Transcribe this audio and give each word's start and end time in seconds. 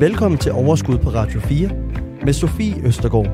Velkommen 0.00 0.38
til 0.38 0.52
Overskud 0.52 0.98
på 0.98 1.10
Radio 1.10 1.40
4 1.40 1.68
med 2.24 2.32
Sofie 2.32 2.86
Østergaard. 2.86 3.26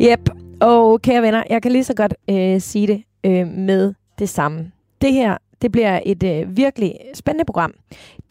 Yep, 0.00 0.30
og 0.60 1.02
kære 1.02 1.22
venner, 1.22 1.42
jeg 1.50 1.62
kan 1.62 1.72
lige 1.72 1.84
så 1.84 1.94
godt 1.94 2.14
øh, 2.30 2.60
sige 2.60 2.86
det 2.86 3.02
øh, 3.24 3.46
med 3.46 3.94
det 4.18 4.28
samme. 4.28 4.70
Det 5.00 5.12
her, 5.12 5.36
det 5.62 5.72
bliver 5.72 6.00
et 6.06 6.22
øh, 6.22 6.56
virkelig 6.56 6.94
spændende 7.14 7.44
program. 7.44 7.74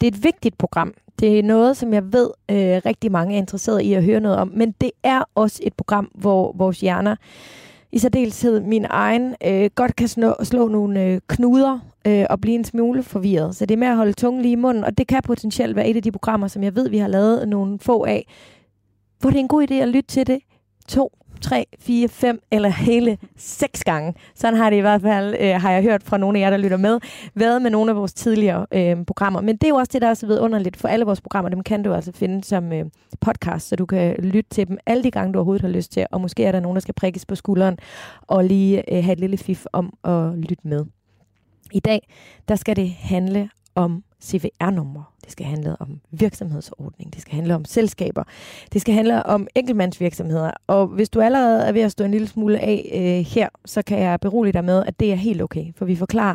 Det 0.00 0.06
er 0.06 0.10
et 0.10 0.24
vigtigt 0.24 0.58
program. 0.58 0.94
Det 1.20 1.38
er 1.38 1.42
noget, 1.42 1.76
som 1.76 1.92
jeg 1.92 2.12
ved 2.12 2.30
øh, 2.50 2.80
rigtig 2.86 3.12
mange 3.12 3.34
er 3.34 3.38
interesseret 3.38 3.82
i 3.82 3.92
at 3.92 4.04
høre 4.04 4.20
noget 4.20 4.38
om, 4.38 4.52
men 4.54 4.74
det 4.80 4.90
er 5.02 5.22
også 5.34 5.60
et 5.62 5.74
program, 5.74 6.10
hvor 6.14 6.54
vores 6.58 6.80
hjerner, 6.80 7.16
i 7.92 7.98
særdeleshed 7.98 8.60
min 8.60 8.86
egen, 8.90 9.34
øh, 9.46 9.70
godt 9.74 9.96
kan 9.96 10.08
slå, 10.08 10.34
slå 10.42 10.68
nogle 10.68 11.02
øh, 11.04 11.20
knuder 11.28 11.78
øh, 12.06 12.26
og 12.30 12.40
blive 12.40 12.54
en 12.54 12.64
smule 12.64 13.02
forvirret. 13.02 13.56
Så 13.56 13.66
det 13.66 13.74
er 13.74 13.78
med 13.78 13.88
at 13.88 13.96
holde 13.96 14.12
tungen 14.12 14.42
lige 14.42 14.52
i 14.52 14.56
munden, 14.56 14.84
og 14.84 14.98
det 14.98 15.06
kan 15.06 15.22
potentielt 15.22 15.76
være 15.76 15.88
et 15.88 15.96
af 15.96 16.02
de 16.02 16.12
programmer, 16.12 16.48
som 16.48 16.62
jeg 16.62 16.74
ved, 16.74 16.88
vi 16.88 16.98
har 16.98 17.08
lavet 17.08 17.48
nogle 17.48 17.78
få 17.78 18.04
af, 18.04 18.26
hvor 19.18 19.30
det 19.30 19.36
er 19.36 19.40
en 19.40 19.48
god 19.48 19.70
idé 19.70 19.74
at 19.74 19.88
lytte 19.88 20.08
til 20.08 20.26
det 20.26 20.38
to, 20.88 21.12
tre, 21.40 21.66
fire, 21.78 22.08
fem 22.08 22.40
eller 22.50 22.68
hele 22.68 23.18
seks 23.36 23.84
gange. 23.84 24.14
Sådan 24.34 24.56
har 24.56 24.70
det 24.70 24.76
i 24.76 24.80
hvert 24.80 25.00
fald, 25.00 25.36
øh, 25.40 25.60
har 25.60 25.70
jeg 25.70 25.82
hørt 25.82 26.02
fra 26.02 26.18
nogle 26.18 26.38
af 26.38 26.42
jer, 26.42 26.50
der 26.50 26.56
lytter 26.56 26.76
med, 26.76 27.00
været 27.34 27.62
med 27.62 27.70
nogle 27.70 27.90
af 27.90 27.96
vores 27.96 28.14
tidligere 28.14 28.66
øh, 28.72 29.04
programmer. 29.06 29.40
Men 29.40 29.56
det 29.56 29.64
er 29.64 29.68
jo 29.68 29.74
også 29.74 29.90
det, 29.92 30.02
der 30.02 30.08
er 30.08 30.14
så 30.14 30.26
vidunderligt 30.26 30.76
for 30.76 30.88
alle 30.88 31.04
vores 31.04 31.20
programmer. 31.20 31.48
Dem 31.48 31.62
kan 31.62 31.82
du 31.82 31.92
altså 31.92 32.12
finde 32.12 32.44
som 32.44 32.72
øh, 32.72 32.84
podcast, 33.20 33.68
så 33.68 33.76
du 33.76 33.86
kan 33.86 34.14
lytte 34.18 34.50
til 34.50 34.68
dem 34.68 34.78
alle 34.86 35.02
de 35.02 35.10
gange, 35.10 35.32
du 35.32 35.38
overhovedet 35.38 35.62
har 35.62 35.68
lyst 35.68 35.92
til. 35.92 36.06
Og 36.10 36.20
måske 36.20 36.44
er 36.44 36.52
der 36.52 36.60
nogen, 36.60 36.76
der 36.76 36.80
skal 36.80 36.94
prikkes 36.94 37.26
på 37.26 37.34
skulderen 37.34 37.78
og 38.22 38.44
lige 38.44 38.94
øh, 38.96 39.04
have 39.04 39.12
et 39.12 39.20
lille 39.20 39.36
fif 39.36 39.64
om 39.72 39.92
at 40.04 40.38
lytte 40.38 40.68
med. 40.68 40.84
I 41.72 41.80
dag, 41.80 42.08
der 42.48 42.56
skal 42.56 42.76
det 42.76 42.90
handle 42.90 43.50
om 43.74 44.04
CVR-numre. 44.22 45.04
Det 45.24 45.32
skal 45.32 45.46
handle 45.46 45.76
om 45.80 46.00
virksomhedsordning. 46.10 47.12
Det 47.12 47.22
skal 47.22 47.34
handle 47.34 47.54
om 47.54 47.64
selskaber. 47.64 48.24
Det 48.72 48.80
skal 48.80 48.94
handle 48.94 49.26
om 49.26 49.46
enkeltmandsvirksomheder. 49.54 50.50
Og 50.66 50.86
hvis 50.86 51.08
du 51.08 51.20
allerede 51.20 51.62
er 51.64 51.72
ved 51.72 51.80
at 51.80 51.92
stå 51.92 52.04
en 52.04 52.10
lille 52.10 52.26
smule 52.26 52.58
af 52.58 52.90
øh, 52.94 53.26
her, 53.26 53.48
så 53.64 53.82
kan 53.82 53.98
jeg 53.98 54.20
berolige 54.20 54.52
dig 54.52 54.64
med, 54.64 54.84
at 54.86 55.00
det 55.00 55.12
er 55.12 55.16
helt 55.16 55.42
okay. 55.42 55.64
For 55.76 55.84
vi 55.84 55.96
forklarer 55.96 56.34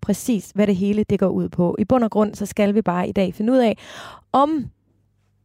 præcis, 0.00 0.50
hvad 0.54 0.66
det 0.66 0.76
hele 0.76 1.04
det 1.04 1.18
går 1.18 1.28
ud 1.28 1.48
på. 1.48 1.76
I 1.78 1.84
bund 1.84 2.04
og 2.04 2.10
grund, 2.10 2.34
så 2.34 2.46
skal 2.46 2.74
vi 2.74 2.82
bare 2.82 3.08
i 3.08 3.12
dag 3.12 3.34
finde 3.34 3.52
ud 3.52 3.58
af, 3.58 3.76
om 4.32 4.70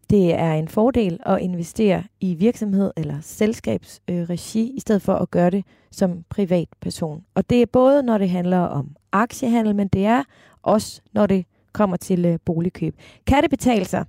det 0.09 0.33
er 0.33 0.53
en 0.53 0.67
fordel 0.67 1.19
at 1.25 1.41
investere 1.41 2.03
i 2.19 2.33
virksomhed 2.33 2.91
eller 2.97 3.17
selskabsregi, 3.21 4.71
i 4.75 4.79
stedet 4.79 5.01
for 5.01 5.13
at 5.13 5.31
gøre 5.31 5.49
det 5.49 5.65
som 5.91 6.23
privatperson. 6.29 7.23
Og 7.35 7.49
det 7.49 7.61
er 7.61 7.65
både, 7.65 8.03
når 8.03 8.17
det 8.17 8.29
handler 8.29 8.59
om 8.59 8.95
aktiehandel, 9.11 9.75
men 9.75 9.87
det 9.87 10.05
er 10.05 10.23
også, 10.63 11.01
når 11.13 11.25
det 11.25 11.45
kommer 11.73 11.97
til 11.97 12.25
øh, 12.25 12.39
boligkøb. 12.45 12.95
Kan 13.27 13.43
det 13.43 13.49
betale 13.49 13.85
sig 13.85 14.05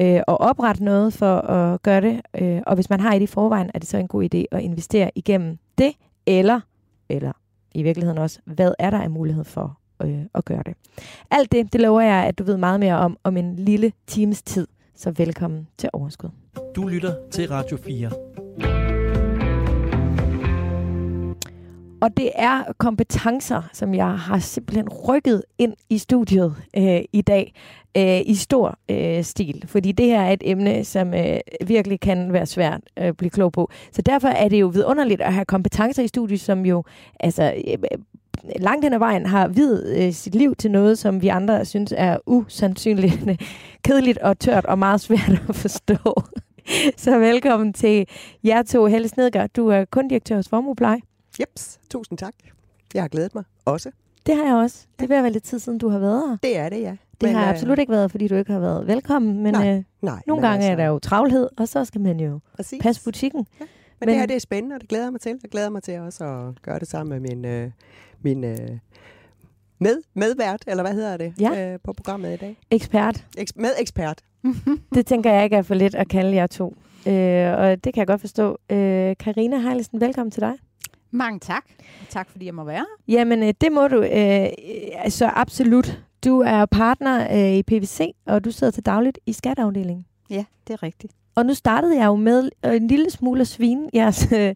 øh, 0.00 0.06
at 0.06 0.24
oprette 0.28 0.84
noget 0.84 1.12
for 1.12 1.36
at 1.36 1.82
gøre 1.82 2.00
det? 2.00 2.20
Øh, 2.40 2.60
og 2.66 2.74
hvis 2.74 2.90
man 2.90 3.00
har 3.00 3.14
et 3.14 3.22
i 3.22 3.26
forvejen, 3.26 3.70
er 3.74 3.78
det 3.78 3.88
så 3.88 3.96
en 3.96 4.08
god 4.08 4.24
idé 4.34 4.44
at 4.50 4.60
investere 4.60 5.10
igennem 5.14 5.58
det? 5.78 5.92
Eller, 6.26 6.60
eller 7.08 7.32
i 7.74 7.82
virkeligheden 7.82 8.18
også, 8.18 8.40
hvad 8.44 8.72
er 8.78 8.90
der 8.90 9.00
af 9.00 9.10
mulighed 9.10 9.44
for 9.44 9.78
øh, 10.02 10.22
at 10.34 10.44
gøre 10.44 10.62
det? 10.66 10.74
Alt 11.30 11.52
det, 11.52 11.72
det 11.72 11.80
lover 11.80 12.00
jeg, 12.00 12.24
at 12.24 12.38
du 12.38 12.44
ved 12.44 12.56
meget 12.56 12.80
mere 12.80 12.96
om 12.96 13.16
om 13.24 13.36
en 13.36 13.56
lille 13.56 13.92
times 14.06 14.42
tid. 14.42 14.66
Så 14.94 15.10
velkommen 15.10 15.68
til 15.78 15.90
Overskud. 15.92 16.30
Du 16.76 16.88
lytter 16.88 17.14
til 17.30 17.48
Radio 17.48 17.76
4. 17.76 18.10
Og 22.02 22.16
det 22.16 22.30
er 22.34 22.72
kompetencer, 22.78 23.62
som 23.72 23.94
jeg 23.94 24.18
har 24.18 24.38
simpelthen 24.38 24.88
rykket 24.88 25.42
ind 25.58 25.74
i 25.90 25.98
studiet 25.98 26.54
øh, 26.76 27.00
i 27.12 27.22
dag 27.22 27.54
øh, 27.96 28.20
i 28.26 28.34
stor 28.34 28.78
øh, 28.88 29.24
stil. 29.24 29.64
Fordi 29.66 29.92
det 29.92 30.06
her 30.06 30.20
er 30.20 30.32
et 30.32 30.42
emne, 30.44 30.84
som 30.84 31.14
øh, 31.14 31.40
virkelig 31.66 32.00
kan 32.00 32.32
være 32.32 32.46
svært 32.46 32.80
at 32.96 33.16
blive 33.16 33.30
klog 33.30 33.52
på. 33.52 33.70
Så 33.92 34.02
derfor 34.02 34.28
er 34.28 34.48
det 34.48 34.60
jo 34.60 34.66
vidunderligt 34.66 35.20
at 35.20 35.34
have 35.34 35.44
kompetencer 35.44 36.02
i 36.02 36.08
studiet, 36.08 36.40
som 36.40 36.66
jo 36.66 36.84
altså, 37.20 37.54
øh, 37.66 37.78
langt 38.56 38.84
hen 38.84 38.92
ad 38.92 38.98
vejen 38.98 39.26
har 39.26 39.48
videt 39.48 40.06
øh, 40.06 40.12
sit 40.12 40.34
liv 40.34 40.54
til 40.54 40.70
noget, 40.70 40.98
som 40.98 41.22
vi 41.22 41.28
andre 41.28 41.64
synes 41.64 41.94
er 41.96 42.16
usandsynligt 42.26 43.22
kedeligt 43.84 44.18
og 44.18 44.38
tørt 44.38 44.64
og 44.64 44.78
meget 44.78 45.00
svært 45.00 45.42
at 45.48 45.54
forstå. 45.54 45.96
Så 46.96 47.18
velkommen 47.18 47.72
til 47.72 48.06
jer 48.44 48.62
to. 48.62 48.86
Helle 48.86 49.08
Snedgaard, 49.08 49.50
du 49.50 49.68
er 49.68 49.84
kundirektør 49.84 50.36
hos 50.36 50.48
Formuepleje. 50.48 51.00
Jeps, 51.40 51.80
tusind 51.90 52.18
tak. 52.18 52.34
Jeg 52.94 53.02
har 53.02 53.08
glædet 53.08 53.34
mig 53.34 53.44
også. 53.64 53.90
Det 54.26 54.36
har 54.36 54.44
jeg 54.44 54.54
også. 54.54 54.86
Det 55.00 55.08
vil 55.08 55.22
være 55.22 55.32
lidt 55.32 55.44
tid 55.44 55.58
siden, 55.58 55.78
du 55.78 55.88
har 55.88 55.98
været 55.98 56.28
her. 56.28 56.36
Det 56.42 56.58
er 56.58 56.68
det, 56.68 56.80
ja. 56.80 56.90
Det 57.20 57.28
Men, 57.28 57.34
har 57.34 57.42
øh, 57.44 57.50
absolut 57.50 57.78
ikke 57.78 57.92
været, 57.92 58.10
fordi 58.10 58.28
du 58.28 58.34
ikke 58.34 58.52
har 58.52 58.58
været 58.60 58.86
velkommen. 58.86 59.42
Men 59.42 59.54
Nej, 59.54 59.76
øh, 59.76 59.82
Nej, 60.02 60.22
nogle 60.26 60.42
gange 60.48 60.56
altså, 60.56 60.72
er 60.72 60.76
der 60.76 60.84
jo 60.86 60.98
travlhed, 60.98 61.48
og 61.56 61.68
så 61.68 61.84
skal 61.84 62.00
man 62.00 62.20
jo 62.20 62.40
Præcis. 62.56 62.82
passe 62.82 63.04
butikken. 63.04 63.46
Men, 63.58 63.68
Men- 64.00 64.08
det 64.08 64.16
her, 64.16 64.26
det 64.26 64.36
er 64.36 64.40
spændende, 64.40 64.74
og 64.74 64.80
det 64.80 64.88
glæder 64.88 65.04
jeg 65.04 65.12
mig 65.12 65.20
til. 65.20 65.38
Jeg 65.42 65.50
glæder 65.50 65.70
mig 65.70 65.82
til 65.82 65.98
også 66.00 66.24
at 66.24 66.62
gøre 66.62 66.78
det 66.78 66.88
sammen 66.88 67.22
med 67.22 67.30
min, 67.30 67.44
øh, 67.44 67.70
min 68.24 68.44
øh, 68.44 68.78
med, 69.78 70.02
medvært, 70.14 70.64
eller 70.66 70.82
hvad 70.82 70.94
hedder 70.94 71.16
det, 71.16 71.34
Ja. 71.40 71.72
øh, 71.72 71.78
på 71.84 71.92
programmet 71.92 72.34
i 72.34 72.36
dag. 72.36 72.56
Ekspert. 72.70 73.24
Eks- 73.38 73.52
med 73.56 73.70
ekspert. 73.80 74.20
Det 74.94 75.06
tænker 75.06 75.32
jeg 75.32 75.44
ikke 75.44 75.56
er 75.56 75.62
for 75.62 75.74
lidt 75.74 75.94
at 75.94 76.08
kalde 76.08 76.34
jer 76.36 76.46
to. 76.46 76.76
Øh, 77.06 77.52
og 77.58 77.84
det 77.84 77.94
kan 77.94 78.00
jeg 78.00 78.06
godt 78.06 78.20
forstå. 78.20 78.58
Øh, 78.70 79.16
Karina 79.20 79.58
Heilesen, 79.58 80.00
velkommen 80.00 80.30
til 80.30 80.40
dig. 80.40 80.52
Mange 81.10 81.38
tak. 81.40 81.64
Og 82.00 82.06
tak 82.08 82.30
fordi 82.30 82.46
jeg 82.46 82.54
må 82.54 82.64
være 82.64 82.76
her. 83.08 83.14
Jamen, 83.14 83.42
øh, 83.42 83.54
det 83.60 83.72
må 83.72 83.88
du. 83.88 84.02
Øh, 84.02 84.48
altså 84.98 85.30
absolut. 85.34 86.02
Du 86.24 86.40
er 86.40 86.66
partner 86.66 87.32
øh, 87.32 87.52
i 87.58 87.62
PVC, 87.62 88.00
og 88.26 88.44
du 88.44 88.50
sidder 88.50 88.70
til 88.70 88.86
dagligt 88.86 89.18
i 89.26 89.32
skatteafdelingen. 89.32 90.06
Ja, 90.30 90.44
det 90.66 90.72
er 90.74 90.82
rigtigt. 90.82 91.12
Og 91.34 91.46
nu 91.46 91.54
startede 91.54 91.96
jeg 91.96 92.06
jo 92.06 92.16
med 92.16 92.50
øh, 92.66 92.76
en 92.76 92.88
lille 92.88 93.10
smule 93.10 93.40
at 93.40 93.46
svine 93.48 93.88
jeres, 93.94 94.28
øh, 94.32 94.54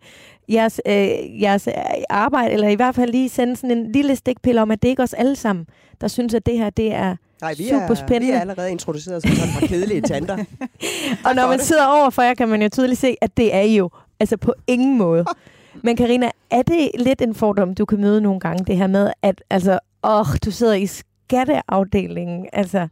jeres, 0.48 0.80
øh, 0.86 1.42
jeres 1.42 1.66
øh, 1.66 1.74
arbejde, 2.10 2.52
eller 2.52 2.68
i 2.68 2.74
hvert 2.74 2.94
fald 2.94 3.10
lige 3.10 3.28
sende 3.28 3.56
sådan 3.56 3.78
en 3.78 3.92
lille 3.92 4.16
stikpille 4.16 4.62
om, 4.62 4.70
at 4.70 4.82
det 4.82 4.88
ikke 4.88 5.00
er 5.00 5.04
os 5.04 5.14
alle 5.14 5.36
sammen, 5.36 5.66
der 6.00 6.08
synes, 6.08 6.34
at 6.34 6.46
det 6.46 6.58
her 6.58 6.70
det 6.70 6.94
er... 6.94 7.16
Nej, 7.40 7.54
vi 7.58 7.68
Super 7.68 7.80
er, 7.90 7.94
spændende. 7.94 8.26
Vi 8.26 8.32
er 8.32 8.40
allerede 8.40 8.70
introduceret 8.70 9.22
som 9.22 9.30
sådan 9.30 9.52
fra 9.52 9.66
kedelige 9.66 10.00
tanter. 10.00 10.36
Og 11.26 11.34
når 11.34 11.48
man 11.48 11.58
sidder 11.58 11.86
over 11.86 12.10
for 12.10 12.22
jer, 12.22 12.34
kan 12.34 12.48
man 12.48 12.62
jo 12.62 12.68
tydeligt 12.68 13.00
se, 13.00 13.16
at 13.20 13.36
det 13.36 13.54
er 13.54 13.60
I 13.60 13.76
jo 13.76 13.90
altså 14.20 14.36
på 14.36 14.54
ingen 14.66 14.98
måde. 14.98 15.24
Men 15.84 15.96
Karina, 15.96 16.30
er 16.50 16.62
det 16.62 16.90
lidt 16.98 17.22
en 17.22 17.34
fordom, 17.34 17.74
du 17.74 17.84
kan 17.84 18.00
møde 18.00 18.20
nogle 18.20 18.40
gange, 18.40 18.64
det 18.64 18.76
her 18.76 18.86
med, 18.86 19.10
at 19.22 19.42
altså, 19.50 19.78
åh, 20.04 20.26
du 20.44 20.50
sidder 20.50 20.74
i 20.74 20.86
skatteafdelingen, 20.86 22.46
altså... 22.52 22.88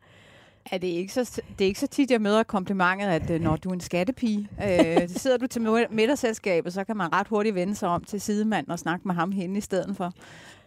Er 0.73 0.79
det, 0.79 0.87
ikke 0.87 1.13
så, 1.13 1.43
det 1.59 1.65
er 1.65 1.69
ikke 1.69 1.81
så 1.81 1.87
tit, 1.87 2.11
jeg 2.11 2.21
møder 2.21 2.43
komplimentet, 2.43 3.07
at 3.07 3.31
øh, 3.31 3.41
når 3.41 3.57
du 3.57 3.69
er 3.69 3.73
en 3.73 3.81
skattepige, 3.81 4.49
øh, 4.63 5.09
så 5.09 5.19
sidder 5.19 5.37
du 5.37 5.47
til 5.47 5.63
middagsselskabet, 5.91 6.73
så 6.73 6.85
kan 6.85 6.97
man 6.97 7.13
ret 7.13 7.29
hurtigt 7.29 7.55
vende 7.55 7.75
sig 7.75 7.89
om 7.89 8.05
til 8.05 8.21
sidemanden 8.21 8.71
og 8.71 8.79
snakke 8.79 9.09
med 9.09 9.15
ham 9.15 9.33
henne 9.33 9.59
i 9.59 9.61
stedet 9.61 9.97
for. 9.97 10.13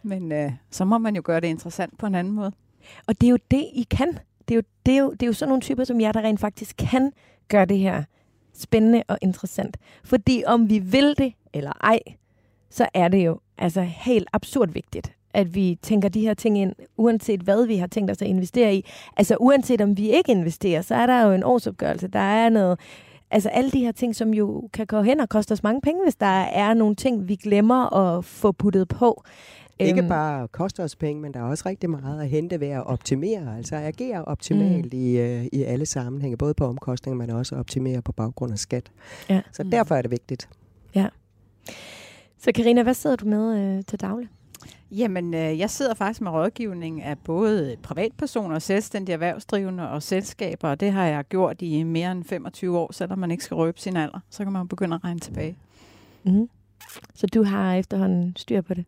Men 0.02 0.32
øh, 0.32 0.52
så 0.70 0.84
må 0.84 0.98
man 0.98 1.16
jo 1.16 1.22
gøre 1.24 1.40
det 1.40 1.48
interessant 1.48 1.98
på 1.98 2.06
en 2.06 2.14
anden 2.14 2.32
måde. 2.32 2.52
Og 3.06 3.20
det 3.20 3.26
er 3.26 3.30
jo 3.30 3.38
det, 3.50 3.66
I 3.72 3.86
kan. 3.90 4.18
Det 4.48 4.54
er 4.54 4.56
jo, 4.56 4.62
det 4.86 4.94
er 4.94 4.98
jo, 4.98 5.10
det 5.10 5.22
er 5.22 5.26
jo 5.26 5.32
sådan 5.32 5.48
nogle 5.48 5.62
typer 5.62 5.84
som 5.84 6.00
jer, 6.00 6.12
der 6.12 6.20
rent 6.20 6.40
faktisk 6.40 6.76
kan 6.76 7.12
gøre 7.48 7.64
det 7.64 7.78
her 7.78 8.04
spændende 8.54 9.02
og 9.08 9.18
interessant. 9.22 9.76
Fordi 10.04 10.42
om 10.46 10.70
vi 10.70 10.78
vil 10.78 11.14
det 11.18 11.32
eller 11.52 11.72
ej, 11.80 11.98
så 12.70 12.88
er 12.94 13.08
det 13.08 13.24
jo 13.24 13.40
altså 13.58 13.80
helt 13.80 14.28
absurd 14.32 14.68
vigtigt, 14.72 15.12
at 15.38 15.54
vi 15.54 15.78
tænker 15.82 16.08
de 16.08 16.20
her 16.20 16.34
ting 16.34 16.58
ind, 16.58 16.72
uanset 16.96 17.40
hvad 17.40 17.66
vi 17.66 17.76
har 17.76 17.86
tænkt 17.86 18.10
os 18.10 18.22
at 18.22 18.28
investere 18.28 18.74
i. 18.74 18.84
Altså 19.16 19.36
uanset 19.40 19.80
om 19.80 19.96
vi 19.96 20.10
ikke 20.10 20.32
investerer, 20.32 20.82
så 20.82 20.94
er 20.94 21.06
der 21.06 21.22
jo 21.22 21.32
en 21.32 21.44
årsopgørelse, 21.44 22.08
der 22.08 22.18
er 22.18 22.48
noget, 22.48 22.80
altså 23.30 23.48
alle 23.48 23.70
de 23.70 23.78
her 23.78 23.92
ting, 23.92 24.16
som 24.16 24.34
jo 24.34 24.68
kan 24.72 24.86
gå 24.86 25.02
hen 25.02 25.20
og 25.20 25.28
koste 25.28 25.52
os 25.52 25.62
mange 25.62 25.80
penge, 25.80 26.02
hvis 26.04 26.16
der 26.16 26.26
er 26.40 26.74
nogle 26.74 26.94
ting, 26.94 27.28
vi 27.28 27.36
glemmer 27.36 27.94
at 27.94 28.24
få 28.24 28.52
puttet 28.52 28.88
på. 28.88 29.24
Ikke 29.80 30.00
Øhm, 30.00 30.08
bare 30.08 30.48
koster 30.48 30.84
os 30.84 30.96
penge, 30.96 31.22
men 31.22 31.34
der 31.34 31.40
er 31.40 31.44
også 31.44 31.68
rigtig 31.68 31.90
meget 31.90 32.22
at 32.22 32.28
hente 32.28 32.60
ved 32.60 32.68
at 32.68 32.86
optimere. 32.86 33.56
Altså 33.56 33.76
at 33.76 33.82
agere 33.82 34.24
optimalt 34.24 34.92
mm. 34.92 35.00
i, 35.00 35.18
øh, 35.18 35.44
i 35.52 35.62
alle 35.62 35.86
sammenhænge. 35.86 36.36
Både 36.36 36.54
på 36.54 36.66
omkostninger, 36.66 37.18
men 37.18 37.30
også 37.30 37.56
optimere 37.56 38.02
på 38.02 38.12
baggrund 38.12 38.52
af 38.52 38.58
skat. 38.58 38.90
Ja. 39.30 39.40
Så 39.52 39.62
derfor 39.62 39.94
er 39.94 40.02
det 40.02 40.10
vigtigt. 40.10 40.48
Så 42.38 42.52
Karina, 42.52 42.82
hvad 42.82 42.94
sidder 42.94 43.16
du 43.16 43.26
med 43.26 43.58
øh, 43.58 43.84
til 43.84 44.00
daglig? 44.00 44.28
Jamen, 44.90 45.34
øh, 45.34 45.58
jeg 45.58 45.70
sidder 45.70 45.94
faktisk 45.94 46.20
med 46.20 46.30
rådgivning 46.30 47.02
af 47.02 47.18
både 47.18 47.76
privatpersoner, 47.82 48.58
selvstændige 48.58 49.12
erhvervsdrivende 49.12 49.90
og 49.90 50.02
selskaber, 50.02 50.68
og 50.68 50.80
det 50.80 50.92
har 50.92 51.04
jeg 51.04 51.24
gjort 51.24 51.62
i 51.62 51.82
mere 51.82 52.12
end 52.12 52.24
25 52.24 52.78
år, 52.78 52.92
selvom 52.92 53.18
man 53.18 53.30
ikke 53.30 53.44
skal 53.44 53.54
røbe 53.54 53.80
sin 53.80 53.96
alder. 53.96 54.20
Så 54.30 54.44
kan 54.44 54.52
man 54.52 54.68
begynde 54.68 54.94
at 54.94 55.04
regne 55.04 55.20
tilbage. 55.20 55.56
Mm. 56.24 56.48
Så 57.14 57.26
du 57.26 57.42
har 57.42 57.74
efterhånden 57.74 58.36
styr 58.36 58.60
på 58.60 58.74
det? 58.74 58.84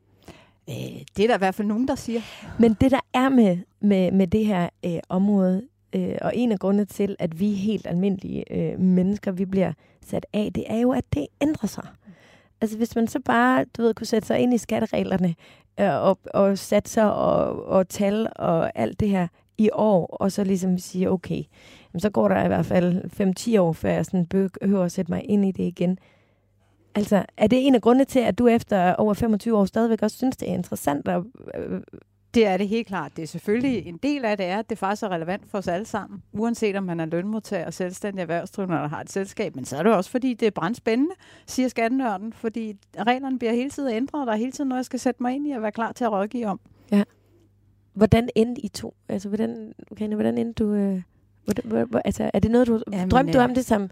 Øh, 0.70 0.74
det 1.16 1.22
er 1.22 1.26
der 1.26 1.34
i 1.34 1.38
hvert 1.38 1.54
fald 1.54 1.68
nogen, 1.68 1.88
der 1.88 1.94
siger. 1.94 2.20
Men 2.58 2.76
det, 2.80 2.90
der 2.90 3.00
er 3.14 3.28
med, 3.28 3.58
med, 3.80 4.12
med 4.12 4.26
det 4.26 4.46
her 4.46 4.68
øh, 4.84 4.98
område, 5.08 5.62
øh, 5.92 6.14
og 6.20 6.32
en 6.36 6.52
af 6.52 6.58
grundene 6.58 6.84
til, 6.84 7.16
at 7.18 7.40
vi 7.40 7.52
helt 7.52 7.86
almindelige 7.86 8.52
øh, 8.52 8.80
mennesker, 8.80 9.32
vi 9.32 9.44
bliver 9.44 9.72
sat 10.06 10.26
af, 10.32 10.50
det 10.54 10.64
er 10.66 10.78
jo, 10.78 10.92
at 10.92 11.04
det 11.14 11.26
ændrer 11.40 11.68
sig. 11.68 11.86
Altså 12.60 12.76
hvis 12.76 12.96
man 12.96 13.08
så 13.08 13.20
bare, 13.24 13.64
du 13.76 13.82
ved, 13.82 13.94
kunne 13.94 14.06
sætte 14.06 14.26
sig 14.26 14.38
ind 14.38 14.54
i 14.54 14.58
skattereglerne 14.58 15.34
øh, 15.80 15.94
og, 15.94 16.18
og 16.34 16.58
satser 16.58 17.04
og, 17.04 17.66
og 17.66 17.88
tal 17.88 18.28
og 18.36 18.78
alt 18.78 19.00
det 19.00 19.08
her 19.08 19.26
i 19.58 19.70
år, 19.72 20.06
og 20.06 20.32
så 20.32 20.44
ligesom 20.44 20.78
sige, 20.78 21.10
okay, 21.10 21.42
jamen, 21.92 22.00
så 22.00 22.10
går 22.10 22.28
der 22.28 22.44
i 22.44 22.48
hvert 22.48 22.66
fald 22.66 23.54
5-10 23.56 23.60
år, 23.60 23.72
før 23.72 23.90
jeg 23.90 24.06
sådan 24.06 24.26
behøver 24.26 24.84
at 24.84 24.92
sætte 24.92 25.12
mig 25.12 25.30
ind 25.30 25.44
i 25.44 25.52
det 25.52 25.62
igen. 25.62 25.98
Altså, 26.94 27.24
er 27.36 27.46
det 27.46 27.66
en 27.66 27.74
af 27.74 27.82
grundene 27.82 28.04
til, 28.04 28.18
at 28.18 28.38
du 28.38 28.46
efter 28.46 28.94
over 28.94 29.14
25 29.14 29.58
år 29.58 29.64
stadigvæk 29.64 30.02
også 30.02 30.16
synes, 30.16 30.36
det 30.36 30.50
er 30.50 30.54
interessant 30.54 31.08
at 31.08 31.22
øh, 31.54 31.80
det 32.34 32.46
er 32.46 32.56
det 32.56 32.68
helt 32.68 32.86
klart. 32.86 33.16
Det 33.16 33.22
er 33.22 33.26
selvfølgelig 33.26 33.86
en 33.86 33.96
del 33.96 34.24
af 34.24 34.36
det 34.36 34.46
er, 34.46 34.58
at 34.58 34.70
det 34.70 34.78
faktisk 34.78 35.02
er 35.02 35.08
relevant 35.08 35.50
for 35.50 35.58
os 35.58 35.68
alle 35.68 35.86
sammen. 35.86 36.22
Uanset 36.32 36.76
om 36.76 36.84
man 36.84 37.00
er 37.00 37.04
lønmodtager, 37.04 37.70
selvstændig 37.70 38.22
erhvervsdrivende 38.22 38.76
eller 38.76 38.88
har 38.88 39.00
et 39.00 39.10
selskab. 39.10 39.56
Men 39.56 39.64
så 39.64 39.76
er 39.76 39.82
det 39.82 39.94
også, 39.94 40.10
fordi 40.10 40.34
det 40.34 40.46
er 40.46 40.50
brændspændende, 40.50 41.14
siger 41.46 41.68
skattenørden. 41.68 42.32
Fordi 42.32 42.76
reglerne 42.98 43.38
bliver 43.38 43.52
hele 43.52 43.70
tiden 43.70 43.94
ændret, 43.94 44.20
og 44.20 44.26
der 44.26 44.32
er 44.32 44.36
hele 44.36 44.52
tiden 44.52 44.68
noget, 44.68 44.78
jeg 44.78 44.84
skal 44.84 45.00
sætte 45.00 45.22
mig 45.22 45.34
ind 45.34 45.46
i 45.46 45.50
og 45.50 45.62
være 45.62 45.72
klar 45.72 45.92
til 45.92 46.04
at 46.04 46.12
rådgive 46.12 46.46
om. 46.46 46.60
Ja. 46.92 47.02
Hvordan 47.92 48.28
endte 48.34 48.64
I 48.64 48.68
to? 48.68 48.94
Altså, 49.08 49.28
hvordan, 49.28 49.72
okay, 49.90 50.14
hvordan 50.14 50.38
endte 50.38 50.64
du... 50.64 50.74
Øh, 50.74 51.02
hvordan, 51.44 51.86
hvor, 51.88 52.00
altså, 52.04 52.30
er 52.34 52.38
det 52.38 52.50
noget, 52.50 52.66
du 52.66 52.82
Jamen, 52.92 53.08
drømte 53.08 53.32
du 53.32 53.38
om 53.38 53.54
det 53.54 53.64
som 53.64 53.90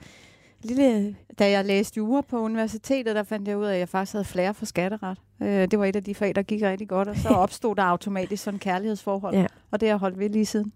lille... 0.62 1.16
Da 1.38 1.50
jeg 1.50 1.64
læste 1.64 1.96
jura 1.96 2.20
på 2.20 2.38
universitetet, 2.40 3.16
der 3.16 3.22
fandt 3.22 3.48
jeg 3.48 3.58
ud 3.58 3.64
af, 3.64 3.72
at 3.72 3.78
jeg 3.78 3.88
faktisk 3.88 4.12
havde 4.12 4.24
flere 4.24 4.54
for 4.54 4.66
skatteret. 4.66 5.18
Øh, 5.42 5.70
det 5.70 5.78
var 5.78 5.84
et 5.84 5.96
af 5.96 6.04
de 6.04 6.14
fag, 6.14 6.34
der 6.34 6.42
gik 6.42 6.62
rigtig 6.62 6.88
godt, 6.88 7.08
og 7.08 7.16
så 7.16 7.28
opstod 7.44 7.76
der 7.76 7.82
automatisk 7.82 8.42
sådan 8.42 8.56
en 8.56 8.58
kærlighedsforhold. 8.58 9.34
Ja. 9.34 9.46
Og 9.70 9.80
det 9.80 9.88
har 9.88 9.92
jeg 9.92 9.98
holdt 9.98 10.18
ved 10.18 10.28
lige 10.30 10.46
siden. 10.46 10.72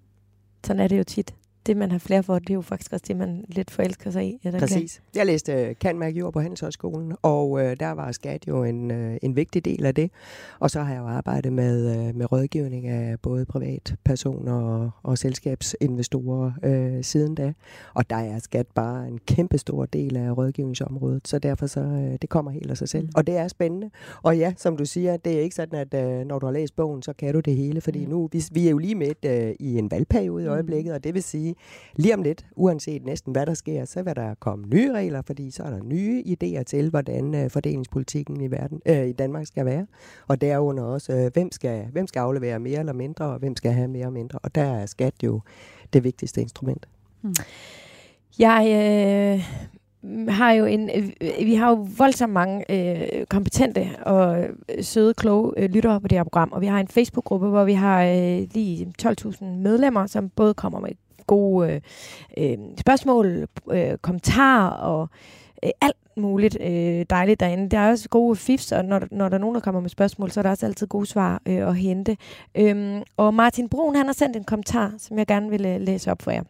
Sådan 0.64 0.80
er 0.80 0.88
det 0.88 0.98
jo 0.98 1.04
tit 1.04 1.34
det, 1.66 1.76
man 1.76 1.90
har 1.90 1.98
flere 1.98 2.22
for, 2.22 2.38
det 2.38 2.50
er 2.50 2.54
jo 2.54 2.60
faktisk 2.60 2.92
også 2.92 3.04
det, 3.08 3.16
man 3.16 3.44
lidt 3.48 3.70
forelsker 3.70 4.10
sig 4.10 4.26
i. 4.26 4.40
Ja, 4.44 4.50
Præcis. 4.58 4.94
Kan. 4.94 5.18
Jeg 5.18 5.26
læste 5.26 5.68
uh, 5.70 5.76
Kan 5.80 5.98
Mærke 5.98 6.18
Jord 6.18 6.32
på 6.32 6.40
Handelshøjskolen, 6.40 7.12
og 7.22 7.50
uh, 7.50 7.60
der 7.60 7.90
var 7.90 8.12
skat 8.12 8.48
jo 8.48 8.64
en, 8.64 8.90
uh, 8.90 9.16
en 9.22 9.36
vigtig 9.36 9.64
del 9.64 9.86
af 9.86 9.94
det. 9.94 10.10
Og 10.58 10.70
så 10.70 10.82
har 10.82 10.92
jeg 10.92 11.00
jo 11.00 11.06
arbejdet 11.06 11.52
med, 11.52 12.08
uh, 12.08 12.16
med 12.16 12.32
rådgivning 12.32 12.86
af 12.86 13.20
både 13.20 13.44
privatpersoner 13.44 14.52
og, 14.52 14.90
og 15.02 15.18
selskabsinvestorer 15.18 16.52
uh, 16.66 17.02
siden 17.04 17.34
da. 17.34 17.52
Og 17.94 18.10
der 18.10 18.16
er 18.16 18.38
skat 18.38 18.66
bare 18.74 19.08
en 19.08 19.18
kæmpe 19.26 19.58
stor 19.58 19.86
del 19.86 20.16
af 20.16 20.36
rådgivningsområdet, 20.36 21.28
så 21.28 21.38
derfor 21.38 21.66
så 21.66 21.80
uh, 21.80 22.14
det 22.22 22.28
kommer 22.28 22.50
helt 22.50 22.70
af 22.70 22.76
sig 22.76 22.88
selv. 22.88 23.04
Mm. 23.04 23.12
Og 23.14 23.26
det 23.26 23.36
er 23.36 23.48
spændende. 23.48 23.90
Og 24.22 24.38
ja, 24.38 24.52
som 24.56 24.76
du 24.76 24.84
siger, 24.84 25.16
det 25.16 25.32
er 25.32 25.40
ikke 25.40 25.54
sådan, 25.54 25.78
at 25.78 26.20
uh, 26.20 26.26
når 26.26 26.38
du 26.38 26.46
har 26.46 26.52
læst 26.52 26.76
bogen, 26.76 27.02
så 27.02 27.12
kan 27.12 27.34
du 27.34 27.40
det 27.40 27.56
hele, 27.56 27.80
fordi 27.80 28.04
mm. 28.04 28.10
nu, 28.10 28.28
vi, 28.32 28.44
vi 28.52 28.66
er 28.66 28.70
jo 28.70 28.78
lige 28.78 28.94
midt 28.94 29.18
uh, 29.26 29.66
i 29.66 29.78
en 29.78 29.90
valgperiode 29.90 30.44
i 30.44 30.46
mm. 30.46 30.52
øjeblikket, 30.52 30.92
og 30.92 31.04
det 31.04 31.14
vil 31.14 31.22
sige, 31.22 31.51
lige 31.96 32.14
om 32.14 32.22
lidt, 32.22 32.46
uanset 32.56 33.04
næsten 33.04 33.32
hvad 33.32 33.46
der 33.46 33.54
sker, 33.54 33.84
så 33.84 34.02
vil 34.02 34.16
der 34.16 34.34
komme 34.34 34.66
nye 34.66 34.92
regler, 34.92 35.22
fordi 35.22 35.50
så 35.50 35.62
er 35.62 35.70
der 35.70 35.82
nye 35.82 36.22
idéer 36.26 36.62
til, 36.62 36.90
hvordan 36.90 37.34
øh, 37.34 37.50
fordelingspolitikken 37.50 38.40
i, 38.40 38.50
verden, 38.50 38.80
øh, 38.86 39.06
i 39.06 39.12
Danmark 39.12 39.46
skal 39.46 39.66
være. 39.66 39.86
Og 40.28 40.40
derunder 40.40 40.84
også, 40.84 41.12
øh, 41.12 41.32
hvem, 41.32 41.52
skal, 41.52 41.86
hvem 41.92 42.06
skal 42.06 42.20
aflevere 42.20 42.58
mere 42.58 42.78
eller 42.78 42.92
mindre, 42.92 43.24
og 43.24 43.38
hvem 43.38 43.56
skal 43.56 43.72
have 43.72 43.88
mere 43.88 44.06
og 44.06 44.12
mindre. 44.12 44.38
Og 44.42 44.54
der 44.54 44.62
er 44.62 44.86
skat 44.86 45.14
jo 45.22 45.40
det 45.92 46.04
vigtigste 46.04 46.40
instrument. 46.40 46.88
Hmm. 47.20 47.34
Jeg 48.38 48.66
øh, 48.68 49.44
har 50.28 50.52
jo 50.52 50.64
en, 50.64 50.90
øh, 50.94 51.46
vi 51.46 51.54
har 51.54 51.70
jo 51.70 51.88
voldsomt 51.98 52.32
mange 52.32 52.64
øh, 52.70 53.26
kompetente 53.26 53.90
og 54.02 54.40
øh, 54.40 54.84
søde, 54.84 55.14
kloge 55.14 55.52
øh, 55.56 55.70
lyttere 55.70 56.00
på 56.00 56.08
det 56.08 56.18
her 56.18 56.24
program, 56.24 56.52
og 56.52 56.60
vi 56.60 56.66
har 56.66 56.80
en 56.80 56.88
Facebook-gruppe, 56.88 57.48
hvor 57.48 57.64
vi 57.64 57.72
har 57.72 58.04
øh, 58.04 58.48
lige 58.54 58.92
12.000 59.02 59.44
medlemmer, 59.44 60.06
som 60.06 60.28
både 60.28 60.54
kommer 60.54 60.80
med 60.80 60.90
gode 61.26 61.72
øh, 61.72 61.80
øh, 62.38 62.58
spørgsmål, 62.80 63.48
øh, 63.70 63.98
kommentarer 63.98 64.70
og 64.70 65.08
øh, 65.64 65.70
alt 65.80 65.96
muligt 66.16 66.56
øh, 66.60 67.06
dejligt 67.10 67.40
derinde. 67.40 67.68
Der 67.68 67.78
er 67.78 67.90
også 67.90 68.08
gode 68.08 68.36
fifs, 68.36 68.72
og 68.72 68.84
når, 68.84 69.00
når 69.10 69.28
der 69.28 69.36
er 69.36 69.40
nogen, 69.40 69.54
der 69.54 69.60
kommer 69.60 69.80
med 69.80 69.90
spørgsmål, 69.90 70.30
så 70.30 70.40
er 70.40 70.42
der 70.42 70.50
også 70.50 70.66
altid 70.66 70.86
gode 70.86 71.06
svar 71.06 71.42
øh, 71.46 71.68
at 71.68 71.76
hente. 71.76 72.16
Øhm, 72.54 73.02
og 73.16 73.34
Martin 73.34 73.68
Brun, 73.68 73.94
han 73.94 74.06
har 74.06 74.12
sendt 74.12 74.36
en 74.36 74.44
kommentar, 74.44 74.94
som 74.98 75.18
jeg 75.18 75.26
gerne 75.26 75.50
vil 75.50 75.66
øh, 75.66 75.80
læse 75.80 76.10
op 76.10 76.22
for 76.22 76.30
jer. 76.30 76.42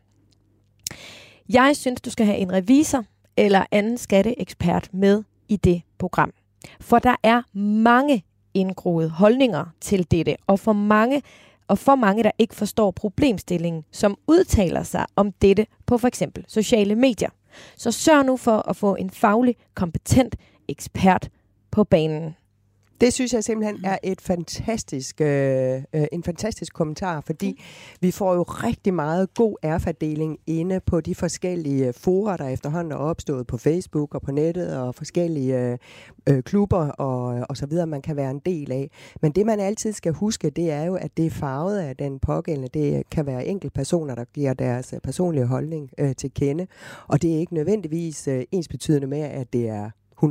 Jeg 1.49 1.77
synes, 1.77 2.01
du 2.01 2.11
skal 2.11 2.27
have 2.27 2.39
en 2.39 2.53
revisor 2.53 3.05
eller 3.37 3.65
anden 3.71 3.99
skatteekspert 3.99 4.89
med 4.93 5.23
i 5.49 5.57
det 5.57 5.83
program. 5.99 6.33
For 6.81 6.99
der 6.99 7.17
er 7.23 7.43
mange 7.59 8.25
indgroede 8.55 9.09
holdninger 9.11 9.65
til 9.81 10.11
dette, 10.11 10.37
og 10.47 10.59
for 10.59 10.73
mange 10.73 11.23
og 11.69 11.79
for 11.79 11.95
mange, 11.95 12.23
der 12.23 12.31
ikke 12.39 12.55
forstår 12.55 12.91
problemstillingen, 12.91 13.85
som 13.93 14.17
udtaler 14.27 14.83
sig 14.83 15.07
om 15.17 15.33
dette 15.33 15.67
på 15.87 15.99
for 15.99 16.09
eksempel 16.09 16.45
sociale 16.49 16.95
medier. 16.95 17.31
Så 17.77 17.91
sørg 17.91 18.25
nu 18.27 18.37
for 18.37 18.69
at 18.69 18.77
få 18.77 18.95
en 18.95 19.11
faglig, 19.11 19.57
kompetent 19.75 20.37
ekspert 20.69 21.29
på 21.71 21.85
banen. 21.85 22.35
Det 23.03 23.13
synes 23.13 23.35
jeg 23.35 23.45
simpelthen 23.45 23.85
er 23.85 23.99
et 24.03 24.21
fantastisk, 24.21 25.21
øh, 25.21 25.83
øh, 25.95 26.05
en 26.13 26.23
fantastisk 26.23 26.75
kommentar, 26.75 27.21
fordi 27.21 27.51
mm. 27.51 27.65
vi 28.01 28.11
får 28.11 28.35
jo 28.35 28.43
rigtig 28.43 28.95
meget 28.95 29.35
god 29.35 29.57
erfadeling 29.63 30.39
inde 30.47 30.81
på 30.81 31.01
de 31.01 31.15
forskellige 31.15 31.93
forer, 31.93 32.37
der 32.37 32.49
efterhånden 32.49 32.93
er 32.93 32.97
opstået 32.97 33.47
på 33.47 33.59
Facebook 33.59 34.15
og 34.15 34.23
på 34.23 34.33
nettet 34.33 34.79
og 34.79 34.95
forskellige 34.95 35.59
øh, 35.59 35.79
øh, 36.29 36.43
klubber 36.43 36.89
og, 36.89 37.47
og 37.49 37.57
så 37.57 37.67
videre, 37.67 37.87
man 37.87 38.03
kan 38.03 38.17
være 38.17 38.31
en 38.31 38.41
del 38.47 38.73
af. 38.73 38.91
Men 39.23 39.33
det 39.33 39.47
man 39.47 39.61
altid 39.61 39.93
skal 39.93 40.13
huske, 40.13 40.51
det 40.51 40.71
er 40.71 40.85
jo, 40.85 40.95
at 40.95 41.17
det 41.17 41.27
er 41.27 41.31
farvet 41.31 41.79
af 41.79 41.97
den 41.97 42.19
pågældende. 42.19 42.69
Det 42.75 43.11
kan 43.11 43.27
være 43.27 43.47
enkelte 43.47 43.75
personer, 43.75 44.15
der 44.15 44.25
giver 44.25 44.55
deres 44.55 44.95
personlige 45.03 45.47
holdning 45.47 45.91
øh, 45.99 46.15
til 46.15 46.35
kende, 46.35 46.67
og 47.09 47.23
det 47.23 47.35
er 47.35 47.39
ikke 47.39 47.55
nødvendigvis 47.55 48.29
øh, 48.29 48.45
ensbetydende 48.53 49.07
med, 49.07 49.21
at 49.21 49.53
det 49.53 49.69
er 49.69 49.91
100% 50.25 50.27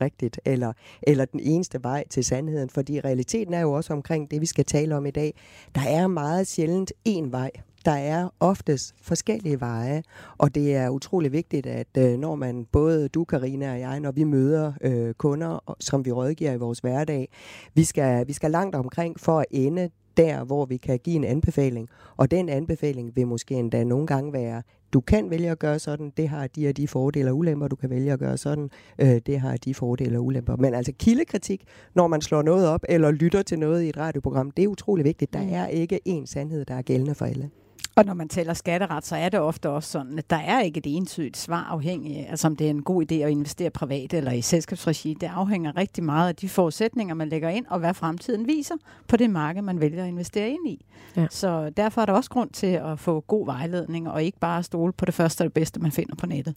rigtigt, 0.00 0.40
eller, 0.44 0.72
eller 1.02 1.24
den 1.24 1.40
eneste 1.40 1.82
vej 1.82 2.04
til 2.10 2.24
sandheden. 2.24 2.70
Fordi 2.70 3.00
realiteten 3.00 3.54
er 3.54 3.60
jo 3.60 3.72
også 3.72 3.92
omkring 3.92 4.30
det, 4.30 4.40
vi 4.40 4.46
skal 4.46 4.64
tale 4.64 4.96
om 4.96 5.06
i 5.06 5.10
dag. 5.10 5.34
Der 5.74 5.88
er 5.88 6.06
meget 6.06 6.46
sjældent 6.46 6.92
én 7.08 7.30
vej. 7.30 7.50
Der 7.84 7.94
er 7.94 8.28
oftest 8.40 8.94
forskellige 9.02 9.60
veje, 9.60 10.02
og 10.38 10.54
det 10.54 10.74
er 10.74 10.88
utrolig 10.88 11.32
vigtigt, 11.32 11.66
at 11.66 11.86
øh, 11.98 12.18
når 12.18 12.34
man, 12.34 12.66
både 12.72 13.08
du, 13.08 13.24
Karina 13.24 13.72
og 13.72 13.80
jeg, 13.80 14.00
når 14.00 14.12
vi 14.12 14.24
møder 14.24 14.72
øh, 14.80 15.14
kunder, 15.14 15.74
som 15.80 16.04
vi 16.04 16.12
rådgiver 16.12 16.52
i 16.52 16.56
vores 16.56 16.78
hverdag, 16.78 17.28
vi 17.74 17.84
skal, 17.84 18.28
vi 18.28 18.32
skal 18.32 18.50
langt 18.50 18.76
omkring 18.76 19.20
for 19.20 19.38
at 19.38 19.46
ende 19.50 19.90
der, 20.18 20.44
hvor 20.44 20.64
vi 20.64 20.76
kan 20.76 20.98
give 20.98 21.16
en 21.16 21.24
anbefaling. 21.24 21.88
Og 22.16 22.30
den 22.30 22.48
anbefaling 22.48 23.16
vil 23.16 23.26
måske 23.26 23.54
endda 23.54 23.84
nogle 23.84 24.06
gange 24.06 24.32
være, 24.32 24.62
du 24.92 25.00
kan 25.00 25.30
vælge 25.30 25.50
at 25.50 25.58
gøre 25.58 25.78
sådan, 25.78 26.12
det 26.16 26.28
har 26.28 26.46
de 26.46 26.68
og 26.68 26.76
de 26.76 26.88
fordele 26.88 27.30
og 27.30 27.36
ulemper, 27.36 27.68
du 27.68 27.76
kan 27.76 27.90
vælge 27.90 28.12
at 28.12 28.18
gøre 28.18 28.36
sådan, 28.36 28.70
øh, 28.98 29.20
det 29.26 29.40
har 29.40 29.56
de 29.56 29.74
fordele 29.74 30.18
og 30.18 30.24
ulemper. 30.24 30.56
Men 30.56 30.74
altså 30.74 30.92
kildekritik, 30.92 31.64
når 31.94 32.06
man 32.06 32.20
slår 32.20 32.42
noget 32.42 32.68
op 32.68 32.84
eller 32.88 33.10
lytter 33.10 33.42
til 33.42 33.58
noget 33.58 33.82
i 33.82 33.88
et 33.88 33.96
radioprogram, 33.96 34.50
det 34.50 34.64
er 34.64 34.68
utrolig 34.68 35.04
vigtigt. 35.04 35.32
Der 35.32 35.42
mm. 35.42 35.52
er 35.52 35.66
ikke 35.66 36.00
én 36.08 36.26
sandhed, 36.26 36.64
der 36.64 36.74
er 36.74 36.82
gældende 36.82 37.14
for 37.14 37.24
alle. 37.24 37.50
Og 37.98 38.04
når 38.04 38.14
man 38.14 38.28
taler 38.28 38.54
skatteret, 38.54 39.06
så 39.06 39.16
er 39.16 39.28
det 39.28 39.40
ofte 39.40 39.70
også 39.70 39.90
sådan, 39.90 40.18
at 40.18 40.30
der 40.30 40.36
er 40.36 40.60
ikke 40.60 40.78
et 40.78 40.96
entydigt 40.96 41.36
svar 41.36 41.68
afhængig 41.70 42.16
af, 42.16 42.26
altså 42.30 42.46
om 42.46 42.56
det 42.56 42.66
er 42.66 42.70
en 42.70 42.82
god 42.82 43.02
idé 43.02 43.14
at 43.14 43.30
investere 43.30 43.70
privat 43.70 44.14
eller 44.14 44.32
i 44.32 44.40
selskabsregi. 44.40 45.16
Det 45.20 45.30
afhænger 45.34 45.76
rigtig 45.76 46.04
meget 46.04 46.28
af 46.28 46.36
de 46.36 46.48
forudsætninger, 46.48 47.14
man 47.14 47.28
lægger 47.28 47.48
ind, 47.48 47.66
og 47.68 47.78
hvad 47.78 47.94
fremtiden 47.94 48.46
viser 48.46 48.74
på 49.08 49.16
det 49.16 49.30
marked, 49.30 49.62
man 49.62 49.80
vælger 49.80 50.02
at 50.02 50.08
investere 50.08 50.48
ind 50.48 50.68
i. 50.68 50.84
Ja. 51.16 51.26
Så 51.30 51.70
derfor 51.76 52.00
er 52.00 52.06
der 52.06 52.12
også 52.12 52.30
grund 52.30 52.50
til 52.50 52.66
at 52.66 52.98
få 52.98 53.20
god 53.20 53.46
vejledning, 53.46 54.10
og 54.10 54.22
ikke 54.22 54.38
bare 54.38 54.62
stole 54.62 54.92
på 54.92 55.04
det 55.04 55.14
første 55.14 55.42
og 55.42 55.44
det 55.44 55.52
bedste, 55.52 55.80
man 55.80 55.92
finder 55.92 56.14
på 56.14 56.26
nettet. 56.26 56.54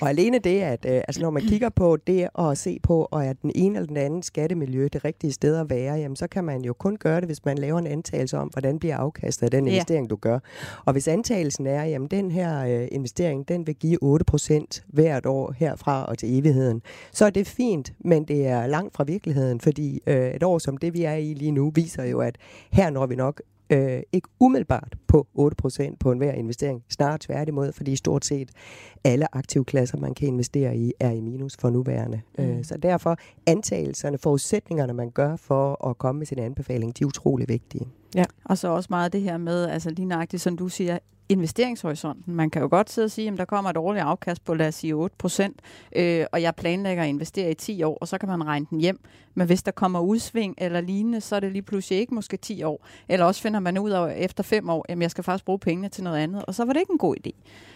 Og 0.00 0.08
alene 0.08 0.38
det, 0.38 0.60
at 0.60 0.86
øh, 0.88 0.96
altså 1.08 1.20
når 1.22 1.30
man 1.30 1.42
kigger 1.42 1.68
på 1.68 1.96
det 1.96 2.28
og 2.34 2.56
se 2.56 2.78
på, 2.82 3.08
og 3.10 3.26
at 3.26 3.42
den 3.42 3.52
ene 3.54 3.76
eller 3.76 3.86
den 3.86 3.96
anden 3.96 4.22
skattemiljø 4.22 4.88
det 4.92 5.04
rigtige 5.04 5.32
sted 5.32 5.56
at 5.56 5.70
være, 5.70 5.94
jamen 5.94 6.16
så 6.16 6.26
kan 6.26 6.44
man 6.44 6.64
jo 6.64 6.72
kun 6.72 6.96
gøre 6.96 7.20
det, 7.20 7.28
hvis 7.28 7.44
man 7.44 7.58
laver 7.58 7.78
en 7.78 7.86
antagelse 7.86 8.38
om, 8.38 8.48
hvordan 8.48 8.78
bliver 8.78 8.96
afkastet 8.96 9.44
af 9.44 9.50
den 9.50 9.66
investering, 9.66 10.06
ja. 10.06 10.08
du 10.08 10.16
gør. 10.16 10.38
Og 10.84 10.92
hvis 10.92 11.08
antagelsen 11.08 11.66
er, 11.66 11.82
at 11.82 12.10
den 12.10 12.30
her 12.30 12.64
øh, 12.64 12.88
investering, 12.92 13.48
den 13.48 13.66
vil 13.66 13.74
give 13.74 14.20
8% 14.32 14.82
hvert 14.86 15.26
år 15.26 15.54
herfra 15.56 16.04
og 16.04 16.18
til 16.18 16.38
evigheden, 16.38 16.82
så 17.12 17.24
er 17.24 17.30
det 17.30 17.46
fint, 17.46 17.92
men 17.98 18.24
det 18.24 18.46
er 18.46 18.66
langt 18.66 18.96
fra 18.96 19.04
virkeligheden, 19.04 19.60
fordi 19.60 20.00
øh, 20.06 20.30
et 20.30 20.42
år 20.42 20.58
som 20.58 20.76
det, 20.76 20.94
vi 20.94 21.02
er 21.02 21.14
i 21.14 21.34
lige 21.34 21.52
nu, 21.52 21.72
viser 21.74 22.04
jo, 22.04 22.20
at 22.20 22.36
her 22.72 22.90
når 22.90 23.06
vi 23.06 23.16
nok 23.16 23.40
øh, 23.70 24.02
ikke 24.12 24.28
umiddelbart 24.40 24.96
på 25.08 25.26
8% 25.38 25.96
på 26.00 26.12
enhver 26.12 26.32
investering. 26.32 26.84
Snarere 26.88 27.18
tværtimod, 27.20 27.72
fordi 27.72 27.96
stort 27.96 28.24
set 28.24 28.50
alle 29.04 29.36
aktive 29.36 29.64
klasser, 29.64 29.98
man 29.98 30.14
kan 30.14 30.28
investere 30.28 30.76
i, 30.76 30.92
er 31.00 31.10
i 31.10 31.20
minus 31.20 31.56
for 31.56 31.70
nuværende. 31.70 32.20
Mm. 32.38 32.44
Øh, 32.44 32.64
så 32.64 32.76
derfor 32.76 33.16
antagelserne, 33.46 34.18
forudsætningerne, 34.18 34.92
man 34.92 35.10
gør 35.10 35.36
for 35.36 35.88
at 35.88 35.98
komme 35.98 36.18
med 36.18 36.26
sin 36.26 36.38
anbefaling, 36.38 36.98
de 36.98 37.02
er 37.02 37.06
utrolig 37.06 37.48
vigtige. 37.48 37.86
Ja, 38.14 38.24
og 38.44 38.58
så 38.58 38.68
også 38.68 38.86
meget 38.90 39.12
det 39.12 39.20
her 39.20 39.36
med, 39.36 39.64
altså 39.64 39.90
lige 39.90 40.06
nøjagtigt, 40.06 40.42
som 40.42 40.56
du 40.56 40.68
siger, 40.68 40.98
investeringshorisonten. 41.28 42.34
Man 42.34 42.50
kan 42.50 42.62
jo 42.62 42.68
godt 42.70 42.90
sidde 42.90 43.04
og 43.04 43.10
sige, 43.10 43.28
at 43.28 43.38
der 43.38 43.44
kommer 43.44 43.70
et 43.70 43.76
årligt 43.76 44.04
afkast 44.04 44.44
på, 44.44 44.54
lad 44.54 44.68
os 44.68 44.74
sige, 44.74 44.94
8 44.94 45.16
procent, 45.18 45.60
øh, 45.96 46.26
og 46.32 46.42
jeg 46.42 46.54
planlægger 46.54 47.02
at 47.02 47.08
investere 47.08 47.50
i 47.50 47.54
10 47.54 47.82
år, 47.82 47.98
og 48.00 48.08
så 48.08 48.18
kan 48.18 48.28
man 48.28 48.46
regne 48.46 48.66
den 48.70 48.80
hjem. 48.80 49.00
Men 49.34 49.46
hvis 49.46 49.62
der 49.62 49.70
kommer 49.72 50.00
udsving 50.00 50.54
eller 50.58 50.80
lignende, 50.80 51.20
så 51.20 51.36
er 51.36 51.40
det 51.40 51.52
lige 51.52 51.62
pludselig 51.62 51.98
ikke 51.98 52.14
måske 52.14 52.36
10 52.36 52.62
år. 52.62 52.86
Eller 53.08 53.26
også 53.26 53.42
finder 53.42 53.60
man 53.60 53.78
ud 53.78 53.90
af 53.90 54.14
efter 54.18 54.42
5 54.42 54.68
år, 54.70 54.86
at 54.88 54.98
jeg 54.98 55.10
skal 55.10 55.24
faktisk 55.24 55.44
bruge 55.44 55.58
pengene 55.58 55.88
til 55.88 56.04
noget 56.04 56.18
andet, 56.18 56.44
og 56.44 56.54
så 56.54 56.64
var 56.64 56.72
det 56.72 56.80
ikke 56.80 56.92
en 56.92 56.98
god 56.98 57.16
idé. 57.26 57.30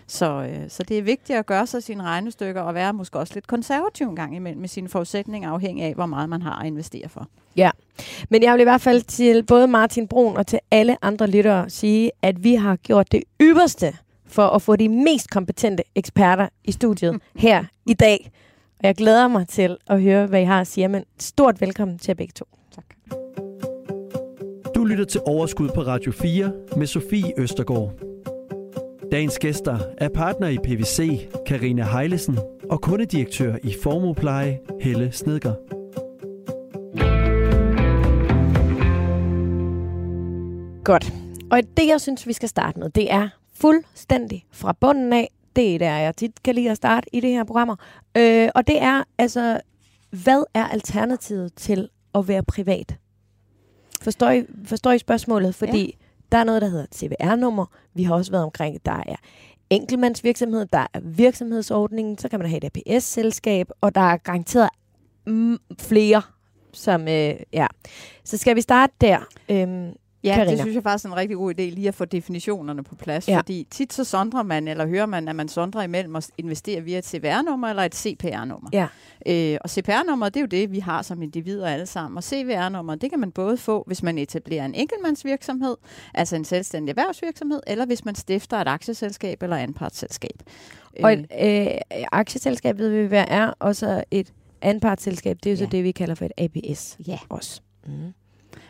Så, 0.07 0.31
øh, 0.31 0.71
så 0.71 0.83
det 0.83 0.99
er 0.99 1.03
vigtigt 1.03 1.39
at 1.39 1.47
gøre 1.47 1.67
sig 1.67 1.83
sine 1.83 2.03
regnestykker 2.03 2.61
og 2.61 2.75
være 2.75 2.93
måske 2.93 3.19
også 3.19 3.35
lidt 3.35 3.47
konservativ 3.47 4.09
en 4.09 4.17
gang 4.17 4.37
imellem 4.37 4.61
med 4.61 4.69
sine 4.69 4.89
forudsætninger, 4.89 5.51
afhængig 5.51 5.85
af, 5.85 5.95
hvor 5.95 6.07
meget 6.07 6.29
man 6.29 6.43
har 6.43 6.61
at 6.61 6.67
investere 6.67 7.09
for. 7.09 7.29
Ja, 7.57 7.71
men 8.29 8.43
jeg 8.43 8.53
vil 8.53 8.61
i 8.61 8.65
hvert 8.65 8.81
fald 8.81 9.03
til 9.03 9.43
både 9.43 9.69
Martin 9.69 10.09
Brun 10.09 10.37
og 10.37 10.47
til 10.47 10.59
alle 10.71 11.05
andre 11.05 11.27
lyttere 11.27 11.71
sige, 11.71 12.11
at 12.23 12.45
vi 12.45 12.55
har 12.55 12.77
gjort 12.77 13.13
det 13.13 13.23
ypperste 13.43 13.97
for 14.27 14.47
at 14.47 14.63
få 14.63 14.77
de 14.77 14.89
mest 14.89 15.31
kompetente 15.31 15.83
eksperter 15.95 16.49
i 16.65 16.73
studiet 16.73 17.21
her 17.37 17.65
i 17.87 17.95
dag. 17.95 18.31
Og 18.79 18.87
jeg 18.87 18.95
glæder 18.95 19.29
mig 19.29 19.49
til 19.49 19.77
at 19.87 20.03
høre, 20.03 20.27
hvad 20.27 20.41
I 20.41 20.45
har 20.45 20.61
at 20.61 20.67
sige. 20.67 20.89
Men 20.89 21.05
stort 21.19 21.61
velkommen 21.61 21.99
til 21.99 22.09
jer 22.09 22.15
begge 22.15 22.33
to. 22.33 22.45
Tak. 22.75 22.85
Du 24.75 24.85
lytter 24.85 25.05
til 25.05 25.21
Overskud 25.27 25.69
på 25.69 25.81
Radio 25.81 26.13
4 26.13 26.53
med 26.77 26.87
Sofie 26.87 27.41
Østergaard. 27.41 27.93
Dagens 29.13 29.39
gæster 29.39 29.79
er 29.99 30.09
partner 30.09 30.49
i 30.49 30.59
PVC, 30.59 31.29
Karina 31.47 31.85
Heilesen, 31.85 32.39
og 32.71 32.81
kundedirektør 32.81 33.57
i 33.65 33.75
Formopleje, 33.83 34.59
Helle 34.81 35.13
Snedger. 35.13 35.55
Godt. 40.85 41.28
Og 41.51 41.63
det, 41.77 41.87
jeg 41.87 42.01
synes, 42.01 42.27
vi 42.27 42.33
skal 42.33 42.49
starte 42.49 42.79
med, 42.79 42.91
det 42.91 43.13
er 43.13 43.29
fuldstændig 43.55 44.47
fra 44.51 44.73
bunden 44.73 45.13
af. 45.13 45.31
Det 45.57 45.75
er 45.75 45.79
der, 45.79 45.97
jeg 45.97 46.17
tit 46.17 46.43
kan 46.43 46.55
lide 46.55 46.71
at 46.71 46.77
starte 46.77 47.15
i 47.15 47.21
det 47.21 47.31
her 47.31 47.45
programmer. 47.45 47.77
Øh, 48.17 48.49
og 48.55 48.67
det 48.67 48.83
er 48.83 49.03
altså, 49.19 49.61
hvad 50.11 50.45
er 50.55 50.69
alternativet 50.69 51.55
til 51.55 51.89
at 52.15 52.29
være 52.29 52.43
privat? 52.43 52.97
Forstår 54.03 54.31
I, 54.31 54.45
forstår 54.65 54.93
I 54.93 54.99
spørgsmålet? 54.99 55.55
Fordi 55.55 55.85
ja. 55.85 56.07
der 56.33 56.39
er 56.39 56.45
noget, 56.45 56.63
der 56.63 56.69
hedder 56.69 56.87
CVR-nummer. 56.95 57.67
Vi 57.95 58.03
har 58.03 58.15
også 58.15 58.31
været 58.31 58.45
omkring, 58.45 58.87
der 58.87 59.03
er 59.07 59.17
enkeltmandsvirksomhed, 59.71 60.67
der 60.67 60.87
er 60.95 61.01
virksomhedsordningen, 61.03 62.19
så 62.19 62.29
kan 62.29 62.39
man 62.39 62.49
have 62.49 62.65
et 62.65 62.71
APS-selskab, 62.77 63.69
og 63.81 63.95
der 63.95 64.01
er 64.01 64.17
garanteret 64.17 64.69
mm, 65.27 65.59
flere, 65.79 66.23
som, 66.73 67.09
øh, 67.09 67.35
ja. 67.53 67.67
Så 68.25 68.37
skal 68.37 68.57
vi 68.57 68.61
starte 68.61 68.93
der. 69.01 69.19
Øhm, 69.49 69.93
Ja, 70.25 70.35
Carina. 70.35 70.51
det 70.51 70.61
synes 70.61 70.75
jeg 70.75 70.83
faktisk 70.83 71.05
er 71.05 71.09
en 71.09 71.17
rigtig 71.17 71.37
god 71.37 71.55
idé 71.55 71.63
lige 71.63 71.89
at 71.89 71.95
få 71.95 72.05
definitionerne 72.05 72.85
på 72.85 72.95
plads, 72.95 73.29
Ja. 73.29 73.39
fordi 73.39 73.67
tit 73.71 73.93
så 73.93 74.05
sondrer 74.05 74.43
man, 74.43 74.69
eller 74.69 74.87
hører 74.87 75.07
man, 75.07 75.29
at 75.29 75.37
man 75.37 75.49
sondrer 75.49 75.83
imellem 75.83 76.17
at 76.17 76.31
investere 76.39 76.81
via 76.81 76.99
et 76.99 77.07
CVR-nummer 77.07 77.69
eller 77.69 77.83
et 77.83 77.95
CPR-nummer. 77.95 78.71
Ja. 78.73 78.87
Øh, 79.27 79.59
og 79.65 79.71
CPR-nummer, 79.71 80.29
det 80.29 80.37
er 80.37 80.41
jo 80.41 80.47
det, 80.47 80.73
vi 80.73 80.79
har 80.79 81.03
som 81.03 81.23
individer 81.23 81.67
alle 81.67 81.87
sammen, 81.87 82.17
og 82.17 82.25
CVR-nummer, 82.25 82.95
det 82.95 83.11
kan 83.11 83.21
man 83.21 83.33
både 83.33 83.57
få, 83.57 83.85
hvis 83.87 84.03
man 84.03 84.19
etablerer 84.19 84.65
en 84.65 84.75
enkeltmandsvirksomhed, 84.75 85.77
altså 86.15 86.37
en 86.37 86.45
selvstændig 86.45 86.91
erhvervsvirksomhed, 86.91 87.61
eller 87.67 87.87
hvis 87.87 88.05
man 88.05 88.15
stifter 88.15 88.57
et 88.57 88.69
aktieselskab 88.69 89.43
eller 89.43 89.57
anpartsselskab. 89.57 90.43
Og 91.03 91.13
et 91.13 91.27
øh, 91.43 92.05
aktieselskab, 92.13 92.79
ved 92.79 92.89
vi, 92.89 93.07
hvad 93.07 93.25
er, 93.29 93.53
og 93.59 93.77
så 93.77 94.05
et 94.11 94.33
anpartsselskab, 94.63 95.37
det 95.45 95.51
er 95.51 95.55
jo 95.55 95.59
ja. 95.59 95.65
så 95.65 95.71
det, 95.71 95.85
vi 95.85 95.91
kalder 95.93 96.15
for 96.15 96.25
et 96.25 96.33
APS 96.39 96.99
ja. 97.07 97.19
også. 97.29 97.61
Mm. 97.87 97.93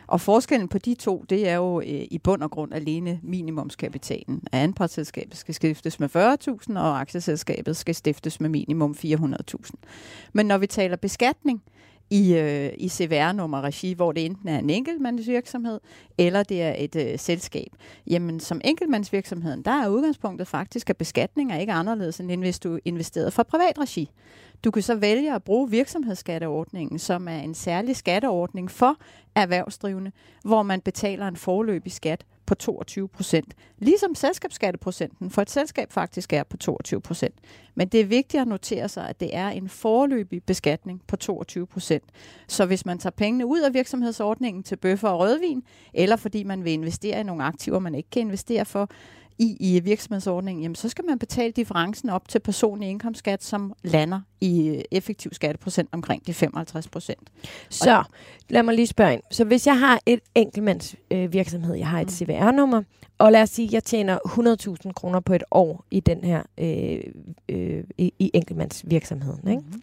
Og 0.09 0.21
forskellen 0.21 0.67
på 0.67 0.77
de 0.77 0.95
to, 0.95 1.25
det 1.29 1.49
er 1.49 1.55
jo 1.55 1.81
øh, 1.81 1.87
i 1.87 2.19
bund 2.23 2.43
og 2.43 2.51
grund 2.51 2.73
alene 2.73 3.19
minimumskapitalen. 3.23 4.43
At 4.51 4.59
anpartsselskabet 4.59 5.37
skal 5.37 5.55
stiftes 5.55 5.99
med 5.99 6.09
40.000, 6.15 6.79
og 6.79 6.99
aktieselskabet 7.01 7.77
skal 7.77 7.95
stiftes 7.95 8.41
med 8.41 8.49
minimum 8.49 8.95
400.000. 9.03 9.71
Men 10.33 10.45
når 10.45 10.57
vi 10.57 10.67
taler 10.67 10.95
beskatning 10.95 11.63
i, 12.09 12.33
øh, 12.33 12.73
i 12.77 12.89
CVR-nummer-regi, 12.89 13.93
hvor 13.93 14.11
det 14.11 14.25
enten 14.25 14.49
er 14.49 14.59
en 14.59 14.69
enkeltmandsvirksomhed, 14.69 15.79
eller 16.17 16.43
det 16.43 16.61
er 16.61 16.75
et 16.77 16.95
øh, 16.95 17.19
selskab, 17.19 17.67
jamen 18.07 18.39
som 18.39 18.61
enkeltmandsvirksomheden, 18.63 19.61
der 19.61 19.71
er 19.71 19.89
udgangspunktet 19.89 20.47
faktisk, 20.47 20.89
at 20.89 20.97
beskatning 20.97 21.51
er 21.51 21.57
ikke 21.59 21.73
anderledes, 21.73 22.19
end 22.19 22.41
hvis 22.41 22.59
du 22.59 22.79
investerede 22.85 23.31
fra 23.31 23.43
privat 23.43 23.79
regi. 23.79 24.09
Du 24.63 24.71
kan 24.71 24.81
så 24.81 24.95
vælge 24.95 25.35
at 25.35 25.43
bruge 25.43 25.69
virksomhedsskatteordningen, 25.69 26.99
som 26.99 27.27
er 27.27 27.37
en 27.37 27.53
særlig 27.53 27.95
skatteordning 27.95 28.71
for 28.71 28.95
erhvervsdrivende, 29.35 30.11
hvor 30.43 30.63
man 30.63 30.81
betaler 30.81 31.27
en 31.27 31.35
forløbig 31.35 31.91
skat 31.91 32.25
på 32.49 32.55
22 32.55 33.07
procent. 33.07 33.53
Ligesom 33.79 34.15
selskabsskatteprocenten 34.15 35.29
for 35.29 35.41
et 35.41 35.49
selskab 35.49 35.91
faktisk 35.91 36.33
er 36.33 36.43
på 36.43 36.57
22 36.57 37.01
procent. 37.01 37.35
Men 37.75 37.87
det 37.87 38.01
er 38.01 38.05
vigtigt 38.05 38.41
at 38.41 38.47
notere 38.47 38.89
sig, 38.89 39.09
at 39.09 39.19
det 39.19 39.35
er 39.35 39.49
en 39.49 39.69
forløbig 39.69 40.43
beskatning 40.43 41.01
på 41.07 41.15
22 41.15 41.67
procent. 41.67 42.03
Så 42.47 42.65
hvis 42.65 42.85
man 42.85 42.97
tager 42.97 43.11
pengene 43.11 43.45
ud 43.45 43.59
af 43.59 43.73
virksomhedsordningen 43.73 44.63
til 44.63 44.75
bøffer 44.75 45.09
og 45.09 45.19
rødvin, 45.19 45.63
eller 45.93 46.15
fordi 46.15 46.43
man 46.43 46.63
vil 46.63 46.73
investere 46.73 47.19
i 47.19 47.23
nogle 47.23 47.43
aktiver, 47.43 47.79
man 47.79 47.95
ikke 47.95 48.09
kan 48.09 48.21
investere 48.21 48.65
for, 48.65 48.89
i, 49.39 49.57
i 49.59 49.79
virksomhedsordningen, 49.79 50.61
jamen, 50.63 50.75
så 50.75 50.89
skal 50.89 51.05
man 51.05 51.19
betale 51.19 51.51
differencen 51.51 52.09
op 52.09 52.27
til 52.27 52.39
personlig 52.39 52.89
indkomstskat, 52.89 53.43
som 53.43 53.73
lander 53.83 54.21
i 54.41 54.67
øh, 54.67 54.81
effektiv 54.91 55.33
skatteprocent 55.33 55.89
omkring 55.91 56.27
de 56.27 56.33
55 56.33 56.87
procent. 56.87 57.29
Så 57.69 58.03
lad 58.49 58.63
mig 58.63 58.75
lige 58.75 58.87
spørge 58.87 59.13
ind. 59.13 59.21
Så 59.31 59.43
hvis 59.43 59.67
jeg 59.67 59.79
har 59.79 59.99
et 60.05 60.19
enkeltmands 60.35 60.95
øh, 61.11 61.33
virksomhed, 61.33 61.75
jeg 61.75 61.87
har 61.87 61.99
et 62.01 62.07
Mm. 62.07 62.11
CVR-nummer, 62.11 62.83
og 63.17 63.31
lad 63.31 63.41
os 63.41 63.49
sige, 63.49 63.65
at 63.67 63.73
jeg 63.73 63.83
tjener 63.83 64.17
100.000 64.85 64.91
kroner 64.91 65.19
på 65.19 65.33
et 65.33 65.43
år 65.51 65.85
i 65.91 65.99
den 65.99 66.23
her 66.23 66.43
øh, 66.57 66.99
øh, 67.49 67.83
i, 67.97 68.13
i 68.19 68.31
enkeltmandsvirksomheden. 68.33 69.47
Ikke? 69.49 69.61
Mm-hmm. 69.61 69.81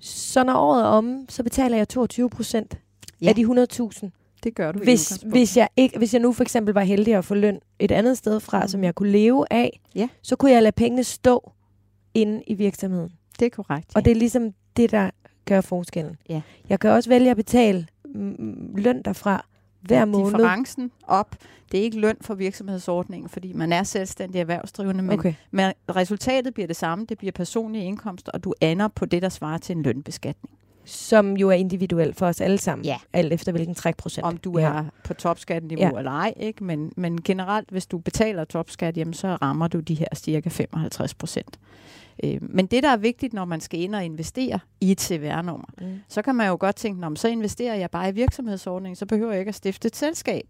Så 0.00 0.44
når 0.44 0.54
året 0.54 0.82
er 0.82 0.86
omme, 0.86 1.26
så 1.28 1.42
betaler 1.42 1.76
jeg 1.76 1.88
22 1.88 2.30
procent 2.30 2.78
Ja. 3.22 3.28
af 3.28 3.34
de 3.34 3.42
100.000. 3.42 4.08
Det 4.44 4.54
gør 4.54 4.72
du 4.72 4.78
Hvis, 4.78 5.08
hvis, 5.26 5.56
jeg 5.56 5.68
ikke, 5.76 5.98
hvis 5.98 6.14
jeg 6.14 6.22
nu 6.22 6.32
for 6.32 6.42
eksempel 6.42 6.74
var 6.74 6.80
heldig 6.82 7.14
at 7.14 7.24
få 7.24 7.34
løn 7.34 7.58
et 7.78 7.90
andet 7.90 8.18
sted 8.18 8.40
fra, 8.40 8.62
Mm. 8.62 8.68
som 8.68 8.84
jeg 8.84 8.94
kunne 8.94 9.10
leve 9.10 9.46
af, 9.50 9.80
Ja. 9.94 10.08
så 10.22 10.36
kunne 10.36 10.50
jeg 10.52 10.62
lade 10.62 10.72
pengene 10.72 11.04
stå 11.04 11.52
inde 12.14 12.42
i 12.46 12.54
virksomheden. 12.54 13.12
Det 13.38 13.46
er 13.46 13.50
korrekt. 13.50 13.90
Og 13.96 14.04
det 14.04 14.10
er 14.10 14.14
ligesom 14.14 14.50
det, 14.76 14.90
der 14.90 15.10
gør 15.44 15.60
forskellen. 15.60 16.16
Ja. 16.28 16.40
Jeg 16.68 16.80
kan 16.80 16.90
også 16.90 17.08
vælge 17.10 17.30
at 17.30 17.36
betale 17.36 17.86
løn 18.76 19.02
derfra 19.02 19.46
hver 19.80 20.04
måned. 20.04 20.26
Differencen 20.26 20.90
op, 21.06 21.36
det 21.72 21.80
er 21.80 21.84
ikke 21.84 22.00
løn 22.00 22.16
for 22.20 22.34
virksomhedsordningen, 22.34 23.28
fordi 23.28 23.52
man 23.52 23.72
er 23.72 23.82
selvstændig 23.82 24.38
erhvervsdrivende, 24.40 25.02
men, 25.02 25.18
Okay. 25.18 25.34
men 25.50 25.72
resultatet 25.96 26.54
bliver 26.54 26.66
det 26.66 26.76
samme. 26.76 27.06
Det 27.08 27.18
bliver 27.18 27.32
personlige 27.32 27.84
indkomster, 27.84 28.32
og 28.32 28.44
du 28.44 28.54
ender 28.60 28.88
på 28.88 29.04
det, 29.06 29.22
der 29.22 29.28
svarer 29.28 29.58
til 29.58 29.76
en 29.76 29.82
lønbeskatning. 29.82 30.54
Som 30.90 31.36
jo 31.36 31.48
er 31.48 31.54
individuelt 31.54 32.16
for 32.16 32.26
os 32.26 32.40
alle 32.40 32.58
sammen. 32.58 32.84
Ja. 32.84 32.96
Alt 33.12 33.32
efter 33.32 33.52
hvilken 33.52 33.74
trækprocent. 33.74 34.26
Om 34.26 34.36
du 34.36 34.58
ja. 34.58 34.64
er 34.64 34.84
på 35.04 35.14
topskatteniveau 35.14 35.84
Ja. 35.84 35.90
ja. 35.92 35.98
eller 35.98 36.10
ej, 36.10 36.34
ikke? 36.36 36.64
Men, 36.64 36.92
men 36.96 37.22
generelt, 37.22 37.70
hvis 37.70 37.86
du 37.86 37.98
betaler 37.98 38.44
topskat, 38.44 38.96
jamen, 38.96 39.14
så 39.14 39.28
rammer 39.42 39.68
du 39.68 39.80
de 39.80 39.94
her 39.94 40.06
cirka 40.14 40.48
55 40.48 41.14
procent. 41.14 41.58
Øh, 42.24 42.38
men 42.40 42.66
det, 42.66 42.82
der 42.82 42.88
er 42.88 42.96
vigtigt, 42.96 43.32
når 43.32 43.44
man 43.44 43.60
skal 43.60 43.80
ind 43.80 43.94
og 43.94 44.04
investere 44.04 44.58
i 44.80 44.90
et 44.92 45.00
CVR-nummer, 45.00 45.66
Mm. 45.80 45.86
så 46.08 46.22
kan 46.22 46.34
man 46.34 46.48
jo 46.48 46.56
godt 46.60 46.76
tænke, 46.76 47.00
"Nå, 47.00 47.08
men 47.08 47.16
så 47.16 47.28
investerer 47.28 47.74
jeg 47.74 47.90
bare 47.90 48.08
i 48.08 48.12
virksomhedsordningen, 48.12 48.96
så 48.96 49.06
behøver 49.06 49.30
jeg 49.32 49.38
ikke 49.40 49.48
at 49.48 49.54
stifte 49.54 49.86
et 49.88 49.96
selskab. 49.96 50.42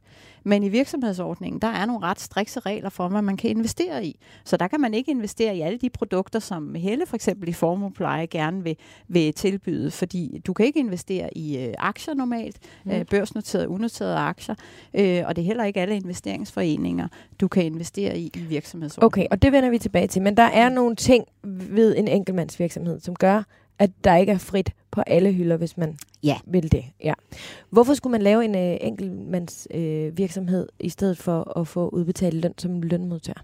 Men 0.44 0.62
i 0.62 0.68
virksomhedsordningen, 0.68 1.60
der 1.60 1.68
er 1.68 1.86
nogle 1.86 2.06
ret 2.06 2.20
strikse 2.20 2.60
regler 2.60 2.90
for, 2.90 3.08
hvad 3.08 3.22
man 3.22 3.36
kan 3.36 3.50
investere 3.50 4.04
i. 4.04 4.16
Så 4.44 4.56
der 4.56 4.68
kan 4.68 4.80
man 4.80 4.94
ikke 4.94 5.10
investere 5.10 5.56
i 5.56 5.60
alle 5.60 5.78
de 5.78 5.90
produkter, 5.90 6.38
som 6.38 6.74
Helle 6.74 7.06
for 7.06 7.14
eksempel 7.16 7.48
i 7.48 7.52
Formopleje 7.52 8.26
gerne 8.26 8.64
vil, 8.64 8.76
vil 9.08 9.34
tilbyde, 9.34 9.90
fordi 9.90 10.40
du 10.46 10.52
kan 10.52 10.66
ikke 10.66 10.80
investere 10.80 11.38
i 11.38 11.58
øh, 11.58 11.74
aktier 11.78 12.14
normalt, 12.14 12.56
Mm. 12.84 12.90
mm. 12.92 12.98
øh, 12.98 13.04
børsnoterede, 13.04 13.68
unoterede 13.68 14.16
aktier, 14.16 14.54
øh, 14.94 15.22
og 15.26 15.36
det 15.36 15.42
er 15.42 15.46
heller 15.46 15.64
ikke 15.64 15.80
alle 15.80 15.96
investeringsforeninger, 15.96 17.08
du 17.40 17.48
kan 17.48 17.64
investere 17.64 18.18
i 18.18 18.30
i 18.34 18.38
virksomhedsordningen. 18.40 19.06
Okay, 19.06 19.26
og 19.30 19.42
det 19.42 19.52
vender 19.52 19.70
vi 19.70 19.78
tilbage 19.78 20.06
til. 20.06 20.22
Men 20.22 20.36
der 20.36 20.42
er 20.42 20.68
nogle 20.68 20.96
ting 20.96 21.24
ved 21.42 21.96
en 21.96 22.08
enkeltmandsvirksomhed, 22.08 23.00
som 23.00 23.16
gør, 23.16 23.42
at 23.80 23.90
der 24.04 24.16
ikke 24.16 24.32
er 24.32 24.38
frit 24.38 24.72
på 24.90 25.00
alle 25.06 25.32
hylder, 25.32 25.56
hvis 25.56 25.76
man 25.76 25.98
Ja. 26.22 26.36
vil 26.46 26.72
det. 26.72 26.84
Ja. 27.04 27.12
Hvorfor 27.70 27.94
skulle 27.94 28.10
man 28.10 28.22
lave 28.22 28.44
en 28.44 28.54
øh, 28.54 28.76
enkeltmandsvirksomhed 28.80 30.06
øh, 30.10 30.18
virksomhed 30.18 30.68
i 30.80 30.88
stedet 30.88 31.18
for 31.18 31.58
at 31.58 31.68
få 31.68 31.88
udbetalt 31.88 32.34
løn 32.34 32.54
som 32.58 32.82
lønmodtager? 32.82 33.40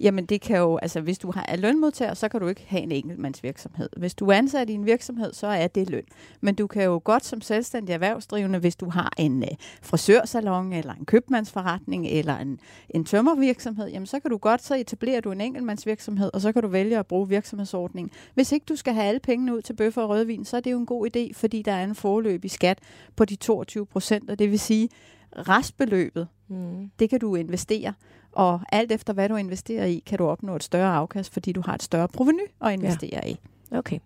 Jamen 0.00 0.26
det 0.26 0.40
kan 0.40 0.58
jo, 0.58 0.76
altså 0.76 1.00
hvis 1.00 1.18
du 1.18 1.30
har, 1.30 1.44
er 1.48 1.56
lønmodtager, 1.56 2.14
så 2.14 2.28
kan 2.28 2.40
du 2.40 2.48
ikke 2.48 2.64
have 2.66 2.82
en 2.82 2.92
enkeltmandsvirksomhed. 2.92 3.88
Hvis 3.96 4.14
du 4.14 4.26
er 4.28 4.34
ansat 4.34 4.70
i 4.70 4.72
en 4.72 4.86
virksomhed, 4.86 5.32
så 5.32 5.46
er 5.46 5.66
det 5.66 5.90
løn. 5.90 6.04
Men 6.40 6.54
du 6.54 6.66
kan 6.66 6.84
jo 6.84 7.00
godt 7.04 7.24
som 7.24 7.40
selvstændig 7.40 7.92
erhvervsdrivende, 7.92 8.58
hvis 8.58 8.76
du 8.76 8.90
har 8.90 9.12
en 9.18 9.42
øh, 9.42 9.48
frisørsalon, 9.82 10.72
eller 10.72 10.94
en 10.94 11.04
købmandsforretning, 11.04 12.06
eller 12.06 12.36
en, 12.38 12.60
en 12.90 13.04
tømmervirksomhed, 13.04 13.88
jamen 13.88 14.06
så 14.06 14.20
kan 14.20 14.30
du 14.30 14.36
godt, 14.36 14.62
så 14.64 14.74
etablerer 14.74 15.20
du 15.20 15.32
en 15.32 15.40
enkeltmandsvirksomhed, 15.40 16.30
og 16.34 16.40
så 16.40 16.52
kan 16.52 16.62
du 16.62 16.68
vælge 16.68 16.98
at 16.98 17.06
bruge 17.06 17.28
virksomhedsordningen. 17.28 18.10
Hvis 18.34 18.52
ikke 18.52 18.66
du 18.68 18.76
skal 18.76 18.94
have 18.94 19.06
alle 19.06 19.20
pengene 19.20 19.56
ud 19.56 19.62
til 19.62 19.72
bøffer 19.72 20.02
og 20.02 20.08
rødvin, 20.08 20.44
så 20.44 20.56
er 20.56 20.60
det 20.60 20.72
jo 20.72 20.78
en 20.78 20.86
god 20.86 21.08
idé, 21.16 21.32
fordi 21.34 21.62
der 21.62 21.72
er 21.72 21.84
en 21.84 21.94
forløbig 21.94 22.50
skat 22.50 22.78
på 23.16 23.24
de 23.24 23.36
22 23.36 23.86
procent, 23.86 24.30
og 24.30 24.38
det 24.38 24.50
vil 24.50 24.58
sige, 24.58 24.88
Restbeløbet, 25.36 26.28
Mm. 26.50 26.90
det 26.98 27.10
kan 27.10 27.20
du 27.20 27.34
investere, 27.34 27.92
og 28.32 28.60
alt 28.72 28.92
efter 28.92 29.12
hvad 29.12 29.28
du 29.28 29.36
investerer 29.36 29.84
i, 29.84 30.02
kan 30.06 30.18
du 30.18 30.26
opnå 30.26 30.56
et 30.56 30.62
større 30.62 30.94
afkast, 30.94 31.32
fordi 31.32 31.52
du 31.52 31.62
har 31.66 31.74
et 31.74 31.82
større 31.82 32.08
proveny 32.08 32.46
at 32.60 32.72
investere 32.72 33.20
ja. 33.24 33.30
i. 33.30 33.38
Okay. 33.70 33.98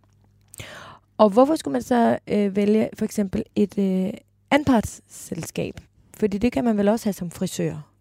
Og 1.18 1.30
hvorfor 1.30 1.56
skulle 1.56 1.72
man 1.72 1.82
så 1.82 2.18
øh, 2.26 2.56
vælge 2.56 2.88
for 2.94 3.04
eksempel 3.04 3.44
et 3.56 3.78
øh, 3.78 4.12
anpartsselskab? 4.50 5.80
Fordi 6.16 6.38
det 6.38 6.52
kan 6.52 6.64
man 6.64 6.76
vel 6.76 6.88
også 6.88 7.06
have 7.06 7.12
som 7.12 7.30
frisør. 7.30 7.92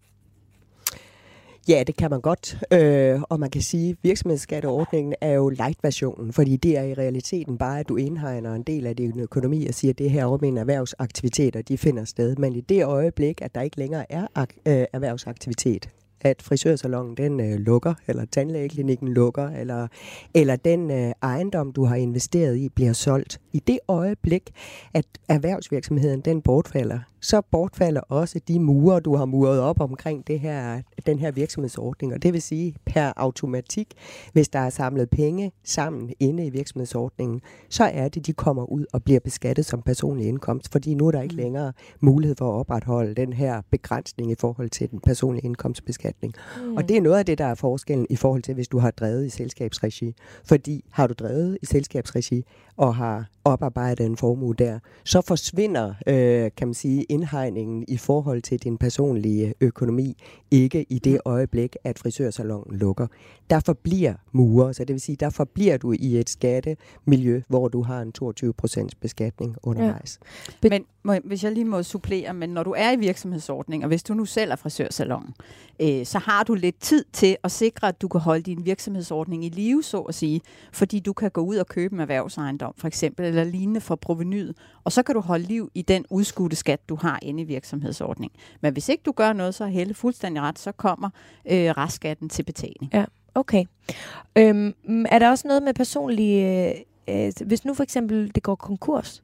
Ja, 1.68 1.82
det 1.86 1.96
kan 1.96 2.10
man 2.10 2.20
godt. 2.20 2.58
Øh, 2.72 3.20
og 3.22 3.40
man 3.40 3.50
kan 3.50 3.62
sige, 3.62 3.90
at 3.90 3.96
virksomhedsskatteordningen 4.02 5.14
er 5.20 5.32
jo 5.32 5.48
light-versionen, 5.48 6.32
fordi 6.32 6.56
det 6.56 6.78
er 6.78 6.82
i 6.82 6.94
realiteten 6.94 7.58
bare, 7.58 7.80
at 7.80 7.88
du 7.88 7.96
indhegner 7.96 8.54
en 8.54 8.62
del 8.62 8.86
af 8.86 8.96
din 8.96 9.20
økonomi 9.20 9.66
og 9.66 9.74
siger, 9.74 9.92
at 9.92 9.98
det 9.98 10.10
her 10.10 10.24
over 10.24 10.38
mine 10.40 10.60
erhvervsaktiviteter, 10.60 11.62
de 11.62 11.78
finder 11.78 12.04
sted. 12.04 12.36
Men 12.36 12.56
i 12.56 12.60
det 12.60 12.84
øjeblik, 12.84 13.42
at 13.42 13.54
der 13.54 13.60
ikke 13.60 13.78
længere 13.78 14.12
er 14.12 14.26
ak- 14.38 14.62
øh, 14.66 14.84
erhvervsaktivitet, 14.92 15.88
at 16.24 16.42
frisørsalongen 16.42 17.16
den 17.16 17.40
øh, 17.40 17.58
lukker, 17.58 17.94
eller 18.08 18.24
tandlægeklinikken 18.24 19.08
lukker, 19.08 19.48
eller, 19.48 19.88
eller 20.34 20.56
den 20.56 20.90
øh, 20.90 21.12
ejendom, 21.22 21.72
du 21.72 21.84
har 21.84 21.96
investeret 21.96 22.56
i, 22.56 22.68
bliver 22.68 22.92
solgt. 22.92 23.40
I 23.52 23.62
det 23.66 23.78
øjeblik, 23.88 24.50
at 24.94 25.04
erhvervsvirksomheden 25.28 26.20
den 26.20 26.42
bortfalder, 26.42 26.98
så 27.22 27.42
bortfalder 27.50 28.00
også 28.00 28.40
de 28.48 28.60
murer, 28.60 29.00
du 29.00 29.16
har 29.16 29.24
muret 29.24 29.60
op 29.60 29.80
omkring 29.80 30.26
det 30.26 30.40
her, 30.40 30.82
den 31.06 31.18
her 31.18 31.30
virksomhedsordning. 31.30 32.14
Og 32.14 32.22
det 32.22 32.32
vil 32.32 32.42
sige, 32.42 32.74
per 32.86 33.12
automatik, 33.16 33.94
hvis 34.32 34.48
der 34.48 34.58
er 34.58 34.70
samlet 34.70 35.10
penge 35.10 35.52
sammen 35.64 36.12
inde 36.20 36.46
i 36.46 36.50
virksomhedsordningen, 36.50 37.40
så 37.68 37.84
er 37.84 38.08
det, 38.08 38.26
de 38.26 38.32
kommer 38.32 38.64
ud 38.64 38.84
og 38.92 39.02
bliver 39.02 39.20
beskattet 39.20 39.66
som 39.66 39.82
personlig 39.82 40.26
indkomst, 40.26 40.72
fordi 40.72 40.94
nu 40.94 41.06
er 41.06 41.10
der 41.10 41.22
ikke 41.22 41.34
længere 41.34 41.72
mulighed 42.00 42.36
for 42.36 42.52
at 42.54 42.58
opretholde 42.58 43.14
den 43.14 43.32
her 43.32 43.62
begrænsning 43.70 44.30
i 44.30 44.34
forhold 44.34 44.70
til 44.70 44.90
den 44.90 45.00
personlige 45.00 45.44
indkomstbeskatning. 45.44 46.34
Mm. 46.62 46.76
Og 46.76 46.88
det 46.88 46.96
er 46.96 47.00
noget 47.00 47.18
af 47.18 47.26
det, 47.26 47.38
der 47.38 47.44
er 47.44 47.54
forskellen 47.54 48.06
i 48.10 48.16
forhold 48.16 48.42
til, 48.42 48.54
hvis 48.54 48.68
du 48.68 48.78
har 48.78 48.90
drevet 48.90 49.26
i 49.26 49.30
selskabsregi. 49.30 50.14
Fordi 50.44 50.84
har 50.90 51.06
du 51.06 51.14
drevet 51.14 51.58
i 51.62 51.66
selskabsregi 51.66 52.44
og 52.76 52.94
har 52.94 53.26
oparbejdet 53.44 54.06
en 54.06 54.16
formue 54.16 54.54
der, 54.54 54.78
så 55.04 55.20
forsvinder, 55.20 55.94
øh, 56.06 56.50
kan 56.56 56.68
man 56.68 56.74
sige, 56.74 57.11
indhegningen 57.12 57.84
i 57.88 57.96
forhold 57.96 58.42
til 58.42 58.58
din 58.58 58.78
personlige 58.78 59.54
økonomi 59.60 60.16
ikke 60.50 60.86
i 60.88 60.98
det 60.98 61.20
øjeblik, 61.24 61.76
at 61.84 61.98
frisørsalongen 61.98 62.76
lukker. 62.76 63.06
Der 63.50 63.60
forbliver 63.60 64.14
murer, 64.32 64.72
så 64.72 64.84
det 64.84 64.92
vil 64.92 65.00
sige, 65.00 65.16
der 65.16 65.30
forbliver 65.30 65.76
du 65.76 65.92
i 65.98 66.18
et 66.18 66.30
skattemiljø, 66.30 67.42
hvor 67.48 67.68
du 67.68 67.82
har 67.82 68.02
en 68.02 68.12
22 68.12 68.52
procents 68.52 68.94
beskatning 68.94 69.56
undervejs. 69.62 70.18
Be- 70.60 70.68
Men 70.68 70.84
må, 71.02 71.14
hvis 71.24 71.44
jeg 71.44 71.52
lige 71.52 71.64
må 71.64 71.82
supplere, 71.82 72.34
men 72.34 72.50
når 72.50 72.62
du 72.62 72.74
er 72.76 72.92
i 72.92 72.96
virksomhedsordning, 72.96 73.84
og 73.84 73.88
hvis 73.88 74.02
du 74.02 74.14
nu 74.14 74.24
selv 74.24 74.50
er 74.50 74.56
frisørsalon, 74.56 75.34
øh, 75.82 76.06
så 76.06 76.18
har 76.18 76.42
du 76.42 76.54
lidt 76.54 76.80
tid 76.80 77.04
til 77.12 77.36
at 77.44 77.50
sikre, 77.50 77.88
at 77.88 78.02
du 78.02 78.08
kan 78.08 78.20
holde 78.20 78.42
din 78.42 78.64
virksomhedsordning 78.64 79.44
i 79.44 79.48
live, 79.48 79.82
så 79.82 80.00
at 80.00 80.14
sige, 80.14 80.40
fordi 80.72 81.00
du 81.00 81.12
kan 81.12 81.30
gå 81.30 81.40
ud 81.40 81.56
og 81.56 81.66
købe 81.66 81.94
en 81.94 82.00
erhvervsejendom, 82.00 82.74
for 82.76 82.86
eksempel, 82.86 83.26
eller 83.26 83.44
lignende 83.44 83.80
for 83.80 83.94
provenyet, 83.94 84.56
og 84.84 84.92
så 84.92 85.02
kan 85.02 85.14
du 85.14 85.20
holde 85.20 85.44
liv 85.44 85.70
i 85.74 85.82
den 85.82 86.04
udskudte 86.10 86.56
skat, 86.56 86.88
du 86.88 86.96
har 86.96 87.18
inde 87.22 87.42
i 87.42 87.44
virksomhedsordning. 87.44 88.32
Men 88.60 88.72
hvis 88.72 88.88
ikke 88.88 89.02
du 89.02 89.12
gør 89.12 89.32
noget, 89.32 89.54
så 89.54 89.64
er 89.64 89.68
Helle 89.68 89.94
fuldstændig 89.94 90.42
ret, 90.42 90.58
så 90.58 90.72
kommer 90.72 91.10
øh, 91.50 91.70
restskatten 91.70 92.28
til 92.28 92.42
betaling. 92.42 92.90
Ja, 92.92 93.04
okay. 93.34 93.64
Øhm, 94.36 94.74
er 95.08 95.18
der 95.18 95.30
også 95.30 95.48
noget 95.48 95.62
med 95.62 95.74
personlige... 95.74 96.70
Øh, 97.08 97.26
øh 97.26 97.32
hvis 97.46 97.64
nu 97.64 97.74
for 97.74 97.82
eksempel 97.82 98.34
det 98.34 98.42
går 98.42 98.54
konkurs, 98.54 99.22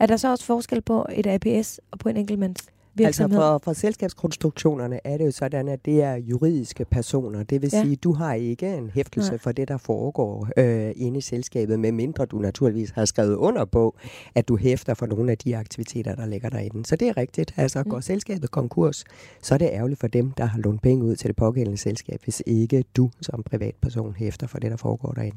er 0.00 0.06
der 0.06 0.16
så 0.16 0.30
også 0.30 0.44
forskel 0.44 0.80
på 0.80 1.06
et 1.12 1.26
APS 1.26 1.80
og 1.90 1.98
på 1.98 2.08
en 2.08 2.16
enkeltmands 2.16 2.66
Altså 3.04 3.22
virksomhed? 3.22 3.38
for, 3.38 3.58
for 3.64 3.72
selskabskonstruktionerne 3.72 5.00
er 5.04 5.16
det 5.18 5.26
jo 5.26 5.30
sådan, 5.30 5.68
at 5.68 5.84
det 5.84 6.02
er 6.02 6.14
juridiske 6.14 6.84
personer. 6.84 7.42
Det 7.42 7.62
vil 7.62 7.70
Ja. 7.72 7.80
sige, 7.82 7.92
at 7.92 8.04
du 8.04 8.12
har 8.12 8.34
ikke 8.34 8.74
en 8.76 8.90
hæftelse 8.94 9.30
Nej. 9.30 9.38
for 9.38 9.52
det, 9.52 9.68
der 9.68 9.76
foregår 9.76 10.48
øh, 10.56 10.92
inde 10.96 11.18
i 11.18 11.20
selskabet, 11.20 11.80
medmindre 11.80 12.26
du 12.26 12.38
naturligvis 12.38 12.90
har 12.90 13.04
skrevet 13.04 13.34
under 13.34 13.64
på, 13.64 13.96
at 14.34 14.48
du 14.48 14.56
hæfter 14.56 14.94
for 14.94 15.06
nogle 15.06 15.30
af 15.30 15.38
de 15.38 15.56
aktiviteter, 15.56 16.14
der 16.14 16.26
ligger 16.26 16.48
derinde. 16.50 16.86
Så 16.86 16.96
det 16.96 17.08
er 17.08 17.16
rigtigt. 17.16 17.54
Altså 17.56 17.82
Mm. 17.82 17.90
går 17.90 18.00
selskabet 18.00 18.50
konkurs, 18.50 19.04
så 19.42 19.54
er 19.54 19.58
det 19.58 19.68
ærgerligt 19.72 20.00
for 20.00 20.06
dem, 20.06 20.30
der 20.30 20.44
har 20.44 20.58
lånt 20.58 20.82
penge 20.82 21.04
ud 21.04 21.16
til 21.16 21.28
det 21.28 21.36
pågældende 21.36 21.78
selskab, 21.78 22.20
hvis 22.24 22.42
ikke 22.46 22.84
du 22.96 23.10
som 23.20 23.42
privatperson 23.42 24.14
hæfter 24.18 24.46
for 24.46 24.58
det, 24.58 24.70
der 24.70 24.76
foregår 24.76 25.12
derinde. 25.12 25.36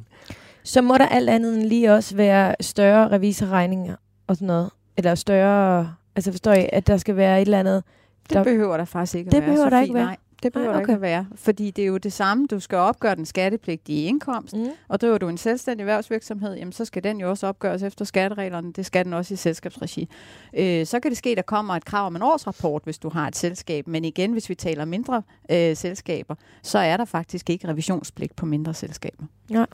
Så 0.63 0.81
må 0.81 0.97
der 0.97 1.05
alt 1.07 1.29
andet 1.29 1.55
end 1.59 1.63
lige 1.63 1.93
også 1.93 2.15
være 2.15 2.55
større 2.61 3.11
revisorregninger 3.11 3.95
og 4.27 4.35
sådan 4.35 4.47
noget? 4.47 4.69
Eller 4.97 5.15
større... 5.15 5.93
Altså 6.19 6.31
forstår 6.31 6.53
I, 6.53 6.69
at 6.73 6.88
der 6.88 6.97
skal 6.97 7.15
være 7.15 7.38
et 7.41 7.45
eller 7.45 7.59
andet... 7.59 7.83
Det 8.23 8.33
Der- 8.38 8.43
behøver 8.43 8.77
der 8.77 8.85
faktisk 8.85 9.15
ikke 9.15 9.27
at 9.27 9.31
Det 9.31 9.41
være. 9.41 9.49
behøver 9.49 9.69
der 9.69 9.77
Sofie. 9.77 9.83
ikke 9.83 9.93
være? 9.95 10.03
Nej, 10.05 10.17
det 10.43 10.53
behøver 10.53 10.71
Nej, 10.71 10.75
der 10.75 10.79
ikke 10.81 10.91
okay. 10.91 10.95
at 10.97 11.01
være. 11.01 11.25
Fordi 11.35 11.71
det 11.71 11.81
er 11.81 11.88
jo 11.88 11.97
det 11.97 12.13
samme. 12.13 12.47
Du 12.47 12.59
skal 12.59 12.77
opgøre 12.77 13.15
den 13.15 13.25
skattepligtige 13.25 14.03
indkomst. 14.07 14.55
Mm. 14.55 14.67
Og 14.88 15.01
driver 15.01 15.17
du 15.17 15.29
en 15.29 15.38
selvstændig 15.38 15.82
erhvervsvirksomhed, 15.84 16.55
jamen 16.55 16.71
så 16.71 16.86
skal 16.86 17.03
den 17.03 17.19
jo 17.19 17.29
også 17.29 17.47
opgøres 17.47 17.84
efter 17.84 18.05
skattereglerne. 18.05 18.73
Det 18.73 18.86
skal 18.86 19.05
den 19.05 19.13
også 19.13 19.34
i 19.34 19.38
selskabsregi. 19.38 20.10
Øh, 20.58 20.86
så 20.86 20.99
kan 20.99 21.12
det 21.12 21.17
ske, 21.17 21.29
at 21.29 21.38
der 21.38 21.43
kommer 21.43 21.73
et 21.75 21.86
krav 21.86 22.05
om 22.08 22.15
en 22.15 22.21
årsrapport, 22.21 22.82
hvis 22.84 22.97
du 22.97 23.10
har 23.10 23.27
et 23.27 23.36
selskab. 23.36 23.88
Men 23.88 24.05
igen, 24.05 24.32
hvis 24.32 24.49
vi 24.49 24.55
taler 24.55 24.86
mindre 24.86 25.21
øh, 25.51 25.75
selskaber, 25.75 26.36
så 26.63 26.77
er 26.79 26.97
der 26.97 27.05
faktisk 27.05 27.49
ikke 27.49 27.67
revisionspligt 27.67 28.36
på 28.36 28.45
mindre 28.45 28.73
selskaber. 28.73 29.23
Okay. 29.51 29.65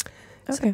Så 0.51 0.73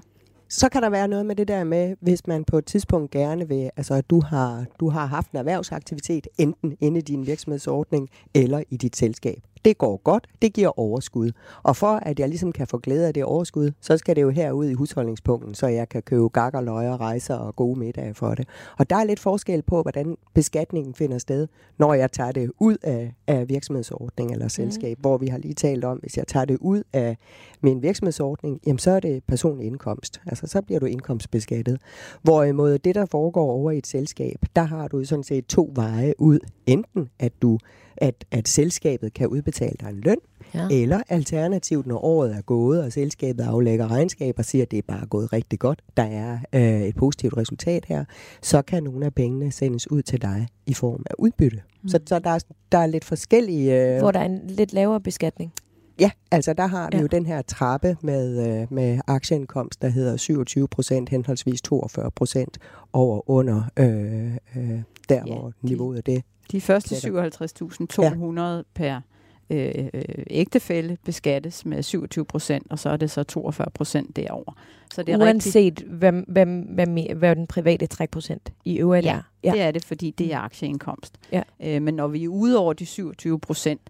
så 0.54 0.70
kan 0.70 0.82
der 0.82 0.90
være 0.90 1.08
noget 1.08 1.26
med 1.26 1.36
det 1.36 1.48
der 1.48 1.64
med, 1.64 1.96
hvis 2.02 2.28
man 2.28 2.44
på 2.44 2.58
et 2.58 2.66
tidspunkt 2.66 3.12
gerne 3.12 3.48
vil, 3.48 3.72
altså 3.78 3.94
at 3.94 4.10
du 4.10 4.22
har, 4.22 4.66
du 4.80 4.90
har 4.90 5.06
haft 5.06 5.32
en 5.32 5.38
erhvervsaktivitet, 5.38 6.28
enten 6.38 6.78
inde 6.82 6.98
i 6.98 7.02
din 7.02 7.28
virksomhedsordning 7.28 8.10
eller 8.34 8.64
i 8.70 8.78
dit 8.78 8.96
selskab. 8.96 9.44
Det 9.66 9.78
går 9.78 10.02
godt, 10.04 10.28
det 10.42 10.54
giver 10.54 10.80
overskud. 10.80 11.32
Og 11.64 11.76
for 11.76 11.88
at 11.88 12.20
jeg 12.20 12.30
ligesom 12.30 12.52
kan 12.52 12.68
få 12.68 12.78
glæde 12.78 13.08
af 13.08 13.14
det 13.14 13.24
overskud, 13.24 13.72
så 13.82 13.98
skal 13.98 14.16
det 14.16 14.22
jo 14.22 14.30
herud 14.30 14.66
i 14.66 14.74
husholdningspunkten, 14.74 15.56
så 15.56 15.68
jeg 15.68 15.90
kan 15.90 16.02
købe 16.02 16.30
gakker, 16.30 16.62
løjer, 16.62 17.02
rejser 17.02 17.36
og 17.36 17.56
gode 17.56 17.80
middage 17.80 18.14
for 18.14 18.36
det. 18.36 18.48
Og 18.80 18.90
der 18.90 18.96
er 18.96 19.04
lidt 19.04 19.20
forskel 19.20 19.62
på, 19.62 19.82
hvordan 19.82 20.18
beskatningen 20.34 20.94
finder 20.94 21.18
sted, 21.18 21.48
når 21.80 21.94
jeg 21.94 22.12
tager 22.12 22.32
det 22.32 22.52
ud 22.60 22.78
af, 22.84 23.14
af 23.28 23.50
virksomhedsordning 23.50 24.32
eller 24.32 24.48
selskab, 24.48 24.98
mm. 24.98 25.02
hvor 25.02 25.18
vi 25.18 25.28
har 25.28 25.38
lige 25.38 25.54
talt 25.54 25.86
om, 25.86 25.98
hvis 25.98 26.18
jeg 26.18 26.28
tager 26.28 26.46
det 26.46 26.58
ud 26.62 26.84
af 26.94 27.18
min 27.62 27.82
virksomhedsordning, 27.82 28.60
jamen 28.66 28.80
så 28.80 28.92
er 28.92 29.00
det 29.00 29.24
personlig 29.28 29.68
indkomst. 29.68 30.22
Altså 30.26 30.48
så 30.48 30.62
bliver 30.62 30.80
du 30.80 30.86
indkomstbeskattet. 30.86 31.82
Hvorimod 32.22 32.78
det, 32.78 32.96
der 32.96 33.06
foregår 33.06 33.52
over 33.52 33.72
i 33.72 33.78
et 33.78 33.88
selskab, 33.88 34.46
der 34.56 34.64
har 34.64 34.88
du 34.88 35.04
sådan 35.04 35.24
set 35.24 35.46
to 35.46 35.72
veje 35.76 36.14
ud. 36.18 36.40
Enten 36.66 37.10
at 37.20 37.32
du 37.42 37.58
at, 37.98 38.26
at 38.32 38.48
selskabet 38.48 39.14
kan 39.14 39.28
udbetale 39.28 39.76
dig 39.82 39.90
en 39.90 40.02
løn, 40.02 40.18
Ja. 40.54 40.68
eller 40.72 41.02
alternativt, 41.10 41.88
når 41.88 42.06
året 42.06 42.36
er 42.36 42.42
gået, 42.42 42.84
og 42.84 42.92
selskabet 42.92 43.44
aflægger 43.44 43.92
regnskab 43.92 44.36
og 44.38 44.46
siger, 44.46 44.62
at 44.62 44.72
det 44.72 44.78
er 44.78 44.84
bare 44.88 45.06
gået 45.06 45.34
rigtig 45.34 45.60
godt, 45.60 45.82
der 45.98 46.04
er 46.04 46.38
øh, 46.54 46.82
et 46.82 46.96
positivt 46.96 47.38
resultat 47.38 47.86
her, 47.88 48.06
så 48.42 48.62
kan 48.62 48.84
nogle 48.84 49.06
af 49.06 49.14
pengene 49.14 49.52
sendes 49.52 49.92
ud 49.92 50.02
til 50.02 50.22
dig 50.22 50.48
i 50.66 50.74
form 50.74 51.04
af 51.10 51.14
udbytte. 51.20 51.62
Mm. 51.84 51.90
Så, 51.90 52.00
så 52.08 52.20
der, 52.20 52.30
er, 52.30 52.40
der 52.72 52.78
er 52.78 52.86
lidt 52.86 53.06
forskellige... 53.06 53.94
Øh, 53.96 54.00
Hvor 54.00 54.12
der 54.12 54.20
er 54.20 54.26
en 54.26 54.42
lidt 54.48 54.74
lavere 54.74 55.02
beskatning. 55.02 55.54
Ja, 56.00 56.12
altså 56.32 56.54
der 56.54 56.68
har 56.68 56.90
vi 56.92 56.98
Ja. 56.98 57.02
jo 57.02 57.08
den 57.08 57.26
her 57.26 57.42
trappe 57.42 57.98
med, 58.02 58.62
øh, 58.62 58.68
med 58.74 59.00
aktieindkomst, 59.08 59.82
der 59.82 59.90
hedder 59.90 60.18
27 60.18 60.68
procent, 60.68 61.10
henholdsvis 61.10 61.62
42 61.62 62.12
procent 62.12 62.58
over 62.94 63.30
under 63.30 63.64
øh, 63.80 64.34
øh, 64.34 64.82
der, 65.10 65.16
Ja, 65.16 65.22
hvor 65.24 65.48
de- 65.48 65.54
niveauet 65.62 65.98
er 65.98 66.02
det. 66.02 66.24
De 66.52 66.62
første 66.62 67.10
Netop. 67.10 68.62
57.200 68.62 68.64
per 68.74 69.02
øh, 69.50 69.90
øh, 69.94 70.02
ægtefælle 70.30 70.98
beskattes 71.06 71.66
med 71.66 71.84
27 71.84 72.26
procent, 72.26 72.68
og 72.70 72.80
så 72.80 72.90
er 72.90 72.98
det 72.98 73.12
så 73.12 73.24
42 73.24 73.68
procent 73.74 74.16
derover. 74.16 74.54
Så 74.94 75.04
det 75.04 75.14
er 75.14 75.20
rigtig, 75.20 75.26
Uanset 75.28 75.80
hvad, 75.88 76.12
hvad, 76.28 76.46
hvad, 76.46 76.86
hvad, 76.88 77.16
hvad 77.16 77.36
den 77.36 77.48
private 77.48 77.88
trækprocent 77.88 78.54
i 78.66 78.78
øvrigt 78.80 79.06
Ja, 79.06 79.12
er. 79.14 79.22
Ja. 79.44 79.52
det 79.52 79.62
er 79.62 79.72
det, 79.72 79.86
fordi 79.86 80.12
det 80.18 80.34
er 80.34 80.40
aktieindkomst. 80.40 81.14
Ja. 81.32 81.42
Øh, 81.64 81.82
men 81.82 81.94
når 81.94 82.08
vi 82.08 82.24
er 82.24 82.28
ude 82.28 82.58
over 82.60 82.74
de 82.74 82.86
27 82.86 83.40
procent, 83.40 83.82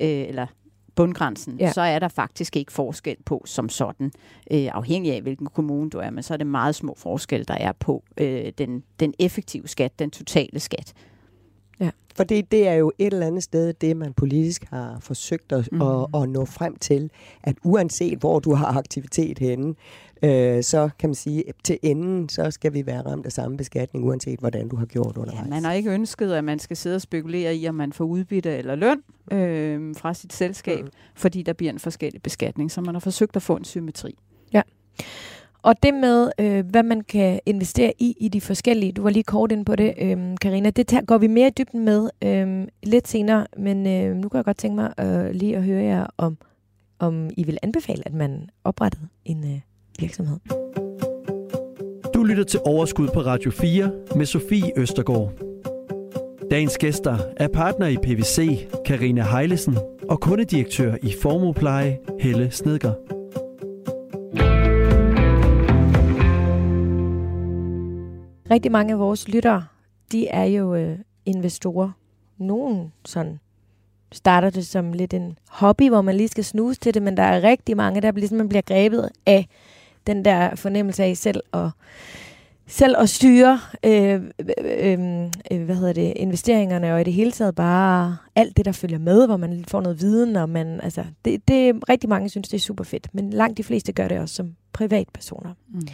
øh, 0.00 0.08
eller 0.08 0.46
bundgrænsen, 1.02 1.56
Ja. 1.58 1.64
ja. 1.66 1.72
så 1.72 1.80
er 1.80 1.98
der 1.98 2.08
faktisk 2.08 2.56
ikke 2.56 2.72
forskel 2.72 3.16
på 3.24 3.42
som 3.46 3.68
sådan, 3.68 4.12
øh, 4.50 4.66
afhængig 4.72 5.12
af 5.14 5.22
hvilken 5.22 5.46
kommune 5.46 5.90
du 5.90 5.98
er, 5.98 6.10
men 6.10 6.22
så 6.22 6.32
er 6.34 6.36
det 6.38 6.46
meget 6.46 6.74
små 6.74 6.94
forskel, 6.96 7.48
der 7.48 7.54
er 7.54 7.72
på 7.72 8.02
øh, 8.20 8.52
den, 8.58 8.82
den 9.00 9.14
effektive 9.18 9.68
skat, 9.68 9.98
den 9.98 10.10
totale 10.10 10.60
skat. 10.60 10.92
For 12.16 12.24
det, 12.24 12.52
det 12.52 12.68
er 12.68 12.74
jo 12.74 12.92
et 12.98 13.12
eller 13.12 13.26
andet 13.26 13.42
sted, 13.42 13.72
det 13.72 13.96
man 13.96 14.12
politisk 14.12 14.64
har 14.70 14.96
forsøgt 15.00 15.52
at, 15.52 15.68
Mhm. 15.72 15.80
mm. 15.82 15.88
at, 16.14 16.22
at 16.22 16.28
nå 16.28 16.44
frem 16.44 16.76
til, 16.76 17.10
at 17.42 17.56
uanset 17.64 18.18
hvor 18.18 18.38
du 18.38 18.54
har 18.54 18.66
aktivitet 18.66 19.38
henne, 19.38 19.74
øh, 20.22 20.62
så 20.62 20.90
kan 20.98 21.08
man 21.08 21.14
sige, 21.14 21.48
at 21.48 21.54
til 21.64 21.78
enden, 21.82 22.28
så 22.28 22.50
skal 22.50 22.74
vi 22.74 22.86
være 22.86 23.02
ramt 23.02 23.26
af 23.26 23.32
samme 23.32 23.56
beskatning, 23.56 24.04
uanset 24.04 24.38
hvordan 24.40 24.68
du 24.68 24.76
har 24.76 24.86
gjort 24.86 25.16
undervejs. 25.16 25.44
Ja, 25.46 25.50
man 25.50 25.64
har 25.64 25.72
ikke 25.72 25.90
ønsket, 25.90 26.32
at 26.32 26.44
man 26.44 26.58
skal 26.58 26.76
sidde 26.76 26.96
og 26.96 27.02
spekulere 27.02 27.56
i, 27.56 27.68
om 27.68 27.74
man 27.74 27.92
får 27.92 28.04
udbytte 28.04 28.56
eller 28.56 28.74
løn 28.74 29.02
øh, 29.32 29.94
fra 29.96 30.14
sit 30.14 30.32
selskab, 30.32 30.80
Mhm. 30.80 30.90
fordi 31.14 31.42
der 31.42 31.52
bliver 31.52 31.72
en 31.72 31.78
forskellig 31.78 32.22
beskatning, 32.22 32.70
så 32.70 32.80
man 32.80 32.94
har 32.94 33.00
forsøgt 33.00 33.36
at 33.36 33.42
få 33.42 33.56
en 33.56 33.64
symmetri. 33.64 34.14
og 35.62 35.74
det 35.82 35.94
med, 35.94 36.30
øh, 36.40 36.66
hvad 36.66 36.82
man 36.82 37.00
kan 37.00 37.40
investere 37.46 37.92
i, 37.98 38.16
i 38.20 38.28
de 38.28 38.40
forskellige, 38.40 38.92
du 38.92 39.02
var 39.02 39.10
lige 39.10 39.22
kort 39.22 39.52
ind 39.52 39.66
på 39.66 39.76
det, 39.76 39.94
øh, 39.98 40.36
Karina, 40.40 40.70
det 40.70 40.86
tager, 40.86 41.04
går 41.04 41.18
vi 41.18 41.26
mere 41.26 41.48
i 41.48 41.50
dybden 41.58 41.84
med 41.84 42.10
øh, 42.24 42.66
lidt 42.82 43.08
senere, 43.08 43.46
men 43.56 43.86
øh, 43.86 44.16
nu 44.16 44.28
kan 44.28 44.36
jeg 44.36 44.44
godt 44.44 44.56
tænke 44.58 44.74
mig 44.76 44.92
øh, 45.00 45.30
lige 45.30 45.56
at 45.56 45.62
høre 45.64 45.82
jer 45.84 46.06
om, 46.16 46.38
om 46.98 47.30
I 47.36 47.44
vil 47.44 47.58
anbefale, 47.62 48.02
at 48.06 48.14
man 48.14 48.50
oprettede 48.64 49.02
en 49.24 49.44
øh, 49.44 49.60
virksomhed. 49.98 50.38
Du 52.14 52.22
lytter 52.22 52.44
til 52.44 52.60
Overskud 52.64 53.08
på 53.08 53.20
Radio 53.20 53.50
4 53.50 53.92
med 54.16 54.26
Sofie 54.26 54.78
Østergaard. 54.78 55.32
Dagens 56.50 56.78
gæster 56.78 57.18
er 57.36 57.48
partner 57.48 57.86
i 57.86 57.96
PVC, 57.96 58.66
Karina 58.84 59.22
Heilesen, 59.22 59.78
og 60.08 60.20
kundedirektør 60.20 60.94
i 61.02 61.14
Formopleje, 61.22 61.98
Helle 62.20 62.50
Snedger. 62.50 62.92
Rigtig 68.50 68.72
mange 68.72 68.92
af 68.92 68.98
vores 68.98 69.28
lyttere, 69.28 69.64
de 70.12 70.28
er 70.28 70.44
jo 70.44 70.74
øh, 70.74 70.98
investorer. 71.26 71.90
Nogen 72.38 72.92
sådan 73.04 73.38
starter 74.12 74.50
det 74.50 74.66
som 74.66 74.92
lidt 74.92 75.14
en 75.14 75.38
hobby, 75.48 75.88
hvor 75.88 76.02
man 76.02 76.14
lige 76.14 76.28
skal 76.28 76.44
snuse 76.44 76.80
til 76.80 76.94
det, 76.94 77.02
men 77.02 77.16
der 77.16 77.22
er 77.22 77.42
rigtig 77.42 77.76
mange, 77.76 78.00
der 78.00 78.12
ligesom 78.12 78.38
man 78.38 78.48
bliver 78.48 78.62
grebet 78.62 79.08
af 79.26 79.48
den 80.08 80.24
der 80.24 80.54
fornemmelse 80.54 81.04
af 81.04 81.16
selv 81.16 81.40
at, 81.52 81.70
selv 82.66 82.96
at 82.98 83.08
styre 83.08 83.60
øh, 83.84 84.22
øh, 84.68 84.98
øh, 85.52 85.64
hvad 85.64 85.74
hedder 85.76 85.92
det, 85.92 86.12
investeringerne, 86.16 86.94
og 86.94 87.00
i 87.00 87.04
det 87.04 87.12
hele 87.12 87.32
taget 87.32 87.54
bare 87.54 88.16
alt 88.34 88.56
det, 88.56 88.64
der 88.64 88.72
følger 88.72 88.98
med, 88.98 89.26
hvor 89.26 89.36
man 89.36 89.64
får 89.68 89.80
noget 89.80 90.00
viden, 90.00 90.36
og 90.36 90.48
man, 90.48 90.80
altså, 90.80 91.04
det, 91.24 91.48
det, 91.48 91.88
rigtig 91.88 92.08
mange 92.08 92.28
synes, 92.28 92.48
det 92.48 92.56
er 92.56 92.60
super 92.60 92.84
fedt, 92.84 93.14
men 93.14 93.30
langt 93.30 93.58
de 93.58 93.64
fleste 93.64 93.92
gør 93.92 94.08
det 94.08 94.18
også 94.18 94.34
som 94.34 94.54
privatpersoner. 94.72 95.54
Mm. 95.68 95.88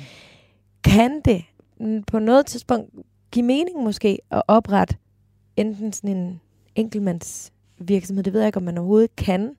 Kan 0.85 1.21
det 1.25 1.45
på 2.07 2.19
noget 2.19 2.47
tidspunkt 2.47 2.91
give 3.31 3.45
mening 3.45 3.83
måske 3.83 4.19
at 4.31 4.43
oprette 4.49 4.97
enten 5.57 5.93
sådan 5.93 6.17
en 6.17 6.41
enkeltmandsvirksomhed, 6.75 8.25
det 8.25 8.33
ved 8.33 8.41
jeg 8.41 8.49
ikke, 8.49 8.57
om 8.57 8.63
man 8.63 8.79
overhovedet 8.79 9.17
kan, 9.17 9.51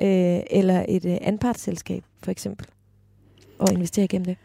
øh, 0.00 0.40
eller 0.50 0.84
et 0.88 1.04
øh, 1.04 1.16
anpartsselskab 1.20 2.04
for 2.22 2.30
eksempel, 2.30 2.66
og 3.62 3.72
investere 3.72 4.04
igennem 4.04 4.24
det? 4.24 4.36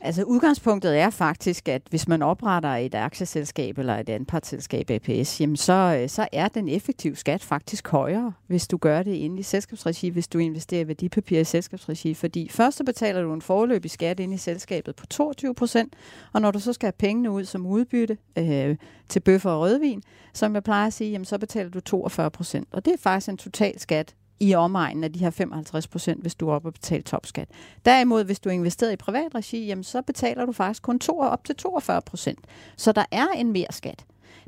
Altså 0.00 0.22
udgangspunktet 0.22 0.98
er 0.98 1.10
faktisk, 1.10 1.68
at 1.68 1.82
hvis 1.90 2.08
man 2.08 2.22
opretter 2.22 2.68
et 2.68 2.94
aktieselskab 2.94 3.78
eller 3.78 3.96
et 3.98 4.08
anpartsselskab 4.08 4.90
APS, 4.90 5.40
jamen 5.40 5.56
så, 5.56 5.98
øh, 6.00 6.08
så 6.08 6.28
er 6.32 6.48
den 6.48 6.68
effektive 6.68 7.16
skat 7.16 7.42
faktisk 7.42 7.88
højere, 7.88 8.32
hvis 8.46 8.68
du 8.68 8.76
gør 8.76 9.02
det 9.02 9.14
inde 9.14 9.38
i 9.38 9.42
selskabsregi, 9.42 10.08
hvis 10.08 10.28
du 10.28 10.38
investerer 10.38 10.80
i 10.80 10.88
værdipapirer 10.88 11.40
i 11.40 11.44
selskabsregi. 11.44 12.14
Fordi 12.14 12.48
først 12.48 12.76
så 12.76 12.84
betaler 12.84 13.22
du 13.22 13.34
en 13.34 13.42
forløbig 13.42 13.90
skat 13.90 14.20
ind 14.20 14.34
i 14.34 14.38
selskabet 14.38 14.96
på 14.96 15.06
22 15.06 15.54
procent, 15.54 15.94
og 16.32 16.40
når 16.40 16.50
du 16.50 16.58
så 16.58 16.72
skal 16.72 16.86
have 16.86 16.92
pengene 16.98 17.30
ud 17.30 17.44
som 17.44 17.66
udbytte 17.66 18.18
øh, 18.38 18.76
til 19.08 19.20
bøffer 19.20 19.50
og 19.50 19.60
rødvin, 19.60 20.02
som 20.34 20.54
jeg 20.54 20.62
plejer 20.62 20.86
at 20.86 20.92
sige, 20.92 21.10
jamen 21.10 21.24
så 21.24 21.38
betaler 21.38 21.70
du 21.70 21.80
42 21.80 22.30
procent. 22.30 22.68
Og 22.72 22.84
det 22.84 22.92
er 22.92 22.98
faktisk 22.98 23.28
en 23.28 23.36
total 23.36 23.80
skat 23.80 24.14
i 24.42 24.54
omegnen 24.54 25.04
af 25.04 25.12
de 25.12 25.18
her 25.18 25.30
55 25.30 25.86
procent, 25.86 26.20
hvis 26.20 26.34
du 26.34 26.48
er 26.48 26.54
oppe 26.54 26.68
og 26.68 26.72
betaler 26.72 27.02
topskat. 27.02 27.48
Derimod, 27.84 28.24
hvis 28.24 28.40
du 28.40 28.48
investerer 28.48 28.90
i 28.90 28.96
privat 28.96 29.34
regi, 29.34 29.66
jamen, 29.66 29.84
så 29.84 30.02
betaler 30.02 30.46
du 30.46 30.52
faktisk 30.52 30.82
kun 30.82 30.98
to, 30.98 31.18
op 31.18 31.44
til 31.44 31.56
42 31.56 32.02
procent. 32.02 32.38
Så 32.76 32.92
der 32.92 33.04
er 33.10 33.26
en 33.36 33.52
mere 33.52 33.66
skat. 33.70 34.04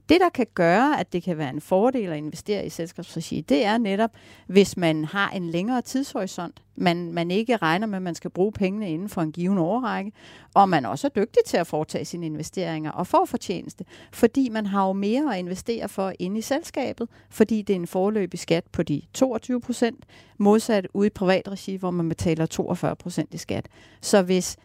Det, 0.09 0.21
der 0.21 0.29
kan 0.29 0.47
gøre, 0.55 1.01
at 1.01 1.13
det 1.13 1.23
kan 1.23 1.39
være 1.39 1.51
en 1.51 1.61
fordel 1.61 2.11
at 2.11 2.17
investere 2.17 2.67
i 2.67 2.69
selskabsregi, 2.69 3.41
det 3.41 3.65
er 3.65 3.79
netop, 3.79 4.11
hvis 4.47 4.77
man 4.77 5.05
har 5.05 5.31
en 5.31 5.51
længere 5.51 5.83
tidshorisont, 5.83 6.63
man, 6.77 7.13
man 7.13 7.31
ikke 7.31 7.57
regner 7.57 7.87
med, 7.87 7.97
at 7.97 8.03
man 8.03 8.15
skal 8.15 8.31
bruge 8.31 8.53
pengene 8.53 8.91
inden 8.91 9.09
for 9.09 9.23
en 9.23 9.33
given 9.33 9.59
årrække, 9.59 10.13
og 10.55 10.69
man 10.69 10.87
også 10.87 11.07
er 11.07 11.09
dygtig 11.09 11.43
til 11.47 11.57
at 11.57 11.67
foretage 11.67 12.05
sine 12.05 12.27
investeringer 12.27 12.91
og 12.91 13.07
få 13.07 13.27
fortjeneste, 13.27 13.85
fordi 14.13 14.49
man 14.49 14.67
har 14.67 14.87
jo 14.87 14.93
mere 14.93 15.35
at 15.35 15.39
investere 15.39 15.89
for 15.89 16.13
inde 16.19 16.39
i 16.39 16.43
selskabet, 16.43 17.09
fordi 17.31 17.63
det 17.63 17.75
er 17.75 17.81
en 17.81 17.87
forløbig 17.87 18.41
skat 18.41 18.65
på 18.73 18.83
de 18.83 19.03
22 19.15 19.61
procent, 19.61 20.05
modsat 20.39 20.87
ude 20.95 21.07
i 21.07 21.11
privat 21.11 21.49
regi, 21.49 21.77
hvor 21.77 21.91
man 21.91 22.09
betaler 22.09 22.47
42 22.47 22.97
procent 22.97 23.35
i 23.35 23.39
skat. 23.39 23.67
Så 24.01 24.23
hvis 24.23 24.57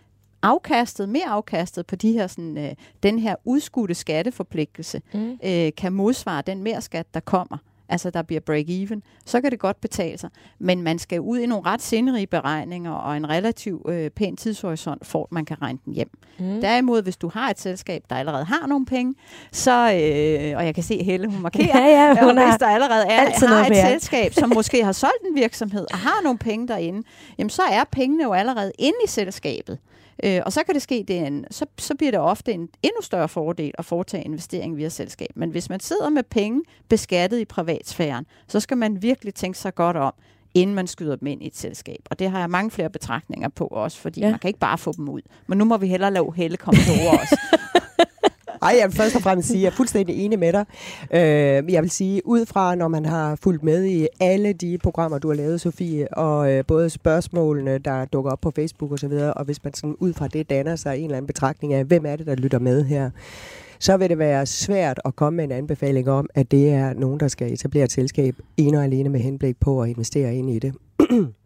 afkastet, 0.41 1.10
mere 1.10 1.28
afkastet 1.28 1.86
på 1.86 1.95
de 1.95 2.12
her, 2.12 2.28
sådan, 2.28 2.58
øh, 2.58 2.71
den 3.04 3.19
her 3.19 3.36
udskudte 3.45 3.93
skatteforpligtelse, 3.93 5.02
mm. 5.13 5.39
øh, 5.43 5.71
kan 5.78 5.93
modsvare 5.93 6.43
den 6.47 6.63
mere 6.63 6.82
skat, 6.82 7.13
der 7.13 7.19
kommer, 7.19 7.58
altså 7.89 8.10
der 8.10 8.21
bliver 8.21 8.41
break-even, 8.49 9.02
så 9.25 9.41
kan 9.41 9.52
det 9.52 9.60
godt 9.60 9.82
betale 9.82 10.17
sig. 10.17 10.30
Men 10.60 10.82
man 10.82 10.99
skal 10.99 11.19
ud 11.19 11.39
i 11.39 11.45
nogle 11.45 11.65
ret 11.65 11.82
sinderige 11.82 12.28
beregninger 12.28 12.91
og 12.91 13.17
en 13.17 13.30
relativ 13.30 13.86
øh, 13.89 14.10
pæn 14.10 14.36
tidshorisont, 14.36 15.06
for 15.06 15.23
at 15.23 15.32
man 15.32 15.45
kan 15.45 15.62
regne 15.62 15.80
den 15.86 15.93
hjem. 15.93 16.10
Mm. 16.39 16.62
Derimod, 16.62 17.02
hvis 17.02 17.17
du 17.17 17.30
har 17.34 17.49
et 17.49 17.60
selskab, 17.60 18.04
der 18.10 18.15
allerede 18.15 18.45
har 18.45 18.67
nogle 18.67 18.86
penge, 18.86 19.15
så, 19.52 19.71
øh, 19.71 20.58
og 20.58 20.65
jeg 20.65 20.75
kan 20.75 20.84
se 20.84 21.04
Helle, 21.04 21.28
hun 21.28 21.41
markerer, 21.41 21.80
ja, 21.80 21.86
ja, 21.88 22.25
hun 22.25 22.38
og 22.38 22.45
hvis 22.45 22.60
der 22.60 22.67
allerede 22.67 23.06
er, 23.06 23.47
har 23.47 23.65
et 23.65 23.75
selskab, 23.75 24.34
som 24.34 24.52
måske 24.54 24.84
har 24.84 24.91
solgt 24.91 25.23
en 25.30 25.36
virksomhed 25.36 25.86
og 25.91 25.97
har 25.97 26.21
nogle 26.23 26.39
penge 26.39 26.67
derinde, 26.67 27.08
jamen 27.38 27.49
så 27.49 27.62
er 27.71 27.84
pengene 27.91 28.23
jo 28.23 28.34
allerede 28.34 28.71
inde 28.80 28.97
i 29.06 29.08
selskabet. 29.08 29.78
Øh, 30.23 30.41
og 30.45 30.53
så 30.53 30.63
kan 30.63 30.73
det 30.73 30.82
ske, 30.82 31.05
det 31.08 31.17
en, 31.17 31.45
så, 31.51 31.65
så 31.77 31.95
bliver 31.95 32.12
det 32.12 32.19
ofte 32.19 32.53
en 32.53 32.69
endnu 32.84 33.01
større 33.01 33.29
fordel 33.29 33.71
at 33.77 33.86
foretage 33.86 34.23
investering 34.23 34.77
via 34.77 34.89
selskab. 34.89 35.29
Men 35.36 35.49
hvis 35.49 35.69
man 35.69 35.79
sidder 35.79 36.10
med 36.10 36.23
penge 36.23 36.62
beskattet 36.89 37.39
i 37.39 37.45
privatsfæren, 37.45 38.25
så 38.47 38.60
skal 38.60 38.77
man 38.77 39.01
virkelig 39.01 39.34
tænke 39.34 39.58
sig 39.58 39.75
godt 39.75 39.97
om, 39.97 40.13
inden 40.53 40.75
man 40.75 40.88
skyder 40.88 41.15
dem 41.15 41.27
ind 41.27 41.43
i 41.43 41.47
et 41.47 41.58
selskab. 41.58 41.99
Og 42.10 42.19
det 42.19 42.29
har 42.32 42.39
jeg 42.39 42.49
mange 42.49 42.71
flere 42.71 42.89
betragtninger 42.89 43.49
på 43.49 43.65
også, 43.65 43.97
fordi 43.97 44.19
ja. 44.19 44.29
man 44.29 44.39
kan 44.39 44.47
ikke 44.47 44.60
bare 44.60 44.77
få 44.77 44.93
dem 44.97 45.10
ud. 45.10 45.21
Men 45.47 45.58
nu 45.58 45.65
må 45.65 45.77
vi 45.77 45.88
hellere 45.88 46.12
lave 46.12 46.34
Helle 46.36 46.58
komme 46.58 46.79
til 46.79 47.08
ord 47.08 47.19
også. 47.19 47.38
Ej, 48.62 48.76
jeg 48.80 48.89
vil 48.89 48.95
først 48.95 49.15
og 49.15 49.22
fremmest 49.22 49.48
sige, 49.48 49.58
at 49.58 49.63
jeg 49.63 49.69
er 49.69 49.76
fuldstændig 49.76 50.26
enig 50.26 50.39
med 50.39 50.54
dig. 50.54 50.65
Øh, 51.13 51.74
jeg 51.74 51.82
vil 51.82 51.89
sige, 51.89 52.22
ud 52.26 52.45
fra 52.45 52.76
når 52.76 52.88
man 52.88 53.06
har 53.06 53.36
fulgt 53.36 53.63
med 53.63 53.86
i 53.86 54.08
alle 54.19 54.54
de 54.54 54.78
programmer, 54.78 55.19
du 55.19 55.28
har 55.28 55.36
lavet, 55.36 55.62
Sofie, 55.62 56.13
og 56.13 56.52
øh, 56.52 56.65
både 56.65 56.89
spørgsmålene, 56.89 57.78
der 57.78 58.06
dukker 58.06 58.32
op 58.32 58.41
på 58.41 58.52
Facebook 58.56 58.91
osv., 58.91 59.12
og, 59.12 59.34
og 59.36 59.45
hvis 59.45 59.63
man 59.63 59.74
sådan 59.74 59.95
ud 60.00 60.13
fra 60.13 60.28
det 60.28 60.50
danner 60.50 60.76
sig 60.76 60.98
en 60.98 61.04
eller 61.04 61.17
anden 61.17 61.28
betragtning 61.28 61.74
af, 61.74 61.86
hvem 61.86 62.06
er 62.06 62.15
det, 62.15 62.26
der 62.26 62.36
lytter 62.36 62.60
med 62.60 62.84
her, 62.84 63.10
så 63.80 63.98
vil 63.98 64.10
det 64.10 64.17
være 64.17 64.45
svært 64.45 65.00
at 65.06 65.15
komme 65.15 65.38
med 65.38 65.43
en 65.43 65.52
anbefaling 65.52 66.10
om, 66.10 66.30
at 66.36 66.52
det 66.52 66.69
er 66.69 66.93
nogen, 66.93 67.19
der 67.19 67.28
skal 67.28 67.54
etablere 67.54 67.84
et 67.84 67.91
selskab 67.91 68.36
ene 68.58 68.78
og 68.78 68.84
alene 68.84 69.10
med 69.10 69.19
henblik 69.19 69.60
på 69.60 69.82
at 69.82 69.89
investere 69.89 70.36
ind 70.36 70.50
i 70.50 70.60
det. 70.60 70.74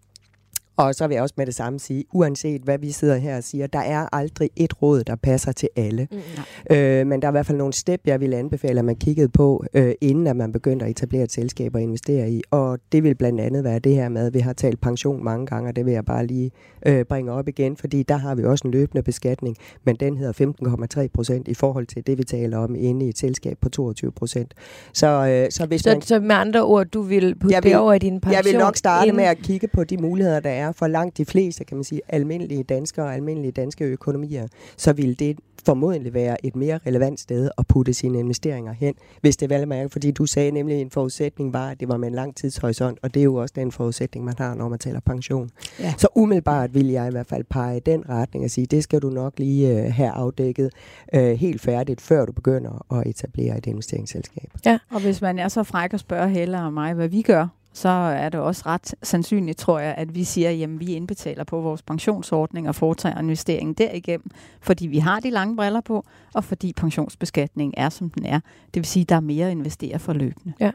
Og 0.77 0.95
så 0.95 1.07
vil 1.07 1.15
jeg 1.15 1.23
også 1.23 1.35
med 1.37 1.45
det 1.45 1.55
samme 1.55 1.79
sige, 1.79 2.03
uanset 2.13 2.61
hvad 2.61 2.77
vi 2.77 2.91
sidder 2.91 3.17
her 3.17 3.37
og 3.37 3.43
siger, 3.43 3.67
der 3.67 3.79
er 3.79 4.15
aldrig 4.15 4.49
et 4.55 4.81
råd, 4.81 5.03
der 5.03 5.15
passer 5.15 5.51
til 5.51 5.69
alle. 5.75 6.07
Mm. 6.11 6.75
Øh, 6.75 7.07
men 7.07 7.21
der 7.21 7.27
er 7.27 7.31
i 7.31 7.33
hvert 7.33 7.45
fald 7.45 7.57
nogle 7.57 7.73
step, 7.73 8.01
jeg 8.05 8.19
vil 8.19 8.33
anbefale, 8.33 8.79
at 8.79 8.85
man 8.85 8.95
kiggede 8.95 9.29
på, 9.29 9.65
øh, 9.73 9.93
inden 10.01 10.27
at 10.27 10.35
man 10.35 10.51
begynder 10.51 10.85
at 10.85 10.91
etablere 10.91 11.23
et 11.23 11.31
selskab 11.31 11.75
og 11.75 11.81
investere 11.81 12.29
i. 12.31 12.41
Og 12.51 12.79
det 12.91 13.03
vil 13.03 13.15
blandt 13.15 13.41
andet 13.41 13.63
være 13.63 13.79
det 13.79 13.95
her 13.95 14.09
med, 14.09 14.27
at 14.27 14.33
vi 14.33 14.39
har 14.39 14.53
talt 14.53 14.81
pension 14.81 15.23
mange 15.23 15.45
gange, 15.45 15.69
og 15.69 15.75
det 15.75 15.85
vil 15.85 15.93
jeg 15.93 16.05
bare 16.05 16.25
lige 16.25 16.51
øh, 16.85 17.05
bringe 17.05 17.31
op 17.31 17.47
igen, 17.47 17.77
fordi 17.77 18.03
der 18.03 18.17
har 18.17 18.35
vi 18.35 18.43
også 18.43 18.67
en 18.67 18.71
løbende 18.71 19.03
beskatning, 19.03 19.57
men 19.83 19.95
den 19.95 20.17
hedder 20.17 21.01
15,3 21.01 21.07
procent 21.13 21.47
i 21.47 21.53
forhold 21.53 21.85
til 21.87 22.07
det, 22.07 22.17
vi 22.17 22.23
taler 22.23 22.57
om 22.57 22.75
inde 22.75 23.05
i 23.05 23.09
et 23.09 23.17
selskab 23.17 23.57
på 23.61 23.69
22 23.69 24.11
procent. 24.11 24.53
Så, 24.93 25.07
øh, 25.07 25.51
så, 25.51 25.65
hvis 25.65 25.81
så, 25.81 25.89
man, 25.89 26.01
så 26.01 26.19
med 26.19 26.35
andre 26.35 26.63
ord, 26.63 26.87
du 26.87 27.01
vil 27.01 27.35
putte 27.35 27.55
jeg 27.55 27.63
vil, 27.63 27.71
det 27.71 27.79
over 27.79 27.93
i 27.93 27.99
din 27.99 28.21
pension? 28.21 28.45
Jeg 28.45 28.53
vil 28.53 28.59
nok 28.59 28.77
starte 28.77 29.07
inden... 29.07 29.17
med 29.17 29.25
at 29.25 29.37
kigge 29.37 29.67
på 29.67 29.83
de 29.83 29.97
muligheder, 29.97 30.39
der 30.39 30.49
er 30.49 30.62
er 30.63 30.71
for 30.71 30.87
langt 30.87 31.17
de 31.17 31.25
fleste, 31.25 31.63
kan 31.63 31.77
man 31.77 31.83
sige, 31.83 32.01
almindelige 32.09 32.63
danskere 32.63 33.05
og 33.05 33.13
almindelige 33.13 33.51
danske 33.51 33.85
økonomier, 33.85 34.47
så 34.77 34.93
vil 34.93 35.19
det 35.19 35.39
formodentlig 35.65 36.13
være 36.13 36.45
et 36.45 36.55
mere 36.55 36.79
relevant 36.87 37.19
sted 37.19 37.49
at 37.57 37.67
putte 37.67 37.93
sine 37.93 38.19
investeringer 38.19 38.73
hen, 38.73 38.93
hvis 39.21 39.37
det 39.37 39.49
vel 39.49 39.67
mærke, 39.67 39.89
fordi 39.89 40.11
du 40.11 40.25
sagde 40.25 40.51
nemlig, 40.51 40.75
at 40.75 40.81
en 40.81 40.89
forudsætning 40.89 41.53
var, 41.53 41.69
at 41.69 41.79
det 41.79 41.87
var 41.87 41.97
med 41.97 42.07
en 42.07 42.15
lang 42.15 42.35
tidshorisont, 42.35 42.99
og 43.01 43.13
det 43.13 43.19
er 43.19 43.23
jo 43.23 43.35
også 43.35 43.53
den 43.55 43.71
forudsætning, 43.71 44.25
man 44.25 44.33
har, 44.37 44.55
når 44.55 44.69
man 44.69 44.79
taler 44.79 44.99
pension. 44.99 45.49
Ja. 45.79 45.93
Så 45.97 46.07
umiddelbart 46.15 46.73
vil 46.73 46.87
jeg 46.87 47.07
i 47.07 47.11
hvert 47.11 47.27
fald 47.27 47.43
pege 47.43 47.77
i 47.77 47.79
den 47.79 48.09
retning 48.09 48.45
og 48.45 48.51
sige, 48.51 48.65
det 48.65 48.83
skal 48.83 49.01
du 49.01 49.09
nok 49.09 49.33
lige 49.39 49.85
uh, 49.85 49.91
have 49.91 50.09
afdækket 50.09 50.69
uh, 51.15 51.21
helt 51.21 51.61
færdigt, 51.61 52.01
før 52.01 52.25
du 52.25 52.31
begynder 52.31 52.85
at 52.93 53.07
etablere 53.07 53.57
et 53.57 53.65
investeringsselskab. 53.65 54.51
Ja, 54.65 54.79
og 54.91 55.01
hvis 55.01 55.21
man 55.21 55.39
er 55.39 55.47
så 55.47 55.63
fræk 55.63 55.93
at 55.93 55.99
spørge 55.99 56.29
Helle 56.29 56.59
og 56.59 56.73
mig, 56.73 56.93
hvad 56.93 57.07
vi 57.07 57.21
gør, 57.21 57.47
så 57.73 57.89
er 57.89 58.29
det 58.29 58.39
også 58.39 58.63
ret 58.65 58.95
sandsynligt, 59.03 59.57
tror 59.57 59.79
jeg, 59.79 59.95
at 59.97 60.15
vi 60.15 60.23
siger, 60.23 60.63
at 60.63 60.79
vi 60.79 60.85
indbetaler 60.85 61.43
på 61.43 61.61
vores 61.61 61.81
pensionsordning 61.81 62.67
og 62.67 62.75
foretager 62.75 63.19
investeringen 63.19 63.73
derigennem, 63.73 64.31
fordi 64.61 64.87
vi 64.87 64.97
har 64.97 65.19
de 65.19 65.29
lange 65.29 65.55
briller 65.55 65.81
på, 65.81 66.05
og 66.33 66.43
fordi 66.43 66.73
pensionsbeskatningen 66.73 67.73
er, 67.77 67.89
som 67.89 68.09
den 68.09 68.25
er. 68.25 68.39
Det 68.65 68.75
vil 68.75 68.85
sige, 68.85 69.01
at 69.01 69.09
der 69.09 69.15
er 69.15 69.19
mere 69.19 69.45
at 69.45 69.51
investere 69.51 69.99
for 69.99 70.13
løbende. 70.13 70.53
Ja. 70.59 70.71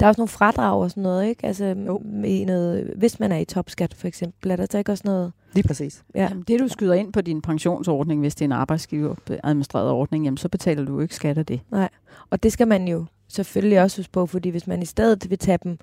Der 0.00 0.06
er 0.06 0.08
også 0.08 0.20
nogle 0.20 0.28
fradrag 0.28 0.82
og 0.82 0.90
sådan 0.90 1.02
noget, 1.02 1.26
ikke? 1.26 1.46
Altså, 1.46 1.64
jo. 1.64 2.02
i 2.24 2.44
noget, 2.44 2.92
hvis 2.96 3.20
man 3.20 3.32
er 3.32 3.38
i 3.38 3.44
topskat, 3.44 3.94
for 3.94 4.08
eksempel, 4.08 4.50
er 4.50 4.56
der 4.56 4.66
så 4.70 4.78
ikke 4.78 4.92
også 4.92 5.02
noget... 5.04 5.32
Lige 5.52 5.68
præcis. 5.68 6.04
Ja. 6.14 6.22
Jamen, 6.22 6.44
det, 6.48 6.60
du 6.60 6.68
skyder 6.68 6.94
ind 6.94 7.12
på 7.12 7.20
din 7.20 7.42
pensionsordning, 7.42 8.20
hvis 8.20 8.34
det 8.34 8.42
er 8.42 8.48
en 8.48 8.52
arbejdsgiver 8.52 9.14
administreret 9.44 9.90
ordning, 9.90 10.24
jamen, 10.24 10.38
så 10.38 10.48
betaler 10.48 10.84
du 10.84 10.94
jo 10.94 11.00
ikke 11.00 11.14
skat 11.14 11.38
af 11.38 11.46
det. 11.46 11.60
Nej, 11.70 11.88
og 12.30 12.42
det 12.42 12.52
skal 12.52 12.68
man 12.68 12.88
jo 12.88 13.04
selvfølgelig 13.28 13.82
også 13.82 13.98
huske 13.98 14.12
på, 14.12 14.26
fordi 14.26 14.48
hvis 14.48 14.66
man 14.66 14.82
i 14.82 14.86
stedet 14.86 15.30
vil 15.30 15.38
tage 15.38 15.58
dem 15.64 15.78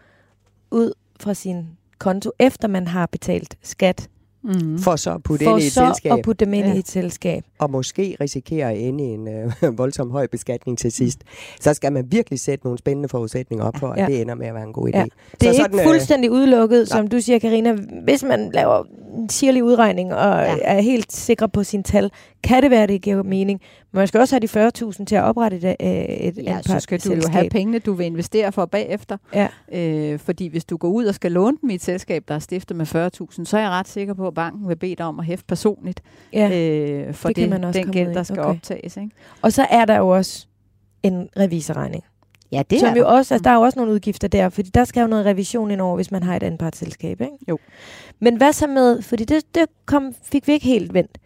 ud 0.71 0.91
fra 1.19 1.33
sin 1.33 1.67
konto, 1.97 2.31
efter 2.39 2.67
man 2.67 2.87
har 2.87 3.05
betalt 3.05 3.57
skat 3.61 4.09
mm. 4.43 4.77
for 4.79 4.95
så 4.95 5.13
at 5.13 5.23
putte 5.23 5.45
for 5.45 5.51
ind 5.51 5.61
i 5.63 5.65
et 5.67 5.71
så 5.71 5.85
selskab. 5.93 6.11
at 6.11 6.19
putte 6.23 6.45
dem 6.45 6.53
ind 6.53 6.65
Ja. 6.67 6.73
i 6.73 6.77
et 6.79 6.87
selskab. 6.89 7.43
og 7.59 7.71
måske 7.71 8.17
risikere 8.21 8.71
at 8.71 8.79
ende 8.79 9.03
i 9.03 9.07
en 9.07 9.27
øh, 9.27 9.77
voldsom 9.77 10.11
høj 10.11 10.27
beskatning 10.27 10.77
til 10.77 10.91
sidst, 10.91 11.19
så 11.61 11.73
skal 11.73 11.93
man 11.93 12.05
virkelig 12.11 12.39
sætte 12.39 12.65
nogle 12.65 12.77
spændende 12.79 13.09
forudsætninger 13.09 13.65
op 13.65 13.77
for, 13.79 13.87
at 13.87 13.99
Ja. 13.99 14.05
det 14.05 14.21
ender 14.21 14.35
med 14.35 14.47
at 14.47 14.53
være 14.53 14.63
en 14.63 14.73
god 14.73 14.87
idé. 14.89 14.97
Ja. 14.97 15.05
Det 15.41 15.49
er 15.49 15.53
så 15.53 15.63
ikke 15.73 15.83
fuldstændig 15.83 16.31
udelukket, 16.31 16.87
som 16.87 17.07
du 17.07 17.19
siger, 17.19 17.39
Karina. 17.39 17.75
Hvis 18.03 18.23
man 18.23 18.51
laver 18.53 18.83
en 19.17 19.29
sirlig 19.29 19.63
udregning 19.63 20.13
og 20.13 20.39
Ja. 20.43 20.55
er 20.61 20.81
helt 20.81 21.13
sikker 21.13 21.47
på 21.47 21.63
sin 21.63 21.83
tal, 21.83 22.11
kan 22.43 22.63
det 22.63 22.71
være, 22.71 22.87
det 22.87 23.01
giver 23.01 23.23
mening. 23.23 23.61
Men 23.91 23.99
man 23.99 24.07
skal 24.07 24.19
også 24.19 24.35
have 24.35 24.67
de 24.67 24.69
40.000 24.91 25.05
til 25.05 25.15
at 25.15 25.23
oprette 25.23 25.57
et, 25.57 25.75
øh, 25.81 25.87
et 25.87 26.37
Ja, 26.43 26.59
så 26.61 26.79
skal 26.79 26.99
du 26.99 27.13
jo 27.13 27.21
have 27.29 27.49
pengene, 27.49 27.79
du 27.79 27.93
vil 27.93 28.05
investere 28.05 28.51
for 28.51 28.65
bagefter. 28.65 29.17
Ja. 29.33 29.47
Øh, 29.73 30.19
fordi 30.19 30.47
hvis 30.47 30.65
du 30.65 30.77
går 30.77 30.87
ud 30.87 31.05
og 31.05 31.15
skal 31.15 31.31
låne 31.31 31.57
dem 31.61 31.69
i 31.69 31.75
et 31.75 31.83
selskab, 31.83 32.23
der 32.27 32.35
er 32.35 32.39
stiftet 32.39 32.77
med 32.77 32.85
40.000, 32.85 33.45
så 33.45 33.57
er 33.57 33.61
jeg 33.61 33.69
ret 33.69 33.87
sikker 33.87 34.13
på, 34.13 34.27
at 34.27 34.36
banken 34.37 34.67
vil 34.69 34.75
bede 34.75 34.95
dig 34.95 35.05
om 35.05 35.19
at 35.19 35.25
hæfte 35.25 35.45
personligt 35.45 36.01
Ja. 36.33 36.49
øh, 36.59 37.13
for 37.13 37.27
det 37.27 37.35
det 37.35 37.49
man 37.49 37.63
også 37.63 37.79
den 37.79 37.91
gæld, 37.91 38.13
der 38.13 38.23
skal 38.23 38.39
Okay. 38.39 38.49
optages. 38.49 38.97
Ikke? 38.97 39.09
Og 39.41 39.53
så 39.53 39.67
er 39.69 39.85
der 39.85 39.97
jo 39.97 40.07
også 40.07 40.47
en 41.03 41.29
revisorregning. 41.39 42.03
Ja, 42.51 42.63
det 42.69 42.79
som 42.79 42.89
er 42.89 42.95
jo 42.95 43.03
der. 43.03 43.09
også, 43.09 43.33
altså, 43.33 43.43
der 43.43 43.49
er 43.49 43.55
jo 43.55 43.61
også 43.61 43.79
nogle 43.79 43.93
udgifter 43.93 44.27
der, 44.27 44.49
fordi 44.49 44.69
der 44.69 44.83
skal 44.85 45.01
jo 45.01 45.07
noget 45.07 45.25
revision 45.25 45.71
ind 45.71 45.81
over, 45.81 45.95
hvis 45.95 46.11
man 46.11 46.23
har 46.23 46.35
et 46.35 46.43
anpartsselskab, 46.43 47.21
ikke? 47.21 47.33
Jo. 47.49 47.57
Men 48.19 48.37
hvad 48.37 48.53
så 48.53 48.67
med, 48.67 49.01
fordi 49.01 49.23
det, 49.25 49.55
det 49.55 49.65
kom, 49.85 50.13
fik 50.23 50.47
vi 50.47 50.53
ikke 50.53 50.65
helt 50.65 50.93
vendt, 50.93 51.17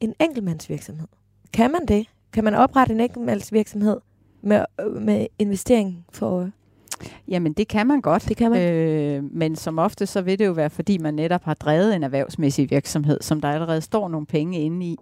en 0.00 0.14
enkeltmandsvirksomhed. 0.20 1.06
Kan 1.52 1.70
man 1.70 1.86
det? 1.88 2.06
Kan 2.32 2.44
man 2.44 2.54
oprette 2.54 2.94
en 2.94 3.00
enkeltmandsvirksomhed 3.00 4.00
med, 4.42 4.64
øh, 4.80 5.02
med 5.02 5.26
investering 5.38 6.04
for? 6.12 6.50
Jamen, 7.28 7.52
det 7.52 7.68
kan 7.68 7.86
man 7.86 8.00
godt. 8.00 8.28
Det 8.28 8.36
kan 8.36 8.50
man. 8.50 8.72
Øh, 8.72 9.24
men 9.32 9.56
som 9.56 9.78
ofte, 9.78 10.06
så 10.06 10.22
vil 10.22 10.38
det 10.38 10.46
jo 10.46 10.52
være, 10.52 10.70
fordi 10.70 10.98
man 10.98 11.14
netop 11.14 11.44
har 11.44 11.54
drevet 11.54 11.96
en 11.96 12.02
erhvervsmæssig 12.02 12.70
virksomhed, 12.70 13.18
som 13.20 13.40
der 13.40 13.48
allerede 13.50 13.80
står 13.80 14.08
nogle 14.08 14.26
penge 14.26 14.60
inde 14.60 14.86
i, 14.86 14.96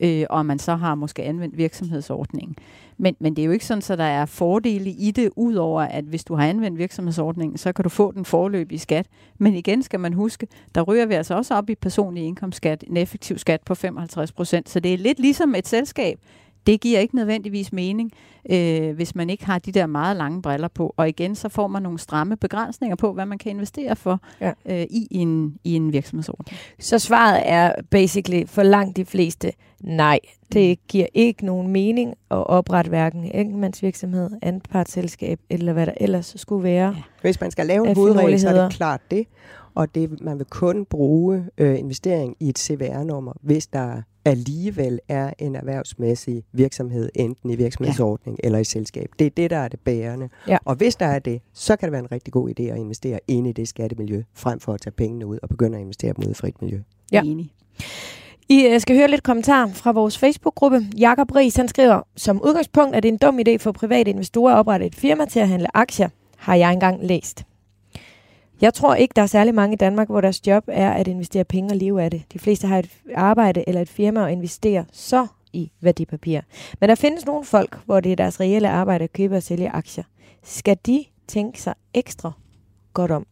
øh, 0.00 0.26
og 0.30 0.46
man 0.46 0.58
så 0.58 0.74
har 0.74 0.94
måske 0.94 1.22
anvendt 1.22 1.56
virksomhedsordningen. 1.56 2.56
Men, 2.98 3.16
men 3.18 3.36
det 3.36 3.42
er 3.42 3.46
jo 3.46 3.52
ikke 3.52 3.66
sådan, 3.66 3.82
at 3.90 3.98
der 3.98 4.04
er 4.04 4.26
fordele 4.26 4.90
i 4.90 5.10
det, 5.10 5.30
udover 5.36 5.82
at 5.82 6.04
hvis 6.04 6.24
du 6.24 6.34
har 6.34 6.46
anvendt 6.46 6.78
virksomhedsordningen, 6.78 7.58
så 7.58 7.72
kan 7.72 7.82
du 7.82 7.88
få 7.88 8.12
den 8.12 8.24
forløb 8.24 8.72
i 8.72 8.78
skat. 8.78 9.06
Men 9.38 9.54
igen 9.54 9.82
skal 9.82 10.00
man 10.00 10.12
huske, 10.12 10.46
der 10.74 10.82
ryger 10.82 11.06
vi 11.06 11.14
altså 11.14 11.34
også 11.34 11.54
op 11.54 11.70
i 11.70 11.74
personlig 11.74 12.24
indkomstskat, 12.24 12.84
en 12.86 12.96
effektiv 12.96 13.38
skat 13.38 13.60
på 13.62 13.74
55 13.74 14.32
procent. 14.32 14.68
Så 14.68 14.80
det 14.80 14.94
er 14.94 14.98
lidt 14.98 15.20
ligesom 15.20 15.54
et 15.54 15.68
selskab. 15.68 16.18
Det 16.66 16.80
giver 16.80 17.00
ikke 17.00 17.16
nødvendigvis 17.16 17.72
mening, 17.72 18.12
øh, 18.50 18.94
hvis 18.94 19.14
man 19.14 19.30
ikke 19.30 19.46
har 19.46 19.58
de 19.58 19.72
der 19.72 19.86
meget 19.86 20.16
lange 20.16 20.42
briller 20.42 20.68
på. 20.68 20.94
Og 20.96 21.08
igen, 21.08 21.34
så 21.34 21.48
får 21.48 21.66
man 21.66 21.82
nogle 21.82 21.98
stramme 21.98 22.36
begrænsninger 22.36 22.96
på, 22.96 23.12
hvad 23.12 23.26
man 23.26 23.38
kan 23.38 23.50
investere 23.52 23.96
for 23.96 24.20
Ja. 24.40 24.52
øh, 24.66 24.86
i, 24.90 25.08
en, 25.10 25.58
i 25.64 25.74
en 25.74 25.92
virksomhedsordning. 25.92 26.58
Så 26.78 26.98
svaret 26.98 27.42
er 27.44 27.72
basically 27.90 28.46
for 28.46 28.62
langt 28.62 28.96
de 28.96 29.04
fleste, 29.04 29.52
nej. 29.80 30.18
Det 30.52 30.78
giver 30.88 31.06
ikke 31.14 31.46
nogen 31.46 31.68
mening 31.68 32.10
at 32.10 32.46
oprette 32.46 32.88
hverken 32.88 33.24
enkeltmandsvirksomhed, 33.34 34.30
anpartsselskab, 34.42 35.40
eller 35.50 35.72
hvad 35.72 35.86
der 35.86 35.92
ellers 36.00 36.34
skulle 36.36 36.62
være. 36.62 36.88
Ja. 36.96 37.02
Hvis 37.20 37.40
man 37.40 37.50
skal 37.50 37.66
lave 37.66 37.88
en 37.88 37.94
hovedregel, 37.96 38.40
så 38.40 38.48
er 38.48 38.62
det 38.62 38.72
klart 38.76 39.00
det. 39.10 39.26
Og 39.74 39.94
det, 39.94 40.20
man 40.20 40.38
vil 40.38 40.46
kun 40.50 40.84
bruge 40.84 41.44
øh, 41.58 41.78
investering 41.78 42.36
i 42.40 42.48
et 42.48 42.58
CVR-nummer, 42.58 43.32
hvis 43.42 43.66
der 43.66 44.02
alligevel 44.26 45.00
er 45.08 45.32
en 45.38 45.56
erhvervsmæssig 45.56 46.44
virksomhed, 46.52 47.08
enten 47.14 47.50
i 47.50 47.56
virksomhedsordning 47.56 48.38
ja. 48.42 48.46
eller 48.46 48.58
i 48.58 48.64
selskab. 48.64 49.10
Det 49.18 49.26
er 49.26 49.30
det, 49.30 49.50
der 49.50 49.56
er 49.56 49.68
det 49.68 49.80
bærende. 49.80 50.28
Ja. 50.48 50.56
Og 50.64 50.74
hvis 50.74 50.96
der 50.96 51.06
er 51.06 51.18
det, 51.18 51.40
så 51.52 51.76
kan 51.76 51.86
det 51.86 51.92
være 51.92 52.02
en 52.02 52.12
rigtig 52.12 52.32
god 52.32 52.50
idé 52.50 52.62
at 52.62 52.78
investere 52.78 53.20
ind 53.28 53.46
i 53.46 53.52
det 53.52 53.68
skattemiljø, 53.68 54.22
frem 54.34 54.60
for 54.60 54.72
at 54.72 54.80
tage 54.80 54.92
pengene 54.92 55.26
ud 55.26 55.38
og 55.42 55.48
begynde 55.48 55.76
at 55.76 55.80
investere 55.80 56.12
dem 56.12 56.24
ud 56.24 56.30
i 56.30 56.34
frit 56.34 56.62
miljø. 56.62 56.80
Ja. 57.12 57.22
Enig. 57.22 57.52
I 58.48 58.66
øh, 58.66 58.80
skal 58.80 58.96
høre 58.96 59.08
lidt 59.08 59.22
kommentar 59.22 59.68
fra 59.68 59.92
vores 59.92 60.18
Facebook-gruppe. 60.18 60.86
Jakob 60.98 61.36
Ries, 61.36 61.56
han 61.56 61.68
skriver, 61.68 62.02
som 62.16 62.42
udgangspunkt 62.42 62.96
er 62.96 63.00
det 63.00 63.08
en 63.08 63.16
dum 63.16 63.38
idé 63.38 63.56
for 63.56 63.72
private 63.72 64.10
investorer 64.10 64.54
at 64.54 64.58
oprette 64.58 64.86
et 64.86 64.94
firma 64.94 65.24
til 65.24 65.40
at 65.40 65.48
handle 65.48 65.76
aktier, 65.76 66.08
har 66.36 66.54
jeg 66.54 66.72
engang 66.72 67.06
læst. 67.06 67.44
Jeg 68.60 68.74
tror 68.74 68.94
ikke, 68.94 69.12
der 69.16 69.22
er 69.22 69.26
særlig 69.26 69.54
mange 69.54 69.74
i 69.74 69.76
Danmark, 69.76 70.08
hvor 70.08 70.20
deres 70.20 70.46
job 70.46 70.64
er 70.68 70.90
at 70.90 71.08
investere 71.08 71.44
penge 71.44 71.72
og 71.72 71.76
leve 71.76 72.02
af 72.02 72.10
det. 72.10 72.22
De 72.32 72.38
fleste 72.38 72.66
har 72.66 72.78
et 72.78 72.90
arbejde 73.14 73.64
eller 73.66 73.80
et 73.80 73.88
firma 73.88 74.22
og 74.22 74.32
investerer 74.32 74.84
så 74.92 75.26
i 75.52 75.70
værdipapirer. 75.80 76.42
Men 76.80 76.88
der 76.88 76.94
findes 76.94 77.26
nogle 77.26 77.44
folk, 77.44 77.78
hvor 77.86 78.00
det 78.00 78.12
er 78.12 78.16
deres 78.16 78.40
reelle 78.40 78.68
arbejde 78.68 79.04
at 79.04 79.12
købe 79.12 79.36
og 79.36 79.42
sælge 79.42 79.70
aktier. 79.70 80.04
Skal 80.42 80.76
de 80.86 81.04
tænke 81.28 81.62
sig 81.62 81.74
ekstra 81.94 82.32
godt 82.94 83.10
om? 83.10 83.26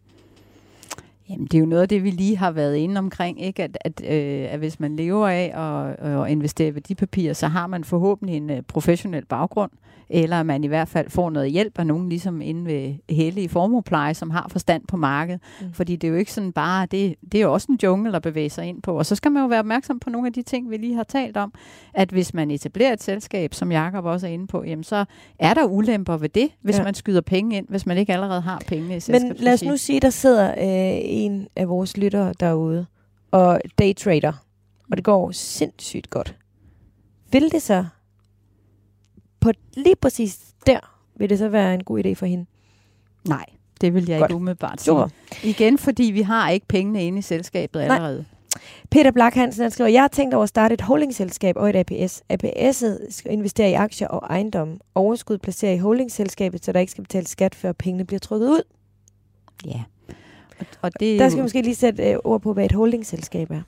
Jamen, 1.28 1.46
det 1.46 1.54
er 1.54 1.58
jo 1.58 1.66
noget 1.66 1.82
af 1.82 1.88
det, 1.88 2.04
vi 2.04 2.10
lige 2.10 2.36
har 2.36 2.50
været 2.50 2.76
inde 2.76 2.98
omkring, 2.98 3.42
ikke? 3.42 3.62
At, 3.62 3.78
at, 3.80 4.02
øh, 4.04 4.52
at 4.52 4.58
hvis 4.58 4.80
man 4.80 4.96
lever 4.96 5.28
af 5.28 5.52
at, 5.54 6.06
øh, 6.06 6.24
at 6.24 6.30
investere 6.30 6.68
i 6.68 6.74
værdipapirer, 6.74 7.32
så 7.32 7.48
har 7.48 7.66
man 7.66 7.84
forhåbentlig 7.84 8.36
en 8.36 8.50
øh, 8.50 8.62
professionel 8.62 9.24
baggrund, 9.24 9.70
eller 10.08 10.40
at 10.40 10.46
man 10.46 10.64
i 10.64 10.66
hvert 10.66 10.88
fald 10.88 11.10
får 11.10 11.30
noget 11.30 11.50
hjælp 11.52 11.78
af 11.78 11.86
nogen, 11.86 12.08
ligesom 12.08 12.40
inde 12.40 12.64
ved 12.64 12.94
Helle 13.14 13.42
i 13.42 13.48
formuepleje, 13.48 14.14
som 14.14 14.30
har 14.30 14.46
forstand 14.50 14.82
på 14.88 14.96
markedet. 14.96 15.40
Mm. 15.60 15.72
Fordi 15.72 15.96
det 15.96 16.08
er 16.08 16.12
jo 16.12 16.16
ikke 16.18 16.32
sådan 16.32 16.52
bare, 16.52 16.86
det, 16.86 17.14
det 17.32 17.34
er 17.38 17.42
jo 17.42 17.52
også 17.52 17.66
en 17.72 17.78
jungle 17.82 18.16
at 18.16 18.22
bevæge 18.22 18.50
sig 18.50 18.66
ind 18.66 18.82
på. 18.82 18.98
Og 18.98 19.06
så 19.06 19.14
skal 19.14 19.32
man 19.32 19.42
jo 19.42 19.48
være 19.48 19.58
opmærksom 19.58 20.00
på 20.00 20.10
nogle 20.10 20.26
af 20.26 20.32
de 20.32 20.42
ting, 20.42 20.70
vi 20.70 20.76
lige 20.76 20.94
har 20.94 21.02
talt 21.04 21.36
om, 21.36 21.52
at 21.94 22.10
hvis 22.10 22.34
man 22.34 22.50
etablerer 22.50 22.92
et 22.92 23.02
selskab, 23.02 23.54
som 23.54 23.72
Jakob 23.72 24.04
også 24.04 24.26
er 24.26 24.30
inde 24.30 24.46
på, 24.46 24.64
jamen 24.64 24.84
så 24.84 25.04
er 25.38 25.54
der 25.54 25.64
ulemper 25.64 26.16
ved 26.16 26.28
det, 26.28 26.48
hvis 26.62 26.78
Ja. 26.78 26.84
man 26.84 26.94
skyder 26.94 27.20
penge 27.20 27.56
ind, 27.56 27.66
hvis 27.68 27.86
man 27.86 27.98
ikke 27.98 28.12
allerede 28.12 28.40
har 28.40 28.62
penge 28.68 28.84
i 28.84 28.88
Men 28.88 29.00
selskabsregi. 29.00 29.42
lad 29.44 29.52
os 29.52 29.62
nu 29.62 29.76
sige, 29.76 30.00
der 30.00 30.10
sidder 30.10 30.50
øh, 30.50 31.00
en 31.02 31.46
af 31.56 31.68
vores 31.68 31.96
lyttere 31.96 32.32
derude 32.40 32.86
og 33.30 33.60
daytrader, 33.78 34.32
og 34.90 34.96
det 34.96 35.04
går 35.04 35.30
sindssygt 35.30 36.10
godt. 36.10 36.36
Vil 37.32 37.52
det 37.52 37.62
så 37.62 37.84
på 39.44 39.50
lige 39.76 39.96
præcis 39.96 40.38
der, 40.66 40.80
vil 41.16 41.30
det 41.30 41.38
så 41.38 41.48
være 41.48 41.74
en 41.74 41.84
god 41.84 42.04
idé 42.04 42.12
for 42.12 42.26
hende? 42.26 42.46
Nej, 43.28 43.44
det 43.80 43.94
vil 43.94 44.08
jeg 44.08 44.18
Godt. 44.20 44.30
ikke 44.30 44.36
umiddelbart 44.36 44.80
Super. 44.80 45.08
sige. 45.32 45.50
Igen, 45.50 45.78
fordi 45.78 46.02
vi 46.02 46.22
har 46.22 46.50
ikke 46.50 46.66
pengene 46.66 47.06
inde 47.06 47.18
i 47.18 47.22
selskabet 47.22 47.86
Nej. 47.86 47.96
allerede. 47.96 48.24
Peter 48.90 49.10
Black 49.10 49.34
Hansen 49.34 49.62
han 49.62 49.70
skriver, 49.70 49.90
jeg 49.90 50.02
har 50.02 50.08
tænkt 50.08 50.34
over 50.34 50.42
at 50.42 50.48
starte 50.48 50.72
et 50.74 50.80
holdingselskab 50.80 51.56
og 51.56 51.70
et 51.70 51.76
APS. 51.76 52.22
APS'et 52.32 53.10
skal 53.10 53.32
investere 53.32 53.70
i 53.70 53.72
aktier 53.72 54.08
og 54.08 54.26
ejendom. 54.30 54.80
Overskud 54.94 55.38
placerer 55.38 55.72
i 55.72 55.78
holdingselskabet, 55.78 56.64
så 56.64 56.72
der 56.72 56.80
ikke 56.80 56.90
skal 56.90 57.04
betales 57.04 57.28
skat, 57.28 57.54
før 57.54 57.72
pengene 57.72 58.04
bliver 58.04 58.20
trukket 58.20 58.48
ud. 58.48 58.62
Ja. 59.66 59.82
Og, 60.60 60.66
og 60.82 61.00
det, 61.00 61.14
er 61.14 61.18
Der 61.18 61.28
skal 61.28 61.36
vi 61.38 61.42
måske 61.42 61.62
lige 61.62 61.74
sætte 61.74 62.10
øh, 62.10 62.16
ord 62.24 62.40
på, 62.40 62.52
hvad 62.52 62.64
et 62.64 62.72
holdingselskab 62.72 63.50
er. 63.50 63.62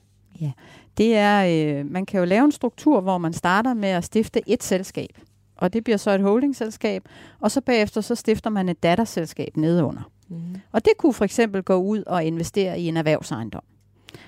det 0.99 1.17
er, 1.17 1.45
øh, 1.79 1.91
man 1.91 2.07
kan 2.07 2.21
jo 2.21 2.27
lave 2.27 2.45
en 2.45 2.53
struktur, 2.53 3.01
hvor 3.01 3.19
man 3.19 3.33
starter 3.33 3.75
med 3.75 3.89
at 3.89 4.05
stifte 4.05 4.43
et 4.47 4.63
selskab. 4.63 5.11
Og 5.57 5.73
det 5.73 5.85
bliver 5.85 5.97
så 5.97 6.11
et 6.11 6.21
holdingselskab, 6.21 7.03
og 7.41 7.51
så 7.51 7.61
bagefter 7.61 8.01
så 8.01 8.15
stifter 8.15 8.51
man 8.51 8.69
et 8.69 8.83
datterselskab 8.83 9.57
nedenunder. 9.57 10.11
Mm. 10.29 10.37
Og 10.73 10.85
det 10.85 10.93
kunne 10.99 11.13
for 11.13 11.25
eksempel 11.25 11.63
gå 11.63 11.75
ud 11.75 12.03
og 12.07 12.25
investere 12.25 12.81
i 12.81 12.89
en 12.89 12.97
erhvervsejendom. 12.97 13.63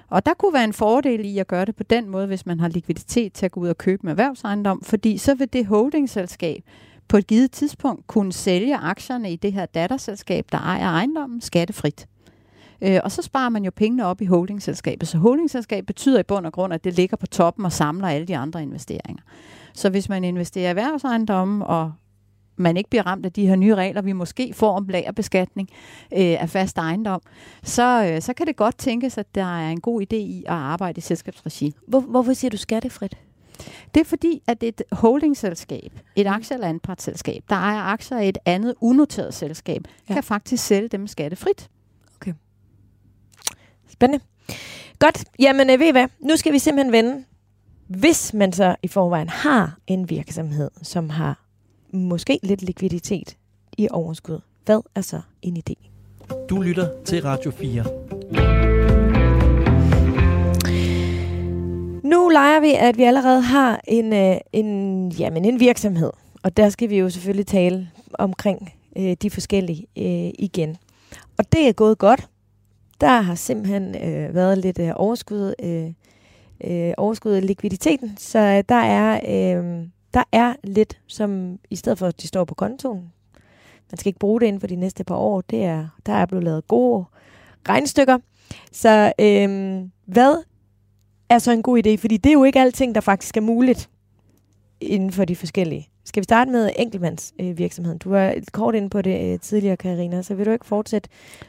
Og 0.08 0.26
der 0.26 0.34
kunne 0.34 0.54
være 0.54 0.64
en 0.64 0.72
fordel 0.72 1.24
i 1.24 1.38
at 1.38 1.46
gøre 1.46 1.64
det 1.64 1.76
på 1.76 1.82
den 1.82 2.08
måde, 2.08 2.26
hvis 2.26 2.46
man 2.46 2.60
har 2.60 2.68
likviditet 2.68 3.32
til 3.32 3.46
at 3.46 3.52
gå 3.52 3.60
ud 3.60 3.68
og 3.68 3.78
købe 3.78 4.04
en 4.04 4.08
erhvervsejendom, 4.08 4.82
fordi 4.82 5.18
så 5.18 5.34
vil 5.34 5.52
det 5.52 5.66
holdingselskab 5.66 6.62
på 7.08 7.16
et 7.16 7.26
givet 7.26 7.52
tidspunkt 7.52 8.06
kunne 8.06 8.32
sælge 8.32 8.76
aktierne 8.76 9.32
i 9.32 9.36
det 9.36 9.52
her 9.52 9.66
datterselskab, 9.66 10.46
der 10.52 10.58
ejer 10.58 10.86
ejendommen, 10.86 11.40
skattefrit. 11.40 12.06
Øh, 12.82 13.00
og 13.04 13.12
så 13.12 13.22
sparer 13.22 13.48
man 13.48 13.64
jo 13.64 13.70
pengene 13.76 14.06
op 14.06 14.20
i 14.20 14.24
holdingselskabet. 14.24 15.08
Så 15.08 15.18
holdingselskab 15.18 15.86
betyder 15.86 16.20
i 16.20 16.22
bund 16.22 16.46
og 16.46 16.52
grund, 16.52 16.74
at 16.74 16.84
det 16.84 16.96
ligger 16.96 17.16
på 17.16 17.26
toppen 17.26 17.64
og 17.64 17.72
samler 17.72 18.08
alle 18.08 18.26
de 18.26 18.36
andre 18.36 18.62
investeringer. 18.62 19.22
Så 19.78 19.90
hvis 19.90 20.08
man 20.08 20.24
investerer 20.24 20.64
i 20.66 20.68
erhvervsejendomme, 20.68 21.66
og 21.66 21.92
man 22.56 22.76
ikke 22.76 22.90
bliver 22.90 23.06
ramt 23.06 23.26
af 23.26 23.32
de 23.32 23.46
her 23.46 23.56
nye 23.56 23.74
regler, 23.74 24.02
vi 24.02 24.12
måske 24.12 24.52
får 24.54 24.76
om 24.76 24.88
lagerbeskatning 24.88 25.68
øh, 26.12 26.42
af 26.42 26.50
fast 26.50 26.78
ejendom, 26.78 27.20
så, 27.62 28.10
øh, 28.12 28.22
så 28.22 28.34
kan 28.34 28.46
det 28.46 28.56
godt 28.56 28.78
tænkes, 28.78 29.18
at 29.18 29.34
der 29.34 29.58
er 29.60 29.70
en 29.70 29.80
god 29.80 30.02
idé 30.02 30.16
i 30.16 30.44
at 30.46 30.54
arbejde 30.54 30.98
i 30.98 31.00
selskabsregi. 31.00 31.74
Hvor, 31.88 32.00
hvorfor 32.00 32.32
siger 32.32 32.50
du 32.50 32.56
skattefrit? 32.56 33.16
Det 33.94 34.00
er 34.00 34.04
fordi, 34.04 34.42
at 34.46 34.62
et 34.62 34.82
holdingselskab, 34.92 35.92
et 36.16 36.26
aktie- 36.26 36.54
eller 36.54 36.68
anpartsselskab, 36.68 37.42
der 37.48 37.56
ejer 37.56 37.80
aktier 37.82 38.18
i 38.18 38.28
et 38.28 38.38
andet 38.44 38.74
unoteret 38.80 39.34
selskab, 39.34 39.82
Ja. 40.08 40.14
kan 40.14 40.22
faktisk 40.22 40.66
sælge 40.66 40.88
dem 40.88 41.06
skattefrit. 41.06 41.70
Spændende. 43.88 44.24
Godt. 44.98 45.24
Jamen, 45.38 45.70
øh, 45.70 45.80
ved 45.80 45.86
I 45.88 45.90
hvad? 45.90 46.06
Nu 46.20 46.36
skal 46.36 46.52
vi 46.52 46.58
simpelthen 46.58 46.92
vende. 46.92 47.24
Hvis 47.88 48.34
man 48.34 48.52
så 48.52 48.76
i 48.82 48.88
forvejen 48.88 49.28
har 49.28 49.78
en 49.86 50.10
virksomhed, 50.10 50.70
som 50.82 51.10
har 51.10 51.44
måske 51.92 52.38
lidt 52.42 52.62
likviditet 52.62 53.36
i 53.78 53.88
overskud, 53.90 54.40
hvad 54.64 54.80
er 54.94 55.00
så 55.00 55.20
en 55.42 55.56
idé? 55.56 55.88
Du 56.48 56.60
lytter 56.62 56.88
til 57.04 57.22
Radio 57.22 57.50
4. 57.50 57.84
Nu 62.04 62.28
leger 62.28 62.60
vi, 62.60 62.74
at 62.74 62.98
vi 62.98 63.02
allerede 63.02 63.40
har 63.40 63.80
en, 63.88 64.12
øh, 64.12 64.36
en, 64.52 65.08
jamen 65.08 65.44
en 65.44 65.60
virksomhed. 65.60 66.10
Og 66.42 66.56
der 66.56 66.68
skal 66.68 66.90
vi 66.90 66.98
jo 66.98 67.10
selvfølgelig 67.10 67.46
tale 67.46 67.90
omkring 68.12 68.72
øh, 68.96 69.16
de 69.22 69.30
forskellige 69.30 69.86
øh, 69.98 70.30
igen. 70.38 70.76
Og 71.38 71.52
det 71.52 71.68
er 71.68 71.72
gået 71.72 71.98
godt. 71.98 72.28
der 73.00 73.20
har 73.20 73.34
simpelthen 73.34 73.94
øh, 73.94 74.34
været 74.34 74.58
lidt 74.58 74.78
øh, 74.78 74.92
overskud, 74.94 75.54
øh, 75.62 75.92
øh, 76.64 76.92
overskud 76.96 77.32
af 77.32 77.46
likviditeten, 77.46 78.16
så 78.16 78.38
øh, 78.38 78.64
der 78.68 78.74
er 78.74 79.20
øh, 79.58 79.86
der 80.14 80.24
er 80.32 80.54
lidt, 80.64 81.00
som 81.06 81.58
i 81.70 81.76
stedet 81.76 81.98
for 81.98 82.06
at 82.06 82.22
de 82.22 82.26
står 82.26 82.44
på 82.44 82.54
kontoen, 82.54 83.12
man 83.90 83.98
skal 83.98 84.08
ikke 84.08 84.18
bruge 84.18 84.40
det 84.40 84.46
inden 84.46 84.60
for 84.60 84.66
de 84.66 84.76
næste 84.76 85.04
par 85.04 85.16
år, 85.16 85.40
det 85.40 85.64
er, 85.64 85.88
der 86.06 86.12
er 86.12 86.26
blevet 86.26 86.44
lavet 86.44 86.68
gode 86.68 87.04
regnstykker. 87.68 88.18
Så 88.72 89.12
øh, 89.20 89.80
hvad 90.06 90.42
er 91.28 91.38
så 91.38 91.52
en 91.52 91.62
god 91.62 91.86
idé? 91.86 91.96
Fordi 91.96 92.16
det 92.16 92.30
er 92.30 92.34
jo 92.34 92.44
ikke 92.44 92.60
alting, 92.60 92.94
der 92.94 93.00
faktisk 93.00 93.36
er 93.36 93.40
muligt 93.40 93.90
inden 94.80 95.12
for 95.12 95.24
de 95.24 95.36
forskellige. 95.36 95.88
Skal 96.04 96.20
vi 96.20 96.24
starte 96.24 96.50
med 96.50 96.70
enkeltmandsvirksomheden? 96.76 97.96
Øh, 97.96 98.00
du 98.04 98.10
var 98.10 98.34
kort 98.52 98.74
inde 98.74 98.90
på 98.90 99.02
det 99.02 99.32
øh, 99.32 99.40
tidligere, 99.40 99.76
Karina, 99.76 100.22
så 100.22 100.34
vil 100.34 100.46
du 100.46 100.50
ikke 100.50 100.66
fortsætte 100.66 101.08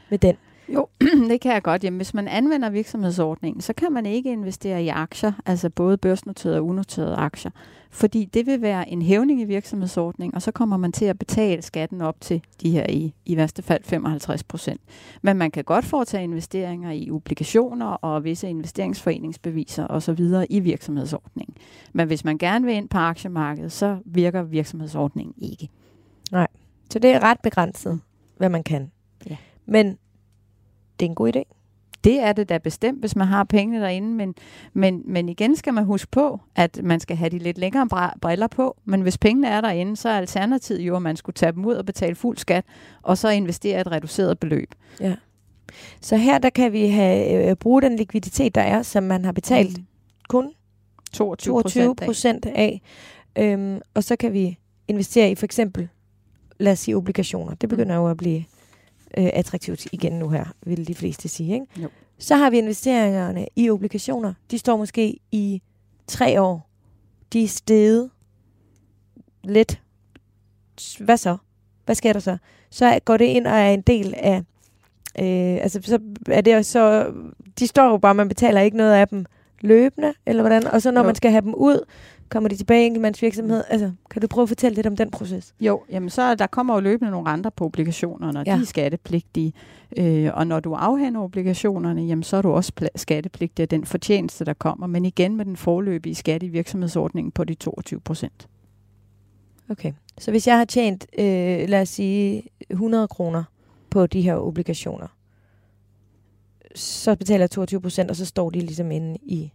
med 0.10 0.18
den? 0.18 0.36
Jo, 0.74 0.88
det 1.30 1.42
kan 1.42 1.54
jeg 1.54 1.64
godt. 1.64 1.84
Jamen, 1.84 1.98
hvis 1.98 2.14
man 2.14 2.28
anvender 2.28 2.70
virksomhedsordningen, 2.70 3.62
så 3.62 3.74
kan 3.74 3.92
man 3.92 4.06
ikke 4.06 4.32
investere 4.32 4.84
i 4.84 4.88
aktier, 4.88 5.32
altså 5.46 5.70
både 5.70 5.98
børsnoterede 5.98 6.58
og 6.58 6.66
unoterede 6.66 7.16
aktier, 7.16 7.52
fordi 7.90 8.26
det 8.26 8.46
vil 8.46 8.62
være 8.62 8.90
en 8.90 9.02
hævning 9.02 9.42
i 9.42 9.44
virksomhedsordningen, 9.44 10.36
og 10.36 10.42
så 10.42 10.52
kommer 10.52 10.78
man 10.78 10.92
til 10.92 11.06
at 11.06 11.20
betale 11.20 11.62
skatten 11.62 12.02
op 12.02 12.22
til 12.22 12.42
de 12.62 12.72
her 12.72 12.86
i, 12.90 13.14
i 13.26 13.38
værste 13.38 13.62
fald 13.62 13.84
55 13.84 14.44
procent. 14.44 14.82
Men 15.22 15.38
man 15.38 15.52
kan 15.52 15.64
godt 15.64 15.86
foretage 15.86 16.24
investeringer 16.24 16.92
i 16.92 17.12
obligationer 17.12 17.86
og 17.86 18.24
visse 18.24 18.50
investeringsforeningsbeviser 18.50 19.88
osv. 19.88 20.20
i 20.50 20.60
virksomhedsordningen. 20.60 21.56
Men 21.94 22.08
hvis 22.08 22.26
man 22.26 22.38
gerne 22.38 22.66
vil 22.66 22.76
ind 22.76 22.90
på 22.90 22.98
aktiemarkedet, 22.98 23.72
så 23.72 23.98
virker 24.06 24.44
virksomhedsordningen 24.44 25.34
ikke. 25.38 25.70
Nej, 26.32 26.48
så 26.92 27.00
det 27.00 27.12
er 27.12 27.20
ret 27.20 27.40
begrænset, 27.44 28.00
hvad 28.38 28.50
man 28.50 28.64
kan. 28.64 28.92
Ja. 29.30 29.38
Men 29.66 29.98
det 31.00 31.06
er 31.06 31.10
en 31.10 31.16
god 31.16 31.36
idé. 31.36 31.44
Det 32.04 32.20
er 32.20 32.34
det 32.34 32.50
da 32.50 32.58
bestemt, 32.58 33.00
hvis 33.00 33.16
man 33.16 33.28
har 33.28 33.44
pengene 33.44 33.82
derinde, 33.82 34.08
men, 34.08 34.36
men, 34.74 35.02
men 35.06 35.30
igen 35.30 35.56
skal 35.56 35.74
man 35.74 35.84
huske 35.84 36.12
på, 36.12 36.40
at 36.56 36.80
man 36.84 37.00
skal 37.00 37.18
have 37.18 37.30
de 37.30 37.38
lidt 37.38 37.58
længere 37.58 38.12
briller 38.22 38.48
på, 38.48 38.78
men 38.86 39.02
hvis 39.02 39.18
pengene 39.18 39.48
er 39.48 39.62
derinde, 39.62 39.96
så 39.96 40.10
er 40.10 40.18
alternativet 40.18 40.80
jo, 40.80 40.96
at 40.96 41.02
man 41.02 41.16
skulle 41.16 41.34
tage 41.34 41.52
dem 41.52 41.66
ud 41.66 41.74
og 41.74 41.86
betale 41.86 42.16
fuld 42.16 42.38
skat, 42.38 42.66
og 43.02 43.18
så 43.18 43.30
investere 43.30 43.82
et 43.82 43.92
reduceret 43.92 44.40
beløb. 44.40 44.76
Ja. 45.00 45.16
Så 46.02 46.18
her 46.18 46.38
der 46.38 46.50
kan 46.50 46.72
vi 46.74 46.88
have 46.88 47.50
øh, 47.50 47.56
bruge 47.56 47.82
den 47.82 47.96
likviditet, 47.96 48.56
der 48.56 48.62
er, 48.62 48.82
som 48.82 49.04
man 49.04 49.26
har 49.26 49.32
betalt 49.32 49.78
mm. 49.78 49.86
kun 50.30 50.52
22 51.14 51.96
procent 51.96 52.46
af, 52.46 52.82
af 53.36 53.54
øhm, 53.54 53.82
og 53.94 54.04
så 54.04 54.16
kan 54.16 54.34
vi 54.34 54.58
investere 54.88 55.32
i 55.32 55.36
for 55.36 55.46
eksempel, 55.46 55.90
lad 56.60 56.72
os 56.72 56.80
sige 56.80 56.96
obligationer. 56.96 57.56
Det 57.56 57.70
begynder 57.70 57.96
jo 57.96 58.08
at 58.08 58.18
blive 58.18 58.44
øh, 59.18 59.30
attraktivt 59.34 59.88
igen 59.92 60.14
nu 60.14 60.30
her, 60.30 60.46
vil 60.66 60.88
de 60.88 60.96
fleste 60.96 61.30
sige. 61.30 61.54
Ikke? 61.54 61.66
Jo. 61.78 61.90
Så 62.18 62.36
har 62.36 62.50
vi 62.50 62.58
investeringerne 62.58 63.48
i 63.56 63.70
obligationer. 63.70 64.34
De 64.52 64.58
står 64.58 64.78
måske 64.78 65.20
i 65.32 65.62
tre 66.08 66.42
år. 66.42 66.70
De 67.34 67.44
er 67.44 67.48
steget 67.48 68.10
lidt. 69.44 69.82
Hvad 71.00 71.18
så? 71.18 71.38
Hvad 71.86 71.96
sker 71.96 72.14
der 72.14 72.20
så? 72.20 72.38
Så 72.70 73.00
går 73.06 73.18
det 73.18 73.26
ind 73.26 73.48
og 73.48 73.54
er 73.54 73.70
en 73.70 73.82
del 73.82 74.14
af... 74.18 74.38
Øh, 75.20 75.64
altså, 75.64 75.80
så 75.84 76.00
er 76.30 76.42
det 76.42 76.66
så... 76.66 77.14
De 77.60 77.68
står 77.68 77.90
jo 77.90 77.98
bare, 77.98 78.16
man 78.16 78.28
betaler 78.28 78.62
ikke 78.62 78.78
noget 78.78 78.94
af 78.94 79.08
dem 79.08 79.26
løbende, 79.62 80.14
eller 80.26 80.44
hvordan? 80.44 80.68
Og 80.68 80.82
så 80.82 80.92
når 80.92 81.02
jo. 81.02 81.06
man 81.06 81.16
skal 81.16 81.32
have 81.32 81.42
dem 81.42 81.54
ud, 81.56 81.86
Kommer 82.30 82.50
de 82.50 82.56
tilbage 82.56 82.84
i 82.84 82.86
enkeltmandsvirksomhed? 82.86 83.64
Altså, 83.70 83.92
kan 84.12 84.22
du 84.22 84.28
prøve 84.28 84.44
at 84.44 84.50
fortælle 84.50 84.76
lidt 84.76 84.88
om 84.88 84.96
den 84.96 85.12
proces? 85.12 85.54
Jo, 85.60 85.84
jamen 85.92 86.10
så 86.10 86.36
der 86.36 86.48
kommer 86.48 86.74
jo 86.74 86.80
løbende 86.80 87.12
nogle 87.12 87.30
andre 87.30 87.52
på 87.52 87.66
obligationerne, 87.66 88.40
og 88.40 88.46
ja. 88.46 88.56
de 88.56 88.62
er 88.62 88.66
skattepligtige. 88.66 89.54
Øh, 89.98 90.30
og 90.34 90.48
når 90.48 90.60
du 90.60 90.74
afhænder 90.74 91.22
obligationerne, 91.22 92.02
jamen 92.02 92.24
så 92.24 92.38
er 92.38 92.42
du 92.42 92.52
også 92.52 92.90
skattepligtig 92.96 93.64
af 93.64 93.70
den 93.70 93.86
fortjeneste, 93.86 94.46
der 94.46 94.54
kommer. 94.54 94.88
Men 94.88 95.06
igen 95.06 95.36
med 95.36 95.46
den 95.46 95.58
forløbige 95.58 96.16
skat 96.16 96.44
i 96.44 96.48
virksomhedsordningen 96.48 97.32
på 97.32 97.44
de 97.44 97.54
22 97.54 98.00
procent. 98.00 98.48
Okay, 99.70 99.94
så 100.18 100.32
hvis 100.32 100.48
jeg 100.48 100.58
har 100.58 100.66
tjent, 100.66 101.08
øh, 101.20 101.70
lad 101.70 101.82
os 101.82 101.90
sige, 101.90 102.44
100 102.70 103.08
kroner 103.08 103.44
på 103.90 104.08
de 104.08 104.22
her 104.22 104.36
obligationer, 104.36 105.08
så 106.76 107.16
betaler 107.16 107.44
jeg 107.44 107.52
22 107.52 107.82
procent, 107.82 108.10
og 108.10 108.16
så 108.16 108.26
står 108.26 108.50
de 108.50 108.60
ligesom 108.60 108.92
inde 108.92 109.18
i 109.22 109.52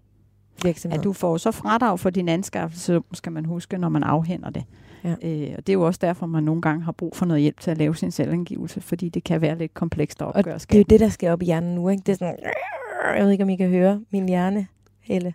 virksomhed. 0.62 0.98
At 0.98 1.04
du 1.04 1.12
får 1.12 1.36
så 1.36 1.50
fradrag 1.50 2.00
for 2.00 2.10
din 2.10 2.28
anskaffelse, 2.28 3.00
skal 3.12 3.32
man 3.32 3.44
huske, 3.44 3.78
når 3.78 3.88
man 3.88 4.02
afhænder 4.02 4.50
det. 4.50 4.64
Ja. 5.04 5.10
Øh, 5.22 5.54
og 5.58 5.66
det 5.66 5.68
er 5.68 5.72
jo 5.72 5.82
også 5.82 5.98
derfor, 6.02 6.26
man 6.26 6.42
nogle 6.42 6.62
gange 6.62 6.84
har 6.84 6.92
brug 6.92 7.16
for 7.16 7.26
noget 7.26 7.42
hjælp 7.42 7.60
til 7.60 7.70
at 7.70 7.78
lave 7.78 7.96
sin 7.96 8.10
selvangivelse, 8.10 8.80
fordi 8.80 9.08
det 9.08 9.24
kan 9.24 9.40
være 9.40 9.58
lidt 9.58 9.74
komplekst 9.74 10.22
at 10.22 10.26
opgøre 10.26 10.54
Og 10.54 10.60
det 10.60 10.74
er 10.74 10.78
jo 10.78 10.84
det, 10.90 11.00
der 11.00 11.08
skal 11.08 11.30
op 11.30 11.42
i 11.42 11.44
hjernen 11.44 11.74
nu. 11.74 11.88
Ikke? 11.88 12.02
Det 12.06 12.12
er 12.12 12.16
sådan, 12.16 12.36
jeg 13.16 13.24
ved 13.24 13.30
ikke, 13.30 13.44
om 13.44 13.50
I 13.50 13.56
kan 13.56 13.68
høre 13.68 14.00
min 14.10 14.28
hjerne, 14.28 14.66
Helle. 15.00 15.34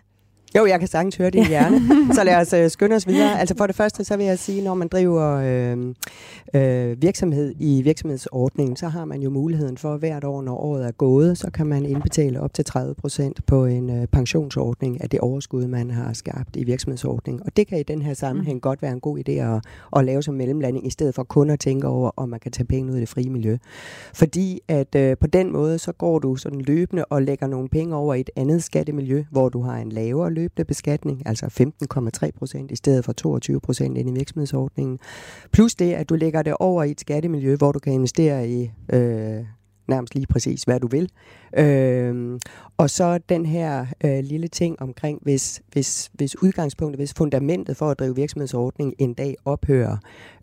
Jo, 0.56 0.66
jeg 0.66 0.78
kan 0.78 0.88
sagtens 0.88 1.16
høre 1.16 1.30
din 1.30 1.46
hjerne. 1.46 1.80
så 2.16 2.24
lad 2.24 2.36
os 2.36 2.52
øh, 2.52 2.70
skynde 2.70 2.96
os 2.96 3.06
videre. 3.06 3.40
Altså 3.40 3.54
for 3.58 3.66
det 3.66 3.76
første, 3.76 4.04
så 4.04 4.16
vil 4.16 4.26
jeg 4.26 4.38
sige, 4.38 4.62
når 4.62 4.74
man 4.74 4.88
driver 4.88 5.36
øh, 5.36 5.94
øh, 6.54 7.02
virksomhed 7.02 7.54
i 7.58 7.82
virksomhedsordningen, 7.82 8.76
så 8.76 8.88
har 8.88 9.04
man 9.04 9.22
jo 9.22 9.30
muligheden 9.30 9.76
for 9.76 9.96
hvert 9.96 10.24
år, 10.24 10.42
når 10.42 10.56
året 10.56 10.86
er 10.86 10.90
gået, 10.90 11.38
så 11.38 11.50
kan 11.50 11.66
man 11.66 11.86
indbetale 11.86 12.40
op 12.40 12.54
til 12.54 12.64
30 12.64 12.94
procent 12.94 13.46
på 13.46 13.64
en 13.64 13.90
øh, 13.90 14.06
pensionsordning 14.06 15.02
af 15.02 15.10
det 15.10 15.20
overskud, 15.20 15.66
man 15.66 15.90
har 15.90 16.12
skabt 16.12 16.56
i 16.56 16.64
virksomhedsordningen. 16.64 17.42
Og 17.46 17.56
det 17.56 17.66
kan 17.66 17.78
i 17.78 17.82
den 17.82 18.02
her 18.02 18.14
sammenhæng 18.14 18.56
mm. 18.56 18.60
godt 18.60 18.82
være 18.82 18.92
en 18.92 19.00
god 19.00 19.18
idé 19.18 19.32
at, 19.32 19.64
at 19.96 20.04
lave 20.04 20.22
som 20.22 20.34
mellemlanding, 20.34 20.86
i 20.86 20.90
stedet 20.90 21.14
for 21.14 21.22
kun 21.22 21.50
at 21.50 21.60
tænke 21.60 21.86
over, 21.86 22.10
om 22.16 22.28
man 22.28 22.40
kan 22.40 22.52
tage 22.52 22.66
penge 22.66 22.90
ud 22.90 22.94
af 22.94 23.00
det 23.00 23.08
frie 23.08 23.30
miljø. 23.30 23.56
Fordi 24.14 24.60
at 24.68 24.94
øh, 24.94 25.16
på 25.16 25.26
den 25.26 25.52
måde, 25.52 25.78
så 25.78 25.92
går 25.92 26.18
du 26.18 26.36
sådan 26.36 26.60
løbende 26.60 27.04
og 27.04 27.22
lægger 27.22 27.46
nogle 27.46 27.68
penge 27.68 27.96
over 27.96 28.14
i 28.14 28.20
et 28.20 28.30
andet 28.36 28.64
skattemiljø, 28.64 29.24
hvor 29.30 29.48
du 29.48 29.62
har 29.62 29.76
en 29.76 29.92
lavere 29.92 30.30
løbende 30.40 30.64
beskatning, 30.64 31.22
altså 31.26 31.46
15,3 32.24 32.30
procent 32.38 32.70
i 32.70 32.76
stedet 32.76 33.04
for 33.04 33.12
22 33.12 33.60
procent 33.60 33.98
ind 33.98 34.08
i 34.08 34.12
virksomhedsordningen. 34.12 34.98
Plus 35.52 35.74
det, 35.74 35.92
at 35.92 36.08
du 36.08 36.14
lægger 36.14 36.42
det 36.42 36.54
over 36.60 36.82
i 36.82 36.90
et 36.90 37.00
skattemiljø, 37.00 37.56
hvor 37.56 37.72
du 37.72 37.78
kan 37.78 37.92
investere 37.92 38.48
i 38.48 38.70
øh, 38.92 39.44
nærmest 39.88 40.14
lige 40.14 40.26
præcis, 40.26 40.62
hvad 40.62 40.80
du 40.80 40.86
vil. 40.86 41.10
Øh, 41.58 42.40
og 42.76 42.90
så 42.90 43.18
den 43.28 43.46
her 43.46 43.86
øh, 44.04 44.24
lille 44.24 44.48
ting 44.48 44.82
omkring, 44.82 45.18
hvis, 45.22 45.62
hvis, 45.72 46.10
hvis 46.14 46.42
udgangspunktet, 46.42 47.00
hvis 47.00 47.14
fundamentet 47.14 47.76
for 47.76 47.90
at 47.90 47.98
drive 47.98 48.16
virksomhedsordning 48.16 48.94
en 48.98 49.14
dag 49.14 49.36
ophører, 49.44 49.96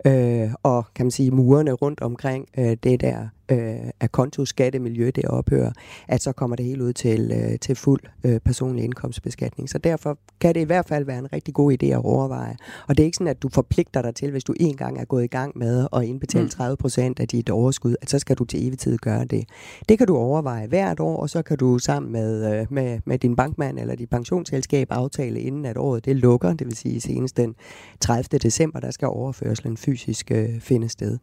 øh, 0.06 0.50
og 0.64 0.86
kan 0.96 1.06
man 1.06 1.12
sige 1.12 1.32
murene 1.32 1.72
rundt 1.72 2.02
omkring 2.02 2.48
øh, 2.58 2.78
det 2.84 3.02
der 3.02 3.28
øh, 3.52 3.92
af 4.00 4.12
kontoskattemiljø, 4.12 5.12
det 5.16 5.26
ophører, 5.26 5.72
at 6.08 6.24
så 6.24 6.32
kommer 6.32 6.56
det 6.56 6.66
helt 6.66 6.82
ud 6.82 6.94
til, 6.94 7.32
øh, 7.36 7.60
til 7.60 7.76
fuld 7.76 8.02
øh, 8.24 8.40
personlig 8.40 8.84
indkomstbeskatning. 8.84 9.70
Så 9.70 9.78
derfor 9.78 10.18
kan 10.40 10.56
det 10.56 10.62
i 10.62 10.64
hvert 10.64 10.88
fald 10.88 11.06
være 11.06 11.20
en 11.20 11.34
rigtig 11.34 11.54
god 11.54 11.78
idé 11.84 11.86
at 11.86 12.02
overveje. 12.04 12.56
Og 12.88 12.98
det 12.98 13.04
er 13.04 13.06
ikke 13.06 13.16
sådan, 13.16 13.28
at 13.28 13.42
du 13.42 13.50
forpligter 13.50 14.02
dig 14.02 14.16
til, 14.16 14.32
hvis 14.32 14.44
du 14.44 14.54
en 14.60 14.78
gang 14.78 15.00
er 15.00 15.06
gået 15.06 15.24
i 15.24 15.28
gang 15.28 15.58
med 15.58 15.88
at 15.94 16.04
indbetale 16.04 16.50
30 16.50 16.74
mm. 16.74 16.78
procent 16.78 17.20
af 17.20 17.28
dit 17.28 17.50
overskud, 17.50 17.96
at 18.02 18.10
så 18.10 18.20
skal 18.20 18.36
du 18.36 18.46
til 18.46 18.68
evig 18.68 18.80
tid 18.80 18.98
gøre 18.98 19.26
det. 19.26 19.46
Det 19.90 19.98
kan 19.98 20.08
du 20.08 20.18
overveje 20.18 20.68
hvert 20.68 21.00
år, 21.00 21.18
og 21.18 21.30
så 21.30 21.42
kan 21.42 21.58
du 21.58 21.80
sammen 21.80 22.12
med, 22.12 22.60
øh, 22.60 22.68
med, 22.70 23.00
med 23.06 23.20
din 23.20 23.36
bankmand 23.36 23.80
eller 23.80 23.96
dit 23.96 24.10
pensionsselskab 24.10 24.88
aftale, 24.92 25.40
inden 25.40 25.66
at 25.66 25.78
året 25.78 26.06
det 26.06 26.16
lukker, 26.16 26.54
det 26.54 26.68
vil 26.68 26.76
sige 26.76 27.02
senest 27.02 27.38
den 27.38 27.56
30. 28.00 28.38
december, 28.38 28.80
der 28.80 28.92
skal 28.92 29.08
overførselen 29.08 29.78
fysisk 29.78 30.32
øh, 30.32 30.60
finde 30.60 30.90
sted 30.90 31.18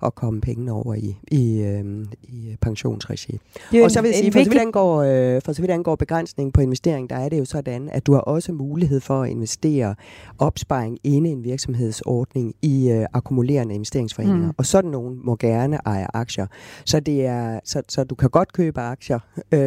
og 0.00 0.14
komme 0.14 0.40
pengene 0.40 0.72
over 0.72 0.94
i, 0.94 1.16
i 1.28 1.65
øh, 1.66 2.06
i 2.22 2.56
pensionsregi. 2.60 3.38
Og 3.84 3.90
så 3.90 4.00
vil 4.00 4.08
jeg 4.08 4.18
sige, 4.18 4.32
for 4.32 4.44
så, 4.44 4.50
vidt 4.50 4.60
angår, 4.60 5.02
øh, 5.02 5.42
for 5.44 5.52
så 5.52 5.62
vidt 5.62 5.70
angår 5.70 5.96
begrænsning 5.96 6.52
på 6.52 6.60
investering, 6.60 7.10
der 7.10 7.16
er 7.16 7.28
det 7.28 7.38
jo 7.38 7.44
sådan, 7.44 7.88
at 7.92 8.06
du 8.06 8.12
har 8.12 8.20
også 8.20 8.52
mulighed 8.52 9.00
for 9.00 9.22
at 9.22 9.30
investere 9.30 9.94
opsparing 10.38 10.98
inde 11.04 11.30
i 11.30 11.32
en 11.32 11.44
virksomhedsordning 11.44 12.54
i 12.62 12.90
øh, 12.90 13.06
akkumulerende 13.12 13.74
investeringsforeninger. 13.74 14.46
Mm. 14.46 14.54
Og 14.58 14.66
sådan 14.66 14.90
nogen 14.90 15.20
må 15.24 15.36
gerne 15.36 15.78
eje 15.86 16.06
aktier. 16.14 16.46
Så, 16.84 17.00
det 17.00 17.26
er, 17.26 17.60
så, 17.64 17.82
så 17.88 18.04
du 18.04 18.14
kan 18.14 18.30
godt 18.30 18.52
købe 18.52 18.80
aktier, 18.80 19.18
øh, 19.52 19.60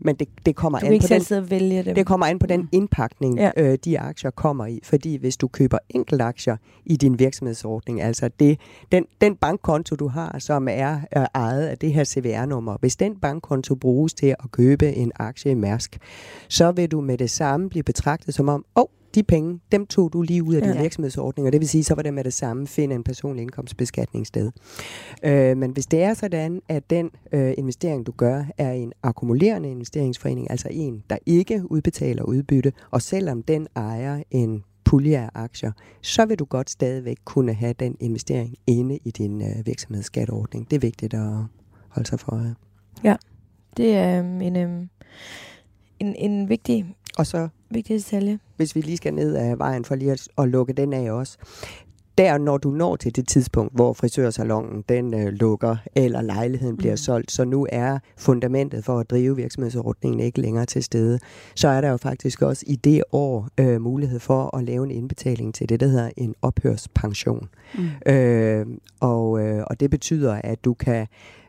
men 0.00 0.16
det, 0.16 0.28
det 0.46 0.56
kommer 0.56 0.78
du 0.78 0.86
an 0.86 1.00
på 1.00 1.06
den, 1.08 1.50
vælge 1.50 1.82
dem. 1.82 1.94
det 1.94 2.06
kommer 2.06 2.26
an 2.26 2.38
på 2.38 2.46
den 2.46 2.60
mm. 2.60 2.68
indpakning, 2.72 3.38
ja. 3.38 3.50
øh, 3.56 3.78
de 3.84 4.00
aktier 4.00 4.30
kommer 4.30 4.66
i. 4.66 4.80
Fordi 4.82 5.16
hvis 5.16 5.36
du 5.36 5.48
køber 5.48 5.78
enkeltaktier 5.90 6.56
i 6.86 6.96
din 6.96 7.18
virksomhedsordning, 7.18 8.02
altså 8.02 8.30
det, 8.40 8.60
den, 8.92 9.04
den 9.20 9.36
bankkonto, 9.36 9.96
du 9.96 10.08
har, 10.08 10.38
som 10.38 10.68
er 10.70 11.00
øh, 11.16 11.24
ejet 11.38 11.66
af 11.66 11.78
det 11.78 11.92
her 11.92 12.04
CVR-nummer, 12.04 12.76
hvis 12.80 12.96
den 12.96 13.16
bankkonto 13.16 13.74
bruges 13.74 14.14
til 14.14 14.26
at 14.26 14.50
købe 14.50 14.92
en 14.92 15.12
aktie 15.16 15.50
i 15.50 15.54
Mærsk, 15.54 15.98
så 16.48 16.72
vil 16.72 16.90
du 16.90 17.00
med 17.00 17.18
det 17.18 17.30
samme 17.30 17.68
blive 17.68 17.82
betragtet 17.82 18.34
som 18.34 18.48
om, 18.48 18.64
åh, 18.76 18.82
oh, 18.82 18.88
de 19.14 19.22
penge, 19.22 19.60
dem 19.72 19.86
tog 19.86 20.12
du 20.12 20.22
lige 20.22 20.42
ud 20.42 20.54
af 20.54 20.62
din 20.62 20.72
ja. 20.72 20.82
virksomhedsordning, 20.82 21.46
og 21.46 21.52
det 21.52 21.60
vil 21.60 21.68
sige, 21.68 21.84
så 21.84 21.94
var 21.94 22.02
det 22.02 22.14
med 22.14 22.24
det 22.24 22.32
samme 22.32 22.66
finde 22.66 22.94
en 22.94 23.04
personlig 23.04 23.42
indkomstbeskatning 23.42 24.26
sted. 24.26 24.50
Øh, 25.24 25.56
men 25.56 25.70
hvis 25.70 25.86
det 25.86 26.02
er 26.02 26.14
sådan, 26.14 26.62
at 26.68 26.90
den 26.90 27.10
øh, 27.32 27.54
investering, 27.58 28.06
du 28.06 28.12
gør, 28.12 28.44
er 28.58 28.72
en 28.72 28.92
akkumulerende 29.02 29.70
investeringsforening, 29.70 30.50
altså 30.50 30.68
en, 30.70 31.02
der 31.10 31.16
ikke 31.26 31.62
udbetaler 31.70 32.22
udbytte, 32.22 32.72
og 32.90 33.02
selvom 33.02 33.42
den 33.42 33.66
ejer 33.76 34.22
en 34.30 34.64
pulje 34.88 35.18
af 35.18 35.30
aktier, 35.34 35.72
så 36.02 36.26
vil 36.26 36.38
du 36.38 36.44
godt 36.44 36.70
stadigvæk 36.70 37.16
kunne 37.24 37.52
have 37.54 37.72
den 37.72 37.96
investering 38.00 38.54
inde 38.66 38.98
i 39.04 39.10
din 39.10 39.42
øh, 39.42 39.66
virksomhedsskatteordning. 39.66 40.70
Det 40.70 40.76
er 40.76 40.80
vigtigt 40.80 41.14
at 41.14 41.30
holde 41.88 42.08
sig 42.08 42.20
for 42.20 42.54
Ja, 43.04 43.16
Det 43.76 43.96
er 43.96 44.18
øhm, 44.18 44.40
en, 44.40 44.56
øhm, 44.56 44.88
en, 45.98 46.14
en 46.14 46.48
vigtig, 46.48 46.94
Og 47.18 47.26
så 47.26 47.48
vigtig 47.70 47.96
detalje. 47.96 48.38
hvis 48.56 48.74
vi 48.74 48.80
lige 48.80 48.96
skal 48.96 49.14
ned 49.14 49.36
ad 49.36 49.56
vejen 49.56 49.84
for 49.84 49.94
lige 49.94 50.12
at, 50.12 50.28
at 50.38 50.48
lukke 50.48 50.72
den 50.72 50.92
af 50.92 51.10
også. 51.10 51.38
Der, 52.18 52.38
når 52.38 52.58
du 52.58 52.70
når 52.70 52.96
til 52.96 53.16
det 53.16 53.28
tidspunkt, 53.28 53.74
hvor 53.74 53.92
frisørsalongen 53.92 54.84
den 54.88 55.14
øh, 55.14 55.26
lukker, 55.26 55.76
eller 55.94 56.22
lejligheden 56.22 56.76
bliver 56.76 56.92
Mm. 56.92 56.96
solgt, 56.96 57.32
så 57.32 57.44
nu 57.44 57.66
er 57.72 57.98
fundamentet 58.16 58.84
for 58.84 58.98
at 58.98 59.10
drive 59.10 59.36
virksomhedsordningen 59.36 60.20
ikke 60.20 60.40
længere 60.40 60.66
til 60.66 60.82
stede, 60.82 61.18
så 61.54 61.68
er 61.68 61.80
der 61.80 61.88
jo 61.90 61.96
faktisk 61.96 62.42
også 62.42 62.64
i 62.66 62.76
det 62.76 63.02
år 63.12 63.48
øh, 63.60 63.80
mulighed 63.80 64.20
for 64.20 64.56
at 64.56 64.64
lave 64.64 64.84
en 64.84 64.90
indbetaling 64.90 65.54
til 65.54 65.68
det, 65.68 65.80
der 65.80 65.86
hedder 65.86 66.10
en 66.16 66.34
ophørspension. 66.42 67.48
Mm. 67.74 68.12
Øh, 68.12 68.66
og, 69.00 69.40
øh, 69.40 69.64
og 69.66 69.80
det 69.80 69.90
betyder, 69.90 70.40
at 70.44 70.64
du 70.64 70.74
kan 70.74 71.06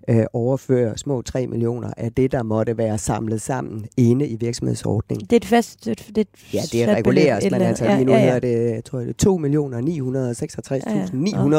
øh, 0.10 0.26
overføre 0.34 0.97
små 0.97 1.22
3 1.22 1.47
millioner 1.47 1.89
af 1.97 2.12
det, 2.14 2.32
der 2.32 2.43
måtte 2.43 2.78
være 2.78 2.97
samlet 2.97 3.41
sammen 3.41 3.86
inde 3.97 4.28
i 4.28 4.36
virksomhedsordningen. 4.36 5.26
Det 5.26 5.34
er 5.34 5.38
et 5.38 5.45
fast... 5.45 5.86
Det, 5.86 6.07
det 6.16 6.18
er 6.18 6.22
et 6.22 6.53
Ja, 6.53 6.86
det 6.88 6.95
reguleres, 6.97 7.43
men 7.51 7.62
altså 7.62 7.84
eller 7.84 7.95
lige 7.95 8.05
nu 8.05 8.12
andet. 8.14 8.26
hedder 8.26 8.39
det, 8.39 8.74
jeg 8.76 8.84
tror, 8.86 8.99
det 8.99 9.10
er 9.10 9.14
2 9.14 9.38
millioner 9.38 9.78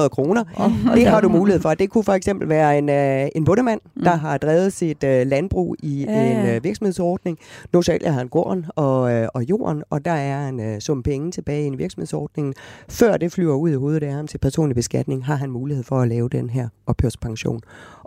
966.900 0.04 0.08
kroner. 0.08 0.44
Og, 0.56 0.72
Det 0.96 1.06
har 1.06 1.20
du 1.20 1.28
mulighed 1.28 1.60
for. 1.62 1.74
Det 1.74 1.90
kunne 1.90 2.04
for 2.04 2.12
eksempel 2.12 2.48
være 2.48 2.78
en, 2.78 2.88
øh, 2.88 3.28
en 3.34 3.44
bundemand, 3.44 3.80
Mm. 3.96 4.02
der 4.02 4.10
har 4.16 4.38
drevet 4.38 4.72
sit 4.72 5.04
øh, 5.04 5.26
landbrug 5.26 5.76
i 5.82 6.04
Ja, 6.08 6.30
en 6.30 6.46
ja. 6.46 6.56
øh, 6.56 6.64
virksomhedsordning. 6.64 7.38
Nu 7.72 7.82
sælger 7.82 8.10
han 8.10 8.28
gården 8.28 8.66
og, 8.76 9.12
øh, 9.12 9.28
og 9.34 9.42
jorden, 9.42 9.82
og 9.90 10.04
der 10.04 10.10
er 10.10 10.48
en 10.48 10.60
øh, 10.60 10.80
sum 10.80 11.02
penge 11.02 11.30
tilbage 11.30 11.62
i 11.64 11.66
en 11.66 11.78
virksomhedsordning. 11.78 12.54
Før 12.88 13.16
det 13.16 13.32
flyver 13.32 13.54
ud 13.54 13.70
i 13.70 13.74
hovedet 13.74 14.02
af 14.02 14.12
ham 14.12 14.26
til 14.26 14.38
personlig 14.38 14.74
beskatning, 14.76 15.24
har 15.26 15.34
han 15.36 15.50
mulighed 15.50 15.84
for 15.84 16.00
at 16.00 16.08
lave 16.08 16.28
den 16.28 16.50
her 16.50 16.68
ophørspension. 16.86 17.60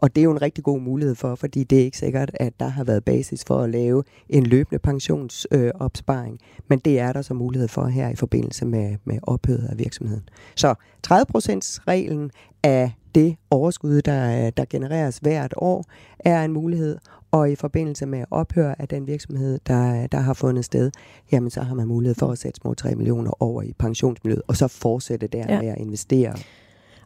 Og 0.03 0.15
det 0.15 0.21
er 0.21 0.25
jo 0.25 0.31
en 0.31 0.41
rigtig 0.41 0.63
god 0.63 0.79
mulighed 0.79 1.15
for, 1.15 1.35
fordi 1.35 1.63
det 1.63 1.79
er 1.79 1.83
ikke 1.83 1.97
sikkert, 1.97 2.31
at 2.33 2.53
der 2.59 2.67
har 2.67 2.83
været 2.83 3.03
basis 3.03 3.43
for 3.47 3.59
at 3.59 3.69
lave 3.69 4.03
en 4.29 4.43
løbende 4.45 4.79
pensionsopsparing. 4.79 6.33
Øh. 6.41 6.63
Men 6.67 6.79
det 6.79 6.99
er 6.99 7.13
der 7.13 7.21
så 7.21 7.33
mulighed 7.33 7.67
for 7.67 7.85
her 7.85 8.09
i 8.09 8.15
forbindelse 8.15 8.65
med, 8.65 8.95
med 9.05 9.19
ophøret 9.23 9.67
af 9.71 9.79
virksomheden. 9.79 10.23
Så 10.55 10.75
30%-reglen 11.07 12.31
af 12.63 12.91
det 13.15 13.35
overskud, 13.51 14.01
der, 14.01 14.49
der 14.49 14.65
genereres 14.69 15.17
hvert 15.17 15.53
år, 15.57 15.85
er 16.19 16.43
en 16.43 16.53
mulighed. 16.53 16.97
Og 17.31 17.51
i 17.51 17.55
forbindelse 17.55 18.05
med 18.05 18.23
ophør 18.31 18.75
af 18.79 18.87
den 18.87 19.07
virksomhed, 19.07 19.59
der, 19.67 20.07
der 20.07 20.19
har 20.19 20.33
fundet 20.33 20.65
sted, 20.65 20.91
jamen 21.31 21.49
så 21.49 21.61
har 21.61 21.75
man 21.75 21.87
mulighed 21.87 22.15
for 22.15 22.27
at 22.31 22.37
sætte 22.37 22.59
små 22.61 22.73
3 22.73 22.95
millioner 22.95 23.43
over 23.43 23.61
i 23.61 23.73
pensionsmiljøet, 23.79 24.41
og 24.47 24.55
så 24.55 24.67
fortsætte 24.67 25.27
der 25.27 25.45
Ja. 25.49 25.61
med 25.61 25.67
at 25.69 25.77
investere. 25.77 26.35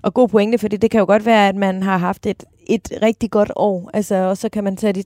Og 0.07 0.13
god 0.13 0.27
pointe, 0.27 0.57
fordi 0.57 0.77
det 0.77 0.91
kan 0.91 0.99
jo 0.99 1.05
godt 1.05 1.25
være, 1.25 1.49
at 1.49 1.55
man 1.55 1.83
har 1.83 1.97
haft 1.97 2.25
et, 2.25 2.43
et 2.67 2.89
rigtig 3.01 3.31
godt 3.31 3.51
år, 3.55 3.89
altså, 3.93 4.15
og 4.15 4.37
så 4.37 4.49
kan 4.49 4.63
man 4.63 4.77
tage 4.77 4.93
de 4.93 5.03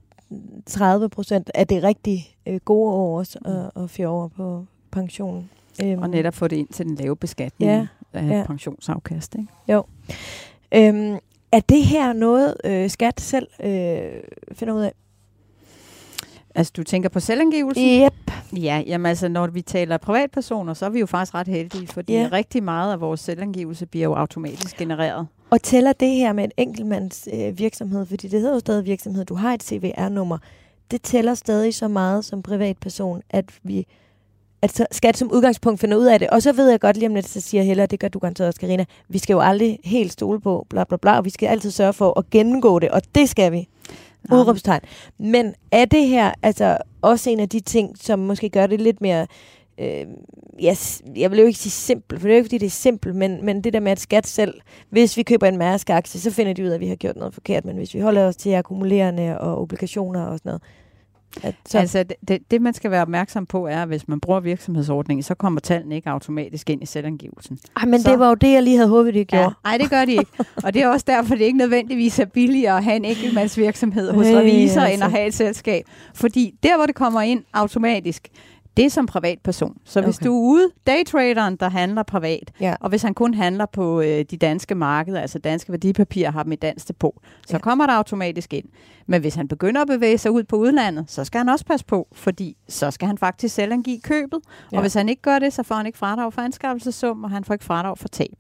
30 0.66 1.10
procent 1.10 1.52
af 1.56 1.68
det 1.68 1.84
rigtig 1.84 2.36
øh, 2.48 2.60
gode 2.66 2.94
år 2.94 3.20
også, 3.20 3.40
og, 3.46 3.72
og 3.84 3.90
fjerde 3.90 4.10
over 4.10 4.28
på 4.28 4.66
pension. 4.92 5.50
Øhm, 5.84 6.02
Og 6.02 6.10
netop 6.10 6.34
få 6.34 6.48
det 6.48 6.56
ind 6.56 6.68
til 6.68 6.86
den 6.86 6.96
lave 6.96 7.16
beskatning 7.16 7.72
Ja, 7.72 7.88
af 8.14 8.28
ja. 8.28 8.44
pensionsafkast. 8.48 9.36
Ikke? 9.36 9.48
Øhm, 10.76 11.18
er 11.52 11.60
det 11.70 11.84
her 11.86 12.14
noget, 12.14 12.56
øh, 12.64 12.90
skat 12.90 13.22
selv 13.22 13.48
øh, 13.64 14.12
finder 14.52 14.74
ud 14.74 14.82
af? 14.82 14.94
Altså, 16.56 16.74
du 16.78 16.84
tænker 16.84 17.10
på 17.10 17.20
selvangivelse? 17.20 17.82
Yep. 17.82 18.32
Ja, 18.58 18.84
jamen 18.88 19.06
altså, 19.06 19.28
når 19.28 19.48
vi 19.48 19.62
taler 19.62 19.98
privatpersoner, 19.98 20.74
så 20.74 20.86
er 20.86 20.90
vi 20.90 21.00
jo 21.00 21.06
faktisk 21.06 21.36
ret 21.36 21.48
heldige, 21.48 21.88
fordi 21.88 22.14
Ja. 22.14 22.30
rigtig 22.32 22.64
meget 22.64 22.92
af 22.94 23.02
vores 23.02 23.20
selvangivelse 23.20 23.86
bliver 23.86 24.04
jo 24.04 24.14
automatisk 24.14 24.78
genereret. 24.78 25.28
Og 25.50 25.62
tæller 25.64 25.94
det 25.94 26.10
her 26.10 26.34
med 26.34 26.44
en 26.44 26.52
enkeltmands 26.58 27.28
øh, 27.34 27.60
virksomhed, 27.60 28.06
fordi 28.06 28.28
det 28.28 28.40
hedder 28.40 28.54
jo 28.54 28.60
stadig 28.60 28.86
virksomhed, 28.86 29.26
du 29.26 29.36
har 29.36 29.54
et 29.54 29.64
CVR-nummer, 29.64 30.38
det 30.92 31.02
tæller 31.02 31.34
stadig 31.34 31.74
så 31.76 31.88
meget 31.88 32.26
som 32.26 32.42
privatperson, 32.44 33.22
at 33.30 33.46
vi 33.64 33.86
at 34.64 34.76
så- 34.76 34.86
skat 34.92 35.18
som 35.18 35.32
udgangspunkt 35.32 35.80
finder 35.80 35.98
ud 35.98 36.06
af 36.06 36.20
det. 36.20 36.30
Og 36.30 36.42
så 36.42 36.52
ved 36.54 36.70
jeg 36.70 36.80
godt 36.80 36.98
lige 36.98 37.08
om 37.10 37.16
lidt, 37.16 37.28
så 37.28 37.42
siger 37.42 37.64
Hella, 37.64 37.86
det 37.86 38.00
gør 38.00 38.08
du 38.08 38.20
garanteret 38.20 38.48
også, 38.48 38.60
Carina, 38.62 38.86
vi 39.10 39.18
skal 39.18 39.34
jo 39.34 39.40
aldrig 39.40 39.80
helt 39.84 40.12
stole 40.12 40.42
på, 40.42 40.66
bla 40.70 40.84
bla 40.84 40.98
bla, 40.98 41.18
og 41.18 41.26
vi 41.26 41.30
skal 41.30 41.48
altid 41.48 41.72
sørge 41.72 41.94
for 41.94 42.20
at 42.20 42.30
gennemgå 42.30 42.80
det, 42.80 42.90
og 42.90 43.02
det 43.16 43.30
skal 43.30 43.52
vi. 43.52 43.68
Udrupstegn. 44.32 44.82
Men 45.18 45.54
er 45.72 45.86
det 45.86 46.08
her 46.08 46.32
altså 46.44 46.78
også 47.02 47.30
en 47.30 47.40
af 47.40 47.50
de 47.50 47.60
ting, 47.60 47.98
som 47.98 48.20
måske 48.20 48.50
gør 48.50 48.68
det 48.68 48.82
lidt 48.82 49.02
mere... 49.02 49.28
Øh, 49.80 50.06
yes, 50.64 51.02
jeg 51.16 51.32
vil 51.32 51.40
jo 51.40 51.46
ikke 51.46 51.60
sige 51.60 51.72
simpelt, 51.72 52.22
for 52.22 52.28
det 52.28 52.34
er 52.34 52.38
jo 52.38 52.40
ikke, 52.40 52.48
fordi 52.48 52.58
det 52.58 52.66
er 52.66 52.70
simpelt, 52.70 53.16
men, 53.16 53.46
men 53.46 53.64
det 53.64 53.74
der 53.74 53.80
med 53.80 53.92
at 53.92 54.00
skat 54.00 54.28
selv, 54.28 54.54
hvis 54.90 55.18
vi 55.18 55.24
køber 55.24 55.48
en 55.48 55.58
Mærsk-aktie, 55.58 56.20
så 56.20 56.32
finder 56.32 56.54
de 56.54 56.64
ud 56.64 56.68
af, 56.68 56.74
at 56.74 56.80
vi 56.80 56.88
har 56.88 56.96
gjort 56.96 57.16
noget 57.16 57.34
forkert, 57.34 57.66
men 57.66 57.76
hvis 57.76 57.94
vi 57.94 58.00
holder 58.00 58.28
os 58.28 58.36
til 58.36 58.54
akkumulerende 58.54 59.40
og 59.40 59.62
obligationer 59.62 60.22
og 60.22 60.38
sådan 60.38 60.50
noget, 60.50 60.62
at 61.44 61.56
så, 61.66 61.72
Så. 61.72 61.78
Altså, 61.78 62.04
det, 62.28 62.52
det, 62.52 62.62
man 62.62 62.74
skal 62.74 62.92
være 62.92 63.02
opmærksom 63.02 63.46
på, 63.46 63.68
er, 63.68 63.82
at 63.82 63.88
hvis 63.88 64.08
man 64.08 64.20
bruger 64.20 64.40
virksomhedsordningen, 64.40 65.24
så 65.24 65.36
kommer 65.36 65.60
tallene 65.62 65.96
ikke 65.96 66.10
automatisk 66.10 66.70
ind 66.70 66.84
i 66.84 66.86
selvangivelsen. 66.86 67.60
ah, 67.76 67.88
men 67.88 68.02
så- 68.02 68.12
det 68.12 68.20
var 68.20 68.28
jo 68.30 68.34
det, 68.36 68.52
jeg 68.52 68.64
lige 68.64 68.76
havde 68.78 68.90
håbet, 68.90 69.14
de 69.14 69.26
gjorde. 69.26 69.44
Ja. 69.44 69.50
Nej, 69.64 69.78
det 69.78 69.90
gør 69.90 70.06
de 70.06 70.12
ikke. 70.12 70.32
Og 70.66 70.74
det 70.74 70.82
er 70.82 70.88
også 70.88 71.06
derfor, 71.08 71.36
det 71.36 71.46
ikke 71.46 71.58
nødvendigvis 71.58 72.20
er 72.20 72.26
billigere 72.26 72.78
at 72.78 72.84
have 72.84 72.96
en 72.96 73.06
enkeltmandsvirksomhed 73.06 74.12
hos 74.12 74.28
Øh, 74.28 74.36
revisor, 74.38 74.82
altså. 74.82 74.94
end 74.94 75.04
at 75.04 75.12
have 75.12 75.28
et 75.28 75.34
selskab. 75.34 75.86
Fordi 76.14 76.54
der, 76.64 76.76
hvor 76.78 76.86
det 76.86 76.96
kommer 76.96 77.22
ind 77.22 77.44
automatisk, 77.54 78.28
det 78.78 78.86
er 78.86 78.90
som 78.90 79.06
privatperson. 79.06 79.78
Så 79.86 80.02
hvis 80.02 80.18
Okay. 80.18 80.26
du 80.26 80.36
er 80.36 80.40
ude, 80.54 80.68
daytraderen, 80.88 81.56
der 81.56 81.70
handler 81.70 82.04
privat, 82.04 82.52
Ja. 82.60 82.76
og 82.80 82.90
hvis 82.90 83.02
han 83.02 83.14
kun 83.14 83.34
handler 83.34 83.66
på 83.66 84.02
øh, 84.02 84.26
de 84.32 84.38
danske 84.38 84.76
markeder, 84.76 85.22
altså 85.22 85.40
danske 85.40 85.72
værdipapirer, 85.72 86.32
har 86.32 86.44
dem 86.44 86.52
i 86.52 86.56
dansk 86.56 86.88
depot, 86.88 87.14
så 87.48 87.54
Ja. 87.56 87.58
kommer 87.60 87.86
der 87.86 87.94
automatisk 87.94 88.54
ind. 88.54 88.66
Men 89.08 89.22
hvis 89.22 89.36
han 89.36 89.48
begynder 89.48 89.82
at 89.82 89.88
bevæge 89.88 90.18
sig 90.18 90.32
ud 90.32 90.44
på 90.44 90.56
udlandet, 90.56 91.06
så 91.12 91.24
skal 91.24 91.38
han 91.38 91.50
også 91.50 91.66
passe 91.66 91.86
på, 91.86 92.08
fordi 92.14 92.58
så 92.70 92.92
skal 92.92 93.08
han 93.08 93.18
faktisk 93.18 93.56
selv 93.56 93.74
angive 93.74 94.00
købet. 94.00 94.40
Ja. 94.72 94.78
Og 94.78 94.82
hvis 94.82 94.94
han 94.94 95.10
ikke 95.10 95.22
gør 95.22 95.40
det, 95.40 95.54
så 95.54 95.64
får 95.64 95.76
han 95.76 95.86
ikke 95.86 95.98
fradrag 95.98 96.34
for 96.34 96.42
anskaffelsessum, 96.42 97.24
og 97.24 97.30
han 97.30 97.44
får 97.44 97.54
ikke 97.54 97.66
fradrag 97.66 97.98
for 97.98 98.08
tab. 98.08 98.34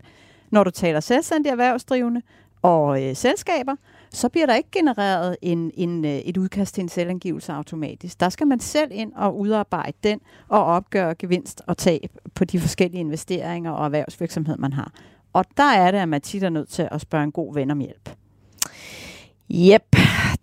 Når 0.51 0.63
du 0.63 0.69
taler 0.69 0.99
selvstændige 0.99 1.51
erhvervsdrivende 1.51 2.21
og 2.61 3.03
øh, 3.03 3.15
selskaber, 3.15 3.75
så 4.13 4.29
bliver 4.29 4.45
der 4.45 4.55
ikke 4.55 4.69
genereret 4.71 5.37
en, 5.41 5.71
en, 5.73 6.05
øh, 6.05 6.11
et 6.11 6.37
udkast 6.37 6.75
til 6.75 6.81
en 6.81 6.89
selvangivelse 6.89 7.53
automatisk. 7.53 8.19
Der 8.19 8.29
skal 8.29 8.47
man 8.47 8.59
selv 8.59 8.91
ind 8.93 9.13
og 9.15 9.39
udarbejde 9.39 9.97
den 10.03 10.19
og 10.47 10.65
opgøre 10.65 11.15
gevinst 11.15 11.61
og 11.67 11.77
tab 11.77 12.11
på 12.35 12.45
de 12.45 12.59
forskellige 12.59 12.99
investeringer 12.99 13.71
og 13.71 13.85
erhvervsvirksomhed, 13.85 14.57
man 14.57 14.73
har. 14.73 14.91
Og 15.33 15.45
der 15.57 15.71
er 15.71 15.91
det, 15.91 15.97
at 15.97 16.09
man 16.09 16.21
tit 16.21 16.43
er 16.43 16.49
nødt 16.49 16.69
til 16.69 16.87
at 16.91 17.01
spørge 17.01 17.23
en 17.23 17.31
god 17.31 17.53
ven 17.53 17.71
om 17.71 17.79
hjælp. 17.79 18.09
Yep, 19.51 19.95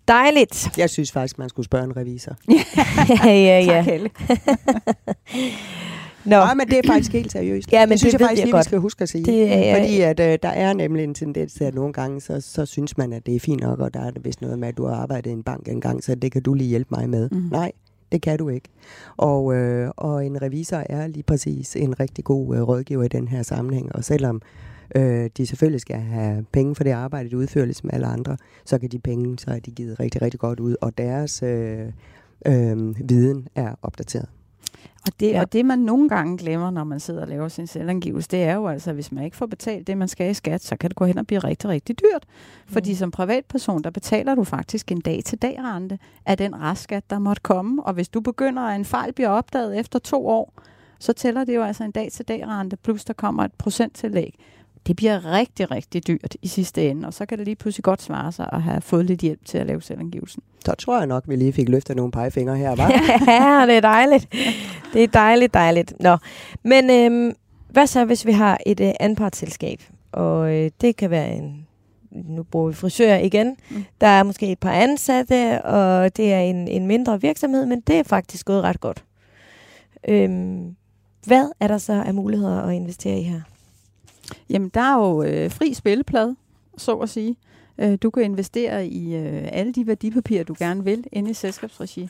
dejligt. 0.07 0.77
Jeg 0.77 0.89
synes 0.89 1.11
faktisk, 1.11 1.37
man 1.37 1.49
skulle 1.49 1.65
spørge 1.65 1.83
en 1.83 1.97
revisor. 1.97 2.35
ja, 3.25 3.33
ja, 3.33 3.59
ja. 3.59 3.83
Tak. 3.83 4.11
Nå, 6.25 6.35
Nej, 6.35 6.53
men 6.53 6.67
det 6.67 6.77
er 6.77 6.81
faktisk 6.87 7.11
helt 7.13 7.31
seriøst. 7.31 7.71
Ja, 7.71 7.85
men 7.85 7.91
det 7.91 7.99
synes 7.99 8.13
det 8.13 8.19
jeg 8.19 8.27
faktisk 8.27 8.39
jeg 8.39 8.45
lige, 8.45 8.51
godt. 8.53 8.59
vi 8.65 8.69
skal 8.69 8.79
huske 8.79 9.01
at 9.01 9.09
sige. 9.09 9.25
Det 9.25 9.53
er 9.53 9.57
jeg- 9.57 9.77
Fordi 9.77 10.01
at, 10.01 10.19
øh, 10.33 10.39
der 10.43 10.49
er 10.49 10.73
nemlig 10.73 11.03
en 11.03 11.13
tendens 11.13 11.53
til, 11.53 11.63
at 11.63 11.75
nogle 11.75 11.93
gange, 11.93 12.21
så, 12.21 12.41
så 12.41 12.65
synes 12.65 12.97
man, 12.97 13.13
at 13.13 13.25
det 13.25 13.35
er 13.35 13.39
fint 13.39 13.61
nok, 13.61 13.79
og 13.79 13.93
der 13.93 13.99
er 13.99 14.11
det 14.11 14.25
vist 14.25 14.41
noget 14.41 14.59
med, 14.59 14.67
at 14.67 14.77
du 14.77 14.85
har 14.85 14.95
arbejdet 14.95 15.29
i 15.29 15.33
en 15.33 15.43
bank 15.43 15.67
engang, 15.67 16.03
så 16.03 16.15
det 16.15 16.31
kan 16.31 16.41
du 16.41 16.53
lige 16.53 16.67
hjælpe 16.69 16.95
mig 16.97 17.09
med. 17.09 17.29
Mhm. 17.29 17.41
Nej, 17.51 17.71
det 18.11 18.21
kan 18.21 18.37
du 18.37 18.49
ikke. 18.49 18.69
Og, 19.17 19.53
øh, 19.55 19.91
og 19.97 20.25
en 20.25 20.41
revisor 20.41 20.83
er 20.89 21.07
lige 21.07 21.23
præcis 21.23 21.75
en 21.75 21.99
rigtig 21.99 22.23
god 22.23 22.55
øh, 22.55 22.61
rådgiver 22.61 23.03
i 23.03 23.07
den 23.07 23.27
her 23.27 23.43
sammenhæng, 23.43 23.95
og 23.95 24.03
selvom 24.03 24.41
øh, 24.95 25.29
de 25.37 25.47
selvfølgelig 25.47 25.81
skal 25.81 25.95
have 25.95 26.45
penge 26.51 26.75
for 26.75 26.83
det 26.83 26.91
arbejde, 26.91 27.29
de 27.29 27.37
udfører 27.37 27.65
ligesom 27.65 27.89
alle 27.93 28.07
andre, 28.07 28.37
så 28.65 28.77
kan 28.79 28.89
de 28.89 28.99
penge, 28.99 29.39
så 29.39 29.51
er 29.51 29.59
de 29.59 29.71
givet 29.71 29.99
rigtig, 29.99 30.21
rigtig 30.21 30.39
godt 30.39 30.59
ud, 30.59 30.75
og 30.81 30.97
deres 30.97 31.43
øh, 31.43 31.79
øh, 32.45 33.09
viden 33.09 33.47
er 33.55 33.75
opdateret. 33.81 34.25
Og 35.07 35.19
det, 35.19 35.29
Ja. 35.31 35.41
og 35.41 35.53
det, 35.53 35.65
man 35.65 35.79
nogle 35.79 36.09
gange 36.09 36.37
glemmer, 36.37 36.71
når 36.71 36.83
man 36.83 36.99
sidder 36.99 37.21
og 37.21 37.27
laver 37.27 37.47
sin 37.47 37.67
selvangivelse, 37.67 38.27
det 38.31 38.43
er 38.43 38.53
jo 38.55 38.67
altså, 38.67 38.89
at 38.89 38.93
hvis 38.93 39.11
man 39.11 39.23
ikke 39.23 39.37
får 39.37 39.45
betalt 39.45 39.87
det, 39.87 39.97
man 39.97 40.07
skal 40.07 40.31
i 40.31 40.33
skat, 40.33 40.63
så 40.63 40.75
kan 40.77 40.89
det 40.89 40.95
gå 40.97 41.05
hen 41.05 41.17
og 41.17 41.27
blive 41.27 41.39
rigtig, 41.39 41.69
rigtig 41.69 41.99
dyrt. 41.99 42.23
Fordi 42.67 42.91
Mm. 42.91 42.95
som 42.95 43.11
privatperson, 43.11 43.81
der 43.83 43.89
betaler 43.89 44.35
du 44.35 44.43
faktisk 44.43 44.91
en 44.91 45.01
dag-til-dag-rente 45.01 45.99
af 46.25 46.37
den 46.37 46.61
restskat, 46.61 47.09
der 47.09 47.19
måtte 47.19 47.41
komme. 47.41 47.83
Og 47.83 47.93
hvis 47.93 48.09
du 48.09 48.21
begynder, 48.21 48.61
at 48.61 48.75
en 48.75 48.85
fejl 48.85 49.13
bliver 49.13 49.29
opdaget 49.29 49.79
efter 49.79 49.99
to 49.99 50.27
år, 50.27 50.53
så 50.99 51.13
tæller 51.13 51.43
det 51.43 51.55
jo 51.55 51.63
altså 51.63 51.83
en 51.83 51.91
dag-til-dag-rente, 51.91 52.77
plus 52.77 53.05
der 53.05 53.13
kommer 53.13 53.43
et 53.43 53.53
procenttillæg. 53.53 54.35
Det 54.87 54.95
bliver 54.95 55.33
rigtig, 55.33 55.71
rigtig 55.71 56.07
dyrt 56.07 56.37
i 56.41 56.47
sidste 56.47 56.89
ende, 56.89 57.07
og 57.07 57.13
så 57.13 57.25
kan 57.25 57.37
det 57.37 57.45
lige 57.45 57.55
pludselig 57.55 57.83
godt 57.83 58.01
svare 58.01 58.31
sig 58.31 58.49
at 58.53 58.61
have 58.61 58.81
fået 58.81 59.05
lidt 59.05 59.21
hjælp 59.21 59.45
til 59.45 59.57
at 59.57 59.65
lave 59.65 59.81
selvangivelsen. 59.81 60.43
Så 60.65 60.75
tror 60.75 60.97
jeg 60.97 61.07
nok, 61.07 61.23
vi 61.27 61.35
lige 61.35 61.53
fik 61.53 61.69
løftet 61.69 61.95
nogle 61.95 62.11
pegefingre 62.11 62.57
her, 62.57 62.75
var? 62.75 62.89
ja, 63.33 63.65
det 63.67 63.77
er 63.77 63.81
dejligt. 63.81 64.35
Det 64.93 65.03
er 65.03 65.07
dejligt, 65.07 65.53
dejligt. 65.53 65.93
Nå, 65.99 66.17
men 66.63 66.89
øhm, 66.89 67.35
hvad 67.69 67.87
så, 67.87 68.05
hvis 68.05 68.25
vi 68.25 68.31
har 68.31 68.57
et 68.65 68.79
øh, 68.79 68.91
anpartsselskab? 68.99 69.83
Og 70.11 70.55
øh, 70.55 70.71
det 70.81 70.95
kan 70.95 71.09
være 71.09 71.35
en, 71.35 71.67
nu 72.11 72.43
bruger 72.43 72.67
vi 72.67 72.73
frisør 72.73 73.15
igen. 73.15 73.55
Mm. 73.69 73.85
Der 74.01 74.07
er 74.07 74.23
måske 74.23 74.51
et 74.51 74.59
par 74.59 74.71
ansatte, 74.71 75.61
og 75.61 76.17
det 76.17 76.33
er 76.33 76.39
en, 76.39 76.67
en 76.67 76.87
mindre 76.87 77.21
virksomhed, 77.21 77.65
men 77.65 77.81
det 77.81 77.95
er 77.95 78.03
faktisk 78.03 78.45
gået 78.45 78.63
ret 78.63 78.79
godt. 78.79 79.03
Øhm, 80.07 80.75
hvad 81.25 81.45
er 81.59 81.67
der 81.67 81.77
så 81.77 82.03
af 82.05 82.13
muligheder 82.13 82.61
at 82.61 82.73
investere 82.73 83.19
i 83.19 83.23
her? 83.23 83.41
Jamen, 84.49 84.69
der 84.73 84.81
er 84.81 84.95
jo 84.95 85.23
øh, 85.23 85.51
fri 85.51 85.73
spilleplade, 85.73 86.35
så 86.77 86.95
at 86.95 87.09
sige. 87.09 87.35
Øh, 87.77 87.97
du 88.01 88.09
kan 88.09 88.23
investere 88.23 88.87
i 88.87 89.15
øh, 89.15 89.49
alle 89.51 89.73
de 89.73 89.87
værdipapirer, 89.87 90.43
du 90.43 90.55
gerne 90.59 90.83
vil, 90.83 91.03
inde 91.11 91.31
i 91.31 91.33
selskabsregi. 91.33 92.09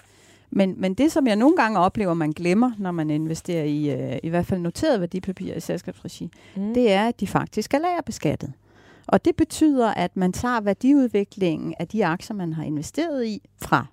Men, 0.51 0.75
men 0.77 0.93
det, 0.93 1.11
som 1.11 1.27
jeg 1.27 1.35
nogle 1.35 1.55
gange 1.55 1.79
oplever, 1.79 2.13
man 2.13 2.31
glemmer, 2.31 2.71
når 2.77 2.91
man 2.91 3.09
investerer 3.09 3.63
i 3.63 3.89
øh, 3.89 4.19
i 4.23 4.29
hvert 4.29 4.45
fald 4.45 4.61
noterede 4.61 4.99
værdipapirer 4.99 5.55
i 5.55 5.59
selskabsregi, 5.59 6.31
mm. 6.55 6.73
det 6.73 6.91
er, 6.91 7.07
at 7.07 7.19
de 7.19 7.27
faktisk 7.27 7.73
er 7.73 7.79
lagerbeskattet. 7.79 8.53
Og 9.07 9.25
det 9.25 9.35
betyder, 9.35 9.93
at 9.93 10.17
man 10.17 10.33
tager 10.33 10.61
værdiudviklingen 10.61 11.73
af 11.79 11.87
de 11.87 12.05
aktier, 12.05 12.35
man 12.35 12.53
har 12.53 12.63
investeret 12.63 13.25
i 13.25 13.41
fra 13.61 13.85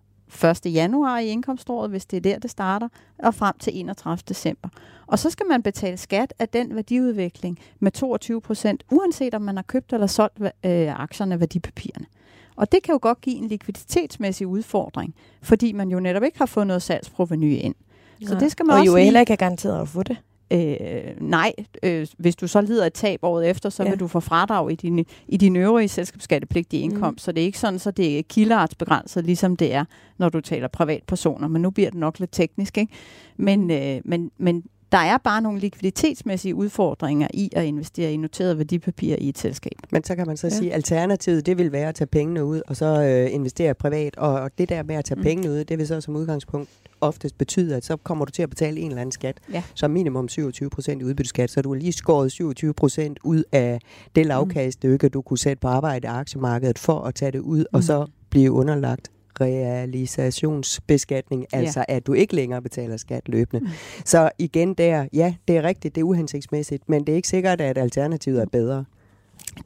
1. 0.67 0.73
januar 0.75 1.19
i 1.19 1.27
indkomståret, 1.27 1.91
hvis 1.91 2.07
det 2.07 2.17
er 2.17 2.21
der, 2.21 2.39
det 2.39 2.51
starter, 2.51 2.89
og 3.19 3.35
frem 3.35 3.59
til 3.59 3.81
31. 3.81 4.23
december. 4.29 4.69
Og 5.07 5.19
så 5.19 5.31
skal 5.31 5.47
man 5.47 5.63
betale 5.63 5.97
skat 5.97 6.35
af 6.39 6.49
den 6.49 6.75
værdiudvikling 6.75 7.59
med 7.81 7.93
22 7.93 8.41
procent, 8.41 8.85
uanset 8.91 9.35
om 9.35 9.43
man 9.43 9.57
har 9.57 9.63
købt 9.63 9.93
eller 9.93 10.07
solgt 10.07 10.41
øh, 10.41 11.01
aktierne 11.01 11.41
værdipapirerne. 11.41 12.07
Og 12.57 12.73
det 12.73 12.83
kan 12.83 12.93
jo 12.93 12.99
godt 13.03 13.21
give 13.21 13.37
en 13.37 13.49
likviditetsmæssig 13.49 14.47
udfordring, 14.47 15.15
fordi 15.43 15.73
man 15.73 15.89
jo 15.89 16.01
netop 16.01 16.23
ikke 16.23 16.39
har 16.39 16.47
fået 16.47 16.67
noget 16.67 16.83
salgsproveny 16.83 17.59
ind. 17.59 17.75
Så 18.27 18.35
det 18.35 18.53
skal 18.53 18.67
man 18.67 18.75
og 18.75 18.81
også 18.81 18.93
jo 18.93 18.97
heller 18.97 19.21
ikke 19.21 19.33
er 19.33 19.37
garanteret 19.37 19.81
at 19.83 19.89
få 19.89 20.03
det. 20.03 20.17
Øh, 20.51 21.21
nej, 21.21 21.53
øh, 21.83 22.07
hvis 22.19 22.37
du 22.37 22.47
så 22.47 22.61
lider 22.61 22.87
et 22.87 22.93
tab 22.93 23.19
året 23.23 23.51
efter, 23.51 23.71
så 23.71 23.83
ja. 23.83 23.91
vil 23.91 24.01
du 24.01 24.07
få 24.07 24.21
fradrag 24.21 24.73
i 24.73 24.75
dine, 24.75 25.05
i 25.29 25.37
din 25.37 25.57
øvrige 25.57 25.89
selskabsskattepligtige 25.89 26.89
mm. 26.89 26.95
indkomst. 26.95 27.15
Mm. 27.17 27.19
Så 27.19 27.33
det 27.33 27.41
er 27.41 27.47
ikke 27.47 27.59
sådan, 27.59 27.79
så 27.79 27.91
det 27.91 28.19
er 28.19 28.23
kildeartsbegrænset, 28.23 29.25
ligesom 29.25 29.57
det 29.57 29.75
er, 29.75 29.85
når 30.19 30.29
du 30.29 30.41
taler 30.41 30.69
privatpersoner. 30.69 31.49
Men 31.49 31.63
nu 31.63 31.71
bliver 31.71 31.91
det 31.91 32.01
nok 32.01 32.19
lidt 32.19 32.33
teknisk. 32.33 32.79
Ikke? 32.79 32.93
Men, 33.37 33.71
øh, 33.71 34.01
men, 34.05 34.31
men 34.39 34.65
der 34.93 34.99
er 34.99 35.19
bare 35.19 35.43
nogle 35.43 35.59
likviditetsmæssige 35.59 36.55
udfordringer 36.55 37.29
i 37.35 37.51
at 37.53 37.65
investere 37.65 38.13
i 38.13 38.17
noterede 38.17 38.59
værdipapirer 38.59 39.17
i 39.21 39.29
et 39.29 39.39
selskab. 39.39 39.73
Men 39.93 40.05
så 40.05 40.17
kan 40.17 40.27
man 40.27 40.37
så 40.37 40.47
ja. 40.47 40.55
sige, 40.55 40.71
at 40.71 40.75
alternativet 40.75 41.47
det 41.47 41.59
vil 41.59 41.73
være 41.73 41.89
at 41.89 41.95
tage 41.95 42.09
pengene 42.09 42.45
ud 42.45 42.61
og 42.67 42.77
så 42.77 43.03
øh, 43.03 43.35
investere 43.35 43.75
privat. 43.75 44.17
Og 44.17 44.51
det 44.59 44.69
der 44.69 44.83
med 44.83 44.97
at 44.97 45.05
tage 45.05 45.17
mm. 45.17 45.23
pengene 45.23 45.51
ud, 45.51 45.65
det 45.65 45.79
vil 45.79 45.87
så 45.87 46.01
som 46.01 46.17
udgangspunkt 46.17 46.71
oftest 47.01 47.39
betyde, 47.39 47.77
at 47.77 47.85
så 47.85 47.97
kommer 47.97 48.25
du 48.25 48.33
til 48.33 48.43
at 48.43 48.51
betale 48.51 48.81
en 48.81 48.89
eller 48.89 49.01
anden 49.01 49.13
skat, 49.13 49.39
ja. 49.53 49.63
som 49.75 49.91
minimum 49.91 50.29
27 50.29 50.71
procent 50.71 51.03
i 51.03 51.05
udbytteskat. 51.05 51.51
Så 51.51 51.63
du 51.63 51.73
har 51.73 51.81
lige 51.81 51.93
skåret 51.93 52.33
27 52.33 52.75
procent 52.75 53.19
ud 53.25 53.43
af 53.53 53.81
det 54.17 54.25
mm. 54.25 54.29
lavkast, 54.29 54.85
mm. 54.85 54.99
du 54.99 55.23
kunne 55.23 55.39
sætte 55.39 55.61
på 55.61 55.69
arbejde 55.69 56.07
i 56.07 56.09
aktiemarkedet 56.09 56.79
for 56.79 57.01
at 57.01 57.15
tage 57.15 57.33
det 57.33 57.39
ud, 57.41 57.59
mm. 57.59 57.77
og 57.77 57.83
så 57.83 58.07
blive 58.31 58.53
underlagt 58.53 59.11
realisationsbeskatning, 59.41 61.47
altså 61.53 61.85
ja. 61.89 61.97
at 61.97 62.07
du 62.07 62.13
ikke 62.13 62.35
længere 62.35 62.63
betaler 62.63 62.97
skat 62.97 63.29
løbende. 63.29 63.65
Mm. 63.65 63.71
Så 64.05 64.31
igen 64.39 64.75
der, 64.75 65.07
ja, 65.13 65.35
det 65.49 65.57
er 65.57 65.63
rigtigt, 65.63 65.95
det 65.95 66.01
er 66.01 66.05
uhensigtsmæssigt, 66.05 66.89
men 66.89 67.07
det 67.07 67.13
er 67.13 67.17
ikke 67.17 67.29
sikkert, 67.29 67.61
at 67.61 67.79
alternativet 67.79 68.43
er 68.43 68.47
bedre. 68.47 68.85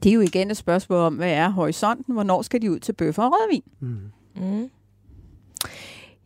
Det 0.02 0.10
er 0.10 0.14
jo 0.14 0.20
igen 0.20 0.50
et 0.50 0.56
spørgsmål 0.56 0.98
om, 0.98 1.14
hvad 1.14 1.32
er 1.32 1.48
horisonten? 1.48 2.14
Hvornår 2.14 2.42
skal 2.42 2.62
de 2.62 2.70
ud 2.70 2.78
til 2.78 2.92
bøffer 2.92 3.22
og 3.22 3.32
rødvin? 3.32 3.62
Mm. 3.80 3.98
Mm. 4.36 4.70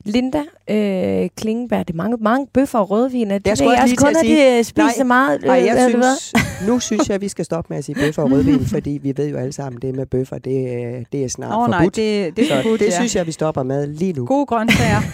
Linda 0.05 0.43
øh, 0.71 1.29
Klingenberg, 1.37 1.89
det 1.89 1.95
er 1.95 1.97
mange, 1.97 2.17
mange 2.21 2.47
bøffer 2.53 2.79
og 2.79 2.91
rødvin. 2.91 3.31
Det 3.31 3.47
jeg 3.47 3.59
skulle 3.59 3.83
også 3.83 3.97
kun, 3.97 4.17
at 4.17 4.25
de 4.25 4.65
spiser 4.65 5.05
nej, 5.05 5.05
meget. 5.05 5.43
Nej, 5.45 5.55
jeg 5.55 5.75
øh, 5.85 5.91
synes, 5.91 6.35
nu 6.69 6.81
synes 6.81 7.09
jeg, 7.09 7.15
at 7.15 7.21
vi 7.21 7.29
skal 7.29 7.45
stoppe 7.45 7.67
med 7.73 7.79
at 7.79 7.85
sige 7.85 7.95
bøffer 7.95 8.23
og 8.23 8.31
rødvin, 8.31 8.67
fordi 8.75 8.99
vi 9.03 9.13
ved 9.17 9.29
jo 9.29 9.37
alle 9.37 9.53
sammen, 9.53 9.83
det 9.83 9.95
med 9.95 10.07
bøffer, 10.07 10.39
det, 10.39 11.07
det 11.13 11.25
er 11.25 11.29
snart 11.29 11.51
oh, 11.51 11.55
forbudt. 11.55 11.71
Nej, 11.71 11.85
det, 11.85 12.37
det, 12.37 12.53
er 12.53 12.63
forbudt, 12.63 12.81
det 12.81 12.87
ja. 12.87 12.91
synes 12.91 13.17
jeg, 13.17 13.27
vi 13.27 13.33
stopper 13.33 13.63
med 13.63 13.87
lige 13.87 14.13
nu. 14.13 14.27
Gode 14.27 14.47
grøntsager. 14.47 15.01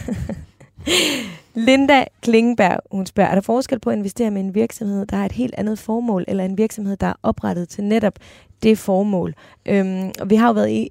Linda 1.55 2.05
Klingenberg, 2.23 2.81
hun 2.91 3.07
spørger, 3.07 3.31
er 3.31 3.35
der 3.35 3.43
forskel 3.43 3.79
på 3.79 3.91
at 3.91 3.97
investere 3.97 4.31
med 4.31 4.41
en 4.41 4.55
virksomhed, 4.55 5.07
der 5.07 5.17
har 5.17 5.25
et 5.25 5.33
helt 5.33 5.55
andet 5.59 5.79
formål, 5.79 6.25
eller 6.29 6.45
en 6.45 6.59
virksomhed, 6.59 6.97
der 6.97 7.07
er 7.07 7.15
oprettet 7.23 7.69
til 7.69 7.85
netop 7.85 8.15
det 8.63 8.79
formål? 8.79 9.35
Øhm, 9.67 10.11
vi 10.27 10.35
har 10.35 10.47
jo 10.47 10.53
været 10.53 10.89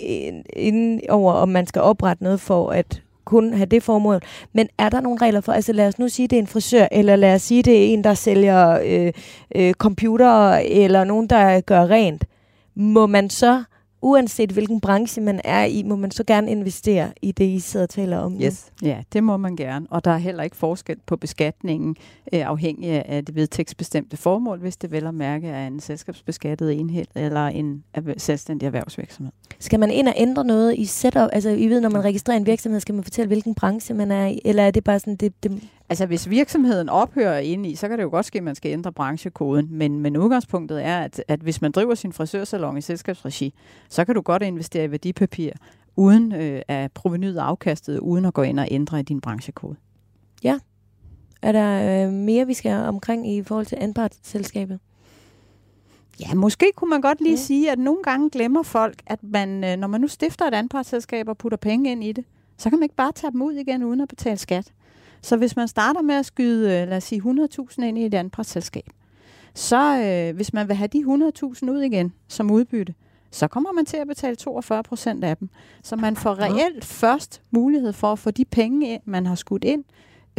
inde 0.53 1.01
over, 1.09 1.33
om 1.33 1.49
man 1.49 1.67
skal 1.67 1.81
oprette 1.81 2.23
noget 2.23 2.41
for 2.41 2.69
at 2.69 3.01
kun 3.29 3.53
have 3.53 3.65
det 3.65 3.83
formål. 3.83 4.21
Men 4.53 4.67
er 4.77 4.89
der 4.89 5.01
nogle 5.01 5.21
regler 5.21 5.41
for, 5.41 5.51
altså 5.51 5.73
lad 5.73 5.87
os 5.87 5.99
nu 5.99 6.07
sige, 6.07 6.27
det 6.27 6.35
er 6.35 6.41
en 6.41 6.47
frisør, 6.47 6.87
eller 6.91 7.15
lad 7.15 7.35
os 7.35 7.41
sige, 7.41 7.63
det 7.63 7.77
er 7.77 7.93
en, 7.93 8.03
der 8.03 8.13
sælger 8.13 8.79
øh, 8.85 9.13
øh, 9.55 9.73
computer, 9.73 10.51
eller 10.65 11.03
nogen, 11.03 11.27
der 11.27 11.61
gør 11.61 11.85
rent. 11.85 12.25
Må 12.75 13.07
man 13.07 13.29
så 13.29 13.63
uanset 14.01 14.51
hvilken 14.51 14.81
branche 14.81 15.21
man 15.21 15.41
er 15.43 15.63
i, 15.63 15.83
må 15.83 15.95
man 15.95 16.11
så 16.11 16.23
gerne 16.23 16.51
investere 16.51 17.11
i 17.21 17.31
det, 17.31 17.45
I 17.45 17.59
sidder 17.59 17.83
og 17.83 17.89
taler 17.89 18.17
om 18.17 18.31
nu. 18.31 18.41
Yes. 18.41 18.71
Ja, 18.81 19.03
det 19.13 19.23
må 19.23 19.37
man 19.37 19.55
gerne. 19.55 19.87
Og 19.89 20.05
der 20.05 20.11
er 20.11 20.17
heller 20.17 20.43
ikke 20.43 20.55
forskel 20.55 20.97
på 21.05 21.17
beskatningen 21.17 21.95
øh, 22.33 22.47
afhængig 22.47 22.89
af 23.05 23.25
det 23.25 23.35
vedtægtsbestemte 23.35 24.17
formål, 24.17 24.59
hvis 24.59 24.77
det 24.77 24.91
vel 24.91 25.07
at 25.07 25.13
mærke 25.13 25.47
er 25.47 25.67
en 25.67 25.79
selskabsbeskattet 25.79 26.79
enhed 26.79 27.05
eller 27.15 27.47
en 27.47 27.83
selvstændig 28.17 28.65
erhvervsvirksomhed. 28.65 29.31
Skal 29.59 29.79
man 29.79 29.91
ind 29.91 30.07
og 30.07 30.13
ændre 30.17 30.45
noget 30.45 30.77
i 30.77 30.85
setup? 30.85 31.29
Altså, 31.33 31.49
I 31.49 31.67
ved, 31.67 31.81
når 31.81 31.89
man 31.89 32.03
registrerer 32.03 32.37
en 32.37 32.45
virksomhed, 32.45 32.79
skal 32.79 32.95
man 32.95 33.03
fortælle, 33.03 33.27
hvilken 33.27 33.55
branche 33.55 33.93
man 33.95 34.11
er 34.11 34.27
i? 34.27 34.41
Eller 34.45 34.63
er 34.63 34.71
det 34.71 34.83
bare 34.83 34.99
sådan, 34.99 35.15
det, 35.15 35.43
det 35.43 35.63
Altså 35.89 36.05
hvis 36.05 36.29
virksomheden 36.29 36.89
ophører 36.89 37.39
ind 37.39 37.65
i, 37.65 37.75
så 37.75 37.87
kan 37.87 37.97
det 37.97 38.03
jo 38.03 38.09
godt 38.09 38.25
ske, 38.25 38.37
at 38.37 38.43
man 38.43 38.55
skal 38.55 38.71
ændre 38.71 38.91
branchekoden. 38.91 39.67
Men, 39.71 39.99
men 39.99 40.17
udgangspunktet 40.17 40.85
er, 40.85 40.99
at, 40.99 41.23
at 41.27 41.39
hvis 41.39 41.61
man 41.61 41.71
driver 41.71 41.95
sin 41.95 42.13
frisørsalon 42.13 42.77
i 42.77 42.81
selskabsregi, 42.81 43.53
så 43.89 44.05
kan 44.05 44.15
du 44.15 44.21
godt 44.21 44.43
investere 44.43 44.83
i 44.85 44.91
værdipapir, 44.91 45.51
uden 45.95 46.35
øh, 46.35 46.61
at 46.67 46.91
provenyet 46.91 47.37
afkastet, 47.37 47.99
uden 47.99 48.25
at 48.25 48.33
gå 48.33 48.41
ind 48.41 48.59
og 48.59 48.67
ændre 48.71 48.99
i 48.99 49.03
din 49.03 49.21
branchekode. 49.21 49.75
Ja. 50.43 50.59
Er 51.41 51.51
der 51.51 52.05
øh, 52.07 52.13
mere, 52.13 52.47
vi 52.47 52.53
skal 52.53 52.71
omkring 52.71 53.31
i 53.31 53.43
forhold 53.43 53.65
til 53.65 53.77
anpartsselskabet? 53.81 54.79
Ja, 56.19 56.33
måske 56.33 56.71
kunne 56.75 56.89
man 56.89 57.01
godt 57.01 57.21
lige 57.21 57.35
ja. 57.35 57.41
sige, 57.41 57.71
at 57.71 57.79
nogle 57.79 58.03
gange 58.03 58.29
glemmer 58.29 58.63
folk, 58.63 59.01
at 59.07 59.19
man, 59.23 59.63
øh, 59.63 59.77
når 59.77 59.87
man 59.87 60.01
nu 60.01 60.07
stifter 60.07 60.45
et 60.45 60.53
anpartsselskab 60.53 61.27
og 61.27 61.37
putter 61.37 61.57
penge 61.57 61.91
ind 61.91 62.03
i 62.03 62.11
det, 62.11 62.25
så 62.57 62.69
kan 62.69 62.79
man 62.79 62.83
ikke 62.83 62.95
bare 62.95 63.11
tage 63.11 63.31
dem 63.31 63.41
ud 63.41 63.53
igen 63.53 63.83
uden 63.83 64.01
at 64.01 64.09
betale 64.09 64.37
skat. 64.37 64.71
Så 65.21 65.37
hvis 65.37 65.55
man 65.55 65.67
starter 65.67 66.01
med 66.01 66.15
at 66.15 66.25
skyde, 66.25 66.63
øh, 66.63 66.87
lad 66.87 66.97
os 66.97 67.03
sige, 67.03 67.21
100.000 67.21 67.83
ind 67.83 67.97
i 67.97 68.05
et 68.05 68.13
anpartsselskab, 68.13 68.89
så 69.53 70.01
øh, 70.03 70.35
hvis 70.35 70.53
man 70.53 70.67
vil 70.67 70.75
have 70.75 70.87
de 70.87 71.31
100.000 71.63 71.69
ud 71.71 71.81
igen 71.81 72.13
som 72.27 72.51
udbytte, 72.51 72.93
så 73.31 73.47
kommer 73.47 73.71
man 73.71 73.85
til 73.85 73.97
at 73.97 74.07
betale 74.07 74.35
42 74.35 74.83
procent 74.83 75.23
af 75.23 75.37
dem. 75.37 75.49
Så 75.83 75.95
man 75.95 76.15
får 76.15 76.39
reelt 76.39 76.85
først 76.85 77.41
mulighed 77.51 77.93
for 77.93 78.11
at 78.11 78.19
få 78.19 78.31
de 78.31 78.45
penge, 78.45 79.01
man 79.05 79.25
har 79.25 79.35
skudt 79.35 79.63
ind, 79.63 79.83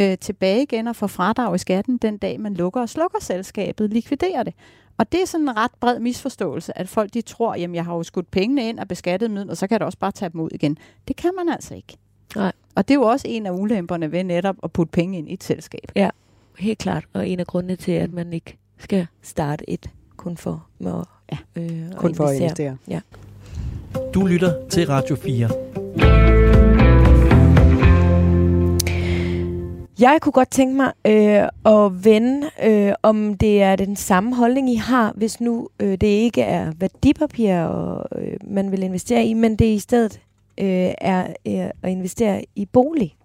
øh, 0.00 0.18
tilbage 0.18 0.62
igen 0.62 0.86
og 0.86 0.96
få 0.96 1.06
fradrag 1.06 1.54
i 1.54 1.58
skatten 1.58 1.96
den 1.96 2.18
dag, 2.18 2.40
man 2.40 2.54
lukker 2.54 2.80
og 2.80 2.88
slukker 2.88 3.18
selskabet, 3.20 3.92
likviderer 3.92 4.42
det. 4.42 4.54
Og 4.98 5.12
det 5.12 5.22
er 5.22 5.26
sådan 5.26 5.48
en 5.48 5.56
ret 5.56 5.70
bred 5.80 5.98
misforståelse, 5.98 6.78
at 6.78 6.88
folk 6.88 7.14
de 7.14 7.20
tror, 7.20 7.54
jamen 7.54 7.74
jeg 7.74 7.84
har 7.84 7.94
jo 7.94 8.02
skudt 8.02 8.30
pengene 8.30 8.68
ind 8.68 8.78
og 8.78 8.88
beskattet 8.88 9.30
midler, 9.30 9.54
så 9.54 9.66
kan 9.66 9.72
jeg 9.74 9.80
da 9.80 9.84
også 9.84 9.98
bare 9.98 10.12
tage 10.12 10.30
dem 10.30 10.40
ud 10.40 10.50
igen. 10.52 10.78
Det 11.08 11.16
kan 11.16 11.30
man 11.36 11.48
altså 11.48 11.74
ikke. 11.74 11.96
Nej. 12.36 12.52
Og 12.74 12.88
det 12.88 12.94
er 12.94 12.98
jo 12.98 13.02
også 13.02 13.28
en 13.28 13.46
af 13.46 13.50
ulemperne 13.50 14.12
ved 14.12 14.24
netop 14.24 14.56
at 14.62 14.72
putte 14.72 14.90
penge 14.90 15.18
ind 15.18 15.28
i 15.28 15.32
et 15.32 15.44
selskab. 15.44 15.92
Ja, 15.96 16.10
helt 16.58 16.78
klart. 16.78 17.04
Og 17.12 17.28
en 17.28 17.40
af 17.40 17.46
grundene 17.46 17.76
til, 17.76 17.92
at 17.92 18.12
man 18.12 18.32
ikke 18.32 18.56
skal 18.78 19.06
starte 19.22 19.70
et 19.70 19.90
kun 20.16 20.36
for 20.36 20.66
med 20.78 20.92
at, 20.92 21.38
ja. 21.56 21.62
øh, 21.62 21.92
kun 21.96 22.10
at 22.10 22.16
for 22.16 22.24
at 22.24 22.36
investere. 22.36 22.76
Ja. 22.88 23.00
Du 24.14 24.26
lytter 24.26 24.68
til 24.68 24.86
Radio 24.86 25.16
4. 25.16 25.50
Jeg 30.00 30.18
kunne 30.20 30.32
godt 30.32 30.50
tænke 30.50 30.76
mig 30.76 30.92
øh, 31.06 31.48
at 31.64 32.04
vende, 32.04 32.50
øh, 32.64 32.92
om 33.02 33.34
det 33.34 33.62
er 33.62 33.76
den 33.76 33.96
samme 33.96 34.36
holdning, 34.36 34.70
I 34.70 34.74
har, 34.74 35.12
hvis 35.16 35.40
nu 35.40 35.68
øh, 35.80 35.92
det 35.92 36.06
ikke 36.06 36.42
er 36.42 36.72
værdipapir, 36.78 37.56
og, 37.62 38.20
øh, 38.22 38.36
man 38.44 38.70
vil 38.70 38.82
investere 38.82 39.24
i, 39.24 39.34
men 39.34 39.56
det 39.56 39.64
i 39.64 39.78
stedet 39.78 40.20
øh, 40.60 40.94
er 40.98 41.26
øh, 41.46 41.70
at 41.82 41.90
investere 41.90 42.44
i 42.56 42.66
bolig. 42.66 43.16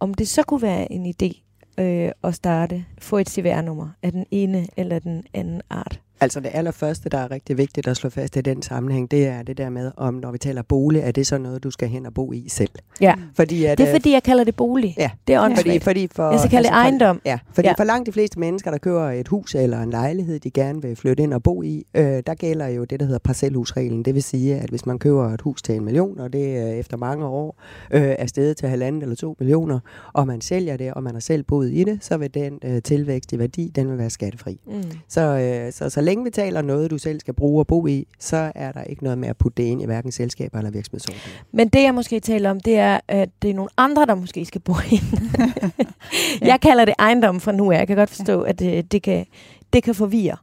Om 0.00 0.14
det 0.14 0.28
så 0.28 0.42
kunne 0.42 0.62
være 0.62 0.92
en 0.92 1.06
idé 1.06 1.42
øh, 1.82 2.10
at 2.24 2.34
starte, 2.34 2.84
få 2.98 3.18
et 3.18 3.28
CVR-nummer 3.28 3.88
af 4.02 4.12
den 4.12 4.26
ene 4.30 4.66
eller 4.76 4.98
den 4.98 5.24
anden 5.34 5.62
art. 5.70 6.00
Altså 6.20 6.40
det 6.40 6.50
allerførste, 6.52 7.08
der 7.08 7.18
er 7.18 7.30
rigtig 7.30 7.58
vigtigt 7.58 7.88
at 7.88 7.96
slå 7.96 8.10
fast 8.10 8.36
i 8.36 8.40
den 8.40 8.62
sammenhæng, 8.62 9.10
det 9.10 9.26
er 9.26 9.42
det 9.42 9.58
der 9.58 9.70
med, 9.70 9.90
om 9.96 10.14
når 10.14 10.32
vi 10.32 10.38
taler 10.38 10.62
bolig, 10.62 11.00
er 11.00 11.10
det 11.10 11.26
så 11.26 11.38
noget, 11.38 11.64
du 11.64 11.70
skal 11.70 11.88
hen 11.88 12.06
og 12.06 12.14
bo 12.14 12.32
i 12.32 12.48
selv? 12.48 12.70
Ja, 13.00 13.14
fordi 13.34 13.64
at, 13.64 13.78
det 13.78 13.88
er 13.88 13.92
fordi, 13.92 14.12
jeg 14.12 14.22
kalder 14.22 14.44
det 14.44 14.56
bolig. 14.56 14.94
Ja, 14.98 15.10
det 15.26 15.34
er 15.34 15.54
fordi, 15.56 15.78
fordi 15.78 16.08
for, 16.12 16.30
Jeg 16.30 16.40
skal 16.40 16.50
kalde 16.50 16.68
altså, 16.68 16.78
det 16.78 16.84
ejendom. 16.84 17.20
Ja, 17.24 17.38
fordi 17.52 17.68
ja. 17.68 17.74
for 17.78 17.84
langt 17.84 18.06
de 18.06 18.12
fleste 18.12 18.40
mennesker, 18.40 18.70
der 18.70 18.78
kører 18.78 19.12
et 19.12 19.28
hus 19.28 19.54
eller 19.54 19.80
en 19.80 19.90
lejlighed, 19.90 20.40
de 20.40 20.50
gerne 20.50 20.82
vil 20.82 20.96
flytte 20.96 21.22
ind 21.22 21.34
og 21.34 21.42
bo 21.42 21.62
i, 21.62 21.84
øh, 21.94 22.22
der 22.26 22.34
gælder 22.34 22.66
jo 22.66 22.84
det, 22.84 23.00
der 23.00 23.06
hedder 23.06 23.18
parcelhusreglen. 23.18 24.04
Det 24.04 24.14
vil 24.14 24.22
sige, 24.22 24.56
at 24.56 24.70
hvis 24.70 24.86
man 24.86 24.98
køber 24.98 25.30
et 25.30 25.40
hus 25.40 25.62
til 25.62 25.74
en 25.74 25.84
million, 25.84 26.20
og 26.20 26.32
det 26.32 26.58
er 26.58 26.66
efter 26.66 26.96
mange 26.96 27.26
år 27.26 27.62
øh, 27.90 28.14
er 28.18 28.26
stedet 28.26 28.56
til 28.56 28.68
halvanden 28.68 29.02
eller 29.02 29.16
to 29.16 29.36
millioner, 29.38 29.80
og 30.12 30.26
man 30.26 30.40
sælger 30.40 30.76
det, 30.76 30.94
og 30.94 31.02
man 31.02 31.14
har 31.14 31.20
selv 31.20 31.42
boet 31.42 31.72
i 31.72 31.84
det, 31.84 31.98
så 32.04 32.16
vil 32.16 32.34
den 32.34 32.58
øh, 32.64 32.82
tilvækst 32.82 33.32
i 33.32 33.38
værdi, 33.38 33.72
den 33.74 33.90
vil 33.90 33.98
være 33.98 34.10
skattefri. 34.10 34.60
Mm. 34.66 34.82
Så, 35.08 35.20
øh, 35.20 35.72
så, 35.72 35.90
så 35.90 36.00
længe 36.08 36.24
vi 36.24 36.30
taler 36.30 36.62
noget, 36.62 36.90
du 36.90 36.98
selv 36.98 37.20
skal 37.20 37.34
bruge 37.34 37.62
og 37.62 37.66
bo 37.66 37.86
i, 37.86 38.06
så 38.18 38.52
er 38.54 38.72
der 38.72 38.82
ikke 38.82 39.02
noget 39.02 39.18
med 39.18 39.28
at 39.28 39.36
putte 39.36 39.62
det 39.62 39.68
ind 39.68 39.82
i 39.82 39.84
hverken 39.84 40.12
selskaber 40.12 40.58
eller 40.58 40.70
virksomhedsordninger. 40.70 41.40
Men 41.52 41.68
det, 41.68 41.82
jeg 41.82 41.94
måske 41.94 42.20
taler 42.20 42.50
om, 42.50 42.60
det 42.60 42.78
er, 42.78 43.00
at 43.08 43.30
det 43.42 43.50
er 43.50 43.54
nogle 43.54 43.70
andre, 43.76 44.06
der 44.06 44.14
måske 44.14 44.44
skal 44.44 44.60
bo 44.60 44.72
ind. 44.90 45.02
ja. 46.40 46.46
Jeg 46.46 46.60
kalder 46.60 46.84
det 46.84 46.94
ejendom 46.98 47.40
fra 47.40 47.52
nu 47.52 47.72
af. 47.72 47.78
Jeg 47.78 47.86
kan 47.86 47.96
godt 47.96 48.10
forstå, 48.10 48.40
at 48.40 48.58
det, 48.58 48.92
det, 48.92 49.02
kan, 49.02 49.26
det 49.72 49.82
kan 49.82 49.94
forvirre. 49.94 50.36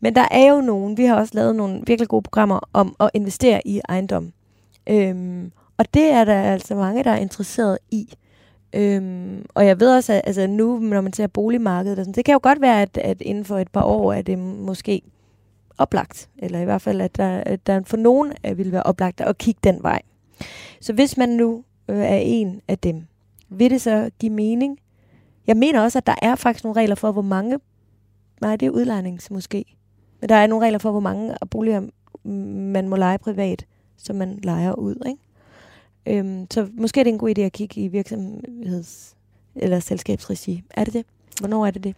Men 0.00 0.14
der 0.14 0.28
er 0.30 0.46
jo 0.46 0.60
nogen, 0.60 0.96
vi 0.96 1.04
har 1.04 1.16
også 1.16 1.32
lavet 1.34 1.56
nogle 1.56 1.82
virkelig 1.86 2.08
gode 2.08 2.22
programmer 2.22 2.60
om 2.72 2.96
at 3.00 3.10
investere 3.14 3.66
i 3.66 3.80
ejendom. 3.88 4.32
Øhm, 4.88 5.52
og 5.78 5.94
det 5.94 6.10
er 6.12 6.24
der 6.24 6.42
altså 6.42 6.74
mange, 6.74 7.04
der 7.04 7.10
er 7.10 7.16
interesseret 7.16 7.78
i. 7.90 8.14
Øhm, 8.72 9.44
og 9.54 9.66
jeg 9.66 9.80
ved 9.80 9.96
også, 9.96 10.12
at 10.12 10.22
altså 10.24 10.46
nu, 10.46 10.78
når 10.78 11.00
man 11.00 11.12
ser 11.12 11.26
boligmarkedet, 11.26 11.98
og 11.98 12.04
sådan, 12.04 12.14
det 12.14 12.24
kan 12.24 12.32
jo 12.32 12.40
godt 12.42 12.60
være, 12.60 12.82
at, 12.82 12.98
at 12.98 13.22
inden 13.22 13.44
for 13.44 13.58
et 13.58 13.70
par 13.70 13.82
år 13.82 14.12
er 14.12 14.22
det 14.22 14.38
måske 14.38 15.02
oplagt. 15.78 16.28
Eller 16.38 16.60
i 16.60 16.64
hvert 16.64 16.82
fald, 16.82 17.00
at 17.00 17.16
der, 17.16 17.42
at 17.46 17.66
der 17.66 17.82
for 17.86 17.96
nogen 17.96 18.32
vil 18.56 18.72
være 18.72 18.82
oplagt 18.82 19.20
at 19.20 19.38
kigge 19.38 19.60
den 19.64 19.82
vej. 19.82 20.02
Så 20.80 20.92
hvis 20.92 21.16
man 21.16 21.28
nu 21.28 21.64
øh, 21.88 21.98
er 21.98 22.18
en 22.22 22.60
af 22.68 22.78
dem, 22.78 23.02
vil 23.48 23.70
det 23.70 23.80
så 23.80 24.10
give 24.18 24.32
mening? 24.32 24.78
Jeg 25.46 25.56
mener 25.56 25.80
også, 25.80 25.98
at 25.98 26.06
der 26.06 26.14
er 26.22 26.34
faktisk 26.34 26.64
nogle 26.64 26.80
regler 26.80 26.94
for, 26.94 27.12
hvor 27.12 27.22
mange... 27.22 27.58
Nej, 28.40 28.56
det 28.56 28.66
er 28.66 28.70
udlejnings 28.70 29.30
måske. 29.30 29.64
Men 30.20 30.28
der 30.28 30.34
er 30.34 30.46
nogle 30.46 30.64
regler 30.64 30.78
for, 30.78 30.90
hvor 30.90 31.00
mange 31.00 31.34
boliger 31.50 31.82
man 32.24 32.88
må 32.88 32.96
lege 32.96 33.18
privat, 33.18 33.66
som 33.96 34.16
man 34.16 34.38
leger 34.42 34.74
ud. 34.74 34.96
Ikke? 35.06 35.22
Øhm, 36.06 36.46
så 36.50 36.68
måske 36.72 37.00
er 37.00 37.04
det 37.04 37.12
en 37.12 37.18
god 37.18 37.38
idé 37.38 37.40
at 37.40 37.52
kigge 37.52 37.80
i 37.80 37.88
virksomheds- 37.88 39.14
eller 39.56 39.80
selskabsregi. 39.80 40.62
Er 40.70 40.84
det 40.84 40.94
det? 40.94 41.04
Hvornår 41.40 41.66
er 41.66 41.70
det 41.70 41.84
det? 41.84 41.96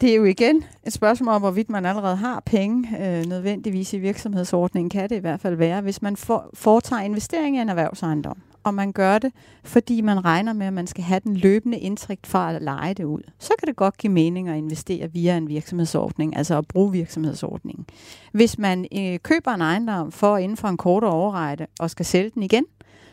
Det 0.00 0.10
er 0.10 0.14
jo 0.14 0.24
igen 0.24 0.64
et 0.86 0.92
spørgsmål 0.92 1.34
om, 1.34 1.42
hvorvidt 1.42 1.70
man 1.70 1.86
allerede 1.86 2.16
har 2.16 2.42
penge 2.46 2.88
øh, 3.00 3.26
nødvendigvis 3.26 3.92
i 3.92 3.98
virksomhedsordningen, 3.98 4.90
kan 4.90 5.10
det 5.10 5.16
i 5.16 5.18
hvert 5.18 5.40
fald 5.40 5.54
være, 5.54 5.80
hvis 5.80 6.02
man 6.02 6.16
for, 6.16 6.50
foretager 6.54 7.02
investering 7.02 7.56
i 7.56 7.60
en 7.60 7.68
erhvervsejendom, 7.68 8.38
og 8.64 8.74
man 8.74 8.92
gør 8.92 9.18
det, 9.18 9.32
fordi 9.64 10.00
man 10.00 10.24
regner 10.24 10.52
med, 10.52 10.66
at 10.66 10.72
man 10.72 10.86
skal 10.86 11.04
have 11.04 11.20
den 11.24 11.36
løbende 11.36 11.78
indtægt 11.78 12.26
fra 12.26 12.54
at 12.54 12.62
lege 12.62 12.94
det 12.94 13.04
ud, 13.04 13.20
så 13.38 13.52
kan 13.58 13.68
det 13.68 13.76
godt 13.76 13.98
give 13.98 14.12
mening 14.12 14.48
at 14.48 14.56
investere 14.56 15.12
via 15.12 15.36
en 15.36 15.48
virksomhedsordning, 15.48 16.36
altså 16.36 16.58
at 16.58 16.68
bruge 16.68 16.92
virksomhedsordningen. 16.92 17.86
Hvis 18.32 18.58
man 18.58 18.86
øh, 18.96 19.18
køber 19.18 19.50
en 19.50 19.60
ejendom 19.60 20.12
for 20.12 20.36
inden 20.36 20.56
for 20.56 20.68
en 20.68 20.76
kortere 20.76 21.10
overrejde 21.10 21.66
og 21.78 21.90
skal 21.90 22.06
sælge 22.06 22.30
den 22.34 22.42
igen, 22.42 22.64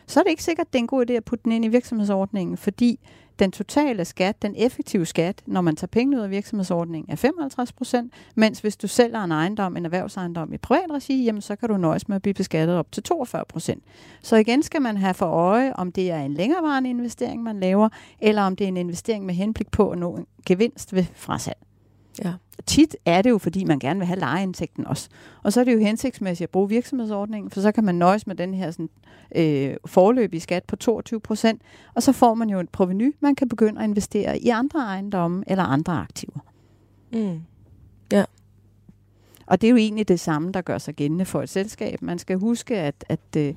så 0.06 0.20
er 0.20 0.24
det 0.24 0.30
ikke 0.30 0.42
sikkert, 0.42 0.66
at 0.66 0.72
det 0.72 0.78
er 0.78 0.82
en 0.82 0.86
god 0.86 1.10
idé 1.10 1.12
at 1.12 1.24
putte 1.24 1.44
den 1.44 1.52
ind 1.52 1.64
i 1.64 1.68
virksomhedsordningen, 1.68 2.56
fordi 2.56 3.00
den 3.38 3.52
totale 3.52 4.04
skat, 4.04 4.42
den 4.42 4.54
effektive 4.56 5.06
skat, 5.06 5.42
når 5.46 5.60
man 5.60 5.76
tager 5.76 5.88
penge 5.88 6.16
ud 6.16 6.22
af 6.22 6.30
virksomhedsordningen, 6.30 7.12
er 7.12 7.16
55 7.16 7.72
procent, 7.72 8.12
mens 8.34 8.60
hvis 8.60 8.76
du 8.76 8.88
sælger 8.88 9.24
en 9.24 9.32
ejendom, 9.32 9.76
en 9.76 9.84
erhvervsejendom 9.84 10.52
i 10.52 10.58
privat 10.58 10.90
regi, 10.90 11.24
jamen 11.24 11.42
så 11.42 11.56
kan 11.56 11.68
du 11.68 11.76
nøjes 11.76 12.08
med 12.08 12.16
at 12.16 12.22
blive 12.22 12.34
beskattet 12.34 12.76
op 12.76 12.92
til 12.92 13.02
42 13.02 13.44
procent. 13.48 13.84
Så 14.22 14.36
igen 14.36 14.62
skal 14.62 14.82
man 14.82 14.96
have 14.96 15.14
for 15.14 15.26
øje, 15.26 15.72
om 15.72 15.92
det 15.92 16.10
er 16.10 16.20
en 16.20 16.34
længerevarende 16.34 16.90
investering, 16.90 17.42
man 17.42 17.60
laver, 17.60 17.88
eller 18.20 18.42
om 18.42 18.56
det 18.56 18.64
er 18.64 18.68
en 18.68 18.76
investering 18.76 19.26
med 19.26 19.34
henblik 19.34 19.70
på 19.70 19.90
at 19.90 19.98
nå 19.98 20.16
en 20.16 20.26
gevinst 20.46 20.94
ved 20.94 21.04
frasalg. 21.14 21.58
Ja. 22.24 22.32
Tit 22.66 22.96
er 23.04 23.22
det 23.22 23.30
jo, 23.30 23.38
fordi 23.38 23.64
man 23.64 23.78
gerne 23.78 24.00
vil 24.00 24.06
have 24.06 24.18
lejeindtægten 24.18 24.86
også. 24.86 25.08
Og 25.42 25.52
så 25.52 25.60
er 25.60 25.64
det 25.64 25.72
jo 25.72 25.78
hensigtsmæssigt 25.78 26.46
at 26.46 26.50
bruge 26.50 26.68
virksomhedsordningen, 26.68 27.50
for 27.50 27.60
så 27.60 27.72
kan 27.72 27.84
man 27.84 27.94
nøjes 27.94 28.26
med 28.26 28.34
den 28.34 28.54
her 28.54 28.70
sådan, 28.70 28.90
øh, 29.36 29.76
forløbige 29.86 30.40
skat 30.40 30.64
på 30.64 30.76
22 30.76 31.20
procent, 31.20 31.62
og 31.94 32.02
så 32.02 32.12
får 32.12 32.34
man 32.34 32.50
jo 32.50 32.60
et 32.60 32.68
proveny, 32.68 33.14
man 33.20 33.34
kan 33.34 33.48
begynde 33.48 33.80
at 33.80 33.88
investere 33.88 34.38
i 34.38 34.48
andre 34.48 34.80
ejendomme 34.80 35.44
eller 35.46 35.64
andre 35.64 35.92
aktiver. 35.92 36.38
Mm. 37.12 37.40
Ja. 38.12 38.24
Og 39.46 39.60
det 39.60 39.66
er 39.66 39.70
jo 39.70 39.76
egentlig 39.76 40.08
det 40.08 40.20
samme, 40.20 40.52
der 40.52 40.60
gør 40.60 40.78
sig 40.78 40.94
gældende 40.94 41.24
for 41.24 41.42
et 41.42 41.48
selskab. 41.48 42.02
Man 42.02 42.18
skal 42.18 42.38
huske, 42.38 42.76
at, 42.76 43.04
at 43.08 43.36
øh, 43.36 43.54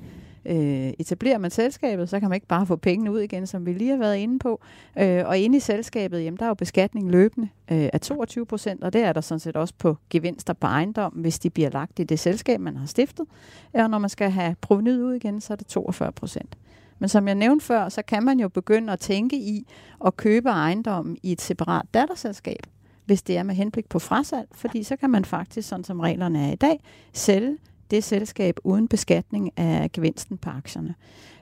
øh, 0.50 0.92
etablerer 0.98 1.38
man 1.38 1.50
selskabet, 1.50 2.08
så 2.08 2.20
kan 2.20 2.28
man 2.28 2.36
ikke 2.36 2.46
bare 2.46 2.66
få 2.66 2.76
pengene 2.76 3.12
ud 3.12 3.20
igen, 3.20 3.46
som 3.46 3.66
vi 3.66 3.72
lige 3.72 3.90
har 3.90 3.98
været 3.98 4.16
inde 4.16 4.38
på. 4.38 4.60
Øh, 4.98 5.22
og 5.26 5.38
inde 5.38 5.56
i 5.56 5.60
selskabet, 5.60 6.24
jamen, 6.24 6.38
der 6.38 6.44
er 6.44 6.48
jo 6.48 6.54
beskatning 6.54 7.10
løbende 7.10 7.48
øh, 7.70 7.88
af 7.92 8.00
22 8.00 8.46
procent, 8.46 8.84
og 8.84 8.92
det 8.92 9.00
er 9.00 9.12
der 9.12 9.20
sådan 9.20 9.40
set 9.40 9.56
også 9.56 9.74
på 9.78 9.96
gevinster 10.10 10.52
på 10.52 10.66
ejendom, 10.66 11.12
hvis 11.12 11.38
de 11.38 11.50
bliver 11.50 11.70
lagt 11.70 11.98
i 11.98 12.04
det 12.04 12.18
selskab, 12.18 12.60
man 12.60 12.76
har 12.76 12.86
stiftet. 12.86 13.26
Og 13.72 13.90
når 13.90 13.98
man 13.98 14.10
skal 14.10 14.30
have 14.30 14.56
provenyet 14.60 15.02
ud 15.02 15.14
igen, 15.14 15.40
så 15.40 15.52
er 15.52 15.56
det 15.56 15.66
42 15.66 16.12
procent. 16.12 16.56
Men 16.98 17.08
som 17.08 17.28
jeg 17.28 17.34
nævnte 17.34 17.64
før, 17.64 17.88
så 17.88 18.02
kan 18.02 18.22
man 18.22 18.40
jo 18.40 18.48
begynde 18.48 18.92
at 18.92 19.00
tænke 19.00 19.36
i 19.36 19.66
at 20.06 20.16
købe 20.16 20.48
ejendommen 20.48 21.16
i 21.22 21.32
et 21.32 21.40
separat 21.40 21.86
datterselskab, 21.94 22.66
hvis 23.04 23.22
det 23.22 23.36
er 23.36 23.42
med 23.42 23.54
henblik 23.54 23.88
på 23.88 23.98
frasalg, 23.98 24.48
fordi 24.52 24.82
så 24.82 24.96
kan 24.96 25.10
man 25.10 25.24
faktisk, 25.24 25.68
sådan 25.68 25.84
som 25.84 26.00
reglerne 26.00 26.46
er 26.46 26.52
i 26.52 26.56
dag, 26.56 26.80
sælge 27.12 27.56
det 27.90 28.04
selskab 28.04 28.56
uden 28.64 28.88
beskatning 28.88 29.58
af 29.58 29.92
gevinsten 29.92 30.38
på 30.38 30.50
aktierne. 30.50 30.94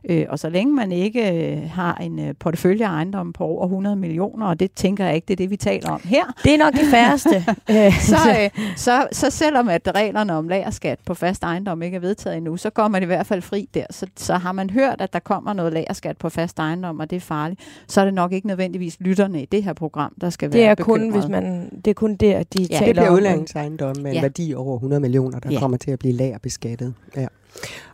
Øh, 0.08 0.26
og 0.28 0.38
så 0.38 0.48
længe 0.48 0.74
man 0.74 0.92
ikke 0.92 1.52
øh, 1.52 1.70
har 1.70 1.94
en 1.94 2.18
øh, 2.18 2.34
portefølje 2.40 2.86
af 2.86 2.90
ejendom 2.90 3.32
på 3.32 3.44
over 3.44 3.64
100 3.64 3.96
millioner, 3.96 4.46
og 4.46 4.60
det 4.60 4.72
tænker 4.72 5.04
jeg 5.04 5.14
ikke, 5.14 5.24
det 5.26 5.32
er 5.32 5.36
det, 5.36 5.50
vi 5.50 5.56
taler 5.56 5.90
om 5.90 6.00
her. 6.04 6.24
Det 6.44 6.54
er 6.54 6.58
nok 6.58 6.72
det 6.72 6.86
færreste. 6.90 7.44
så, 8.12 8.16
øh, 8.42 8.50
så, 8.76 9.06
så 9.12 9.30
selvom 9.30 9.68
at 9.68 9.90
reglerne 9.94 10.32
om 10.32 10.48
lagerskat 10.48 10.98
på 11.06 11.14
fast 11.14 11.42
ejendom 11.42 11.82
ikke 11.82 11.96
er 11.96 12.00
vedtaget 12.00 12.36
endnu, 12.36 12.56
så 12.56 12.70
går 12.70 12.88
man 12.88 13.02
i 13.02 13.06
hvert 13.06 13.26
fald 13.26 13.42
fri 13.42 13.68
der. 13.74 13.84
Så, 13.90 14.06
så 14.16 14.34
har 14.34 14.52
man 14.52 14.70
hørt, 14.70 15.00
at 15.00 15.12
der 15.12 15.18
kommer 15.18 15.52
noget 15.52 15.72
lagerskat 15.72 16.16
på 16.16 16.28
fast 16.28 16.58
ejendom, 16.58 17.00
og 17.00 17.10
det 17.10 17.16
er 17.16 17.20
farligt, 17.20 17.60
så 17.88 18.00
er 18.00 18.04
det 18.04 18.14
nok 18.14 18.32
ikke 18.32 18.46
nødvendigvis 18.46 18.96
lytterne 19.00 19.42
i 19.42 19.46
det 19.46 19.62
her 19.62 19.72
program, 19.72 20.14
der 20.20 20.30
skal 20.30 20.52
det 20.52 20.60
være 20.60 20.70
er 20.70 20.74
kun, 20.74 21.10
hvis 21.10 21.28
man, 21.28 21.70
Det 21.84 21.90
er 21.90 21.94
kun 21.94 22.16
der, 22.16 22.42
de 22.42 22.62
ja, 22.62 22.66
taler 22.66 22.86
det 22.86 22.94
bliver 22.94 23.10
udlændingsejendom 23.10 23.96
med 23.96 24.10
en 24.10 24.14
ja. 24.14 24.20
værdi 24.20 24.54
over 24.54 24.74
100 24.74 25.00
millioner, 25.00 25.38
der 25.38 25.50
ja. 25.52 25.58
kommer 25.58 25.76
til 25.76 25.90
at 25.90 25.98
blive 25.98 26.14
lagerbeskattet. 26.14 26.94
Ja. 27.16 27.26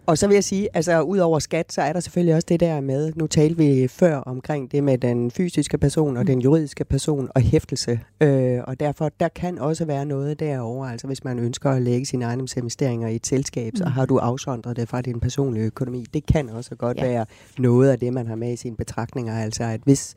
Og 0.07 0.19
så 0.19 0.27
vil 0.27 0.35
jeg 0.35 0.45
sige, 0.45 0.69
altså 0.75 1.01
ud 1.01 1.19
over 1.19 1.39
skat, 1.39 1.73
så 1.73 1.83
er 1.83 1.93
der 1.93 2.01
selvfølgelig 2.01 2.35
også 2.35 2.47
det 2.49 2.61
der 2.61 2.81
med, 2.81 3.13
nu 3.17 3.27
talte 3.27 3.57
vi 3.57 3.89
før 3.89 4.17
omkring 4.17 4.73
det 4.73 4.85
med 4.85 4.99
den 4.99 5.31
fysiske 5.31 5.79
person 5.79 6.17
og 6.17 6.23
mm. 6.23 6.27
den 6.27 6.41
juridiske 6.41 6.85
person 6.85 7.29
og 7.35 7.41
hæftelse. 7.41 8.01
Øh, 8.21 8.61
og 8.67 8.81
derfor, 8.81 9.11
der 9.21 9.29
kan 9.29 9.59
også 9.59 9.85
være 9.85 10.07
noget 10.07 10.41
derovre, 10.41 10.93
altså 10.93 11.07
hvis 11.07 11.25
man 11.25 11.39
ønsker 11.39 11.71
at 11.71 11.83
lægge 11.83 12.07
sine 12.07 12.25
ejendomsinvesteringer 12.25 13.09
i 13.09 13.17
et 13.17 13.27
selskab, 13.27 13.73
mm. 13.73 13.77
så 13.77 13.85
har 13.85 14.07
du 14.07 14.17
afsondret 14.19 14.77
det 14.77 14.89
fra 14.89 15.01
din 15.01 15.21
personlige 15.21 15.65
økonomi. 15.65 16.07
Det 16.15 16.27
kan 16.27 16.49
også 16.49 16.75
godt 16.75 16.97
ja. 16.97 17.09
være 17.09 17.27
noget 17.59 17.91
af 17.91 17.99
det, 17.99 18.13
man 18.13 18.27
har 18.27 18.37
med 18.37 18.53
i 18.53 18.57
sine 18.57 18.77
betragtninger, 18.77 19.39
altså 19.39 19.65
at 19.65 19.81
hvis 19.85 20.17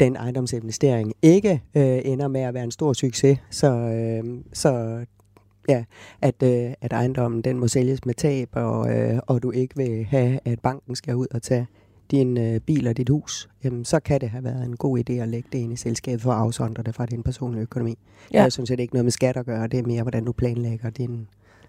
den 0.00 0.16
ejendomsinvestering 0.16 1.12
ikke 1.22 1.62
øh, 1.74 2.00
ender 2.04 2.28
med 2.28 2.40
at 2.40 2.54
være 2.54 2.64
en 2.64 2.70
stor 2.70 2.92
succes, 2.92 3.38
så, 3.50 3.70
øh, 3.70 4.24
så 4.52 4.98
Ja, 5.68 5.84
at, 6.22 6.42
øh, 6.42 6.72
at 6.80 6.92
ejendommen 6.92 7.42
den 7.42 7.58
må 7.58 7.68
sælges 7.68 8.04
med 8.04 8.14
tab, 8.14 8.48
og, 8.52 8.96
øh, 8.96 9.18
og 9.26 9.42
du 9.42 9.50
ikke 9.50 9.76
vil 9.76 10.04
have, 10.04 10.40
at 10.44 10.60
banken 10.60 10.96
skal 10.96 11.14
ud 11.16 11.26
og 11.30 11.42
tage 11.42 11.66
din 12.10 12.38
øh, 12.38 12.60
bil 12.60 12.88
og 12.88 12.96
dit 12.96 13.08
hus, 13.08 13.48
jamen, 13.64 13.84
så 13.84 14.00
kan 14.00 14.20
det 14.20 14.30
have 14.30 14.44
været 14.44 14.64
en 14.64 14.76
god 14.76 14.98
idé 14.98 15.12
at 15.12 15.28
lægge 15.28 15.48
det 15.52 15.58
ind 15.58 15.72
i 15.72 15.76
selskabet 15.76 16.22
for 16.22 16.32
at 16.32 16.38
afsondre 16.38 16.82
det 16.82 16.94
fra 16.94 17.06
din 17.06 17.22
personlige 17.22 17.62
økonomi. 17.62 17.98
Ja. 18.32 18.44
Det 18.44 18.70
er 18.70 18.76
ikke 18.78 18.94
noget 18.94 19.04
med 19.04 19.12
skat 19.12 19.36
at 19.36 19.46
gøre, 19.46 19.66
det 19.66 19.78
er 19.78 19.86
mere, 19.86 20.02
hvordan 20.02 20.24
du 20.24 20.32
planlægger 20.32 20.90
din 20.90 21.28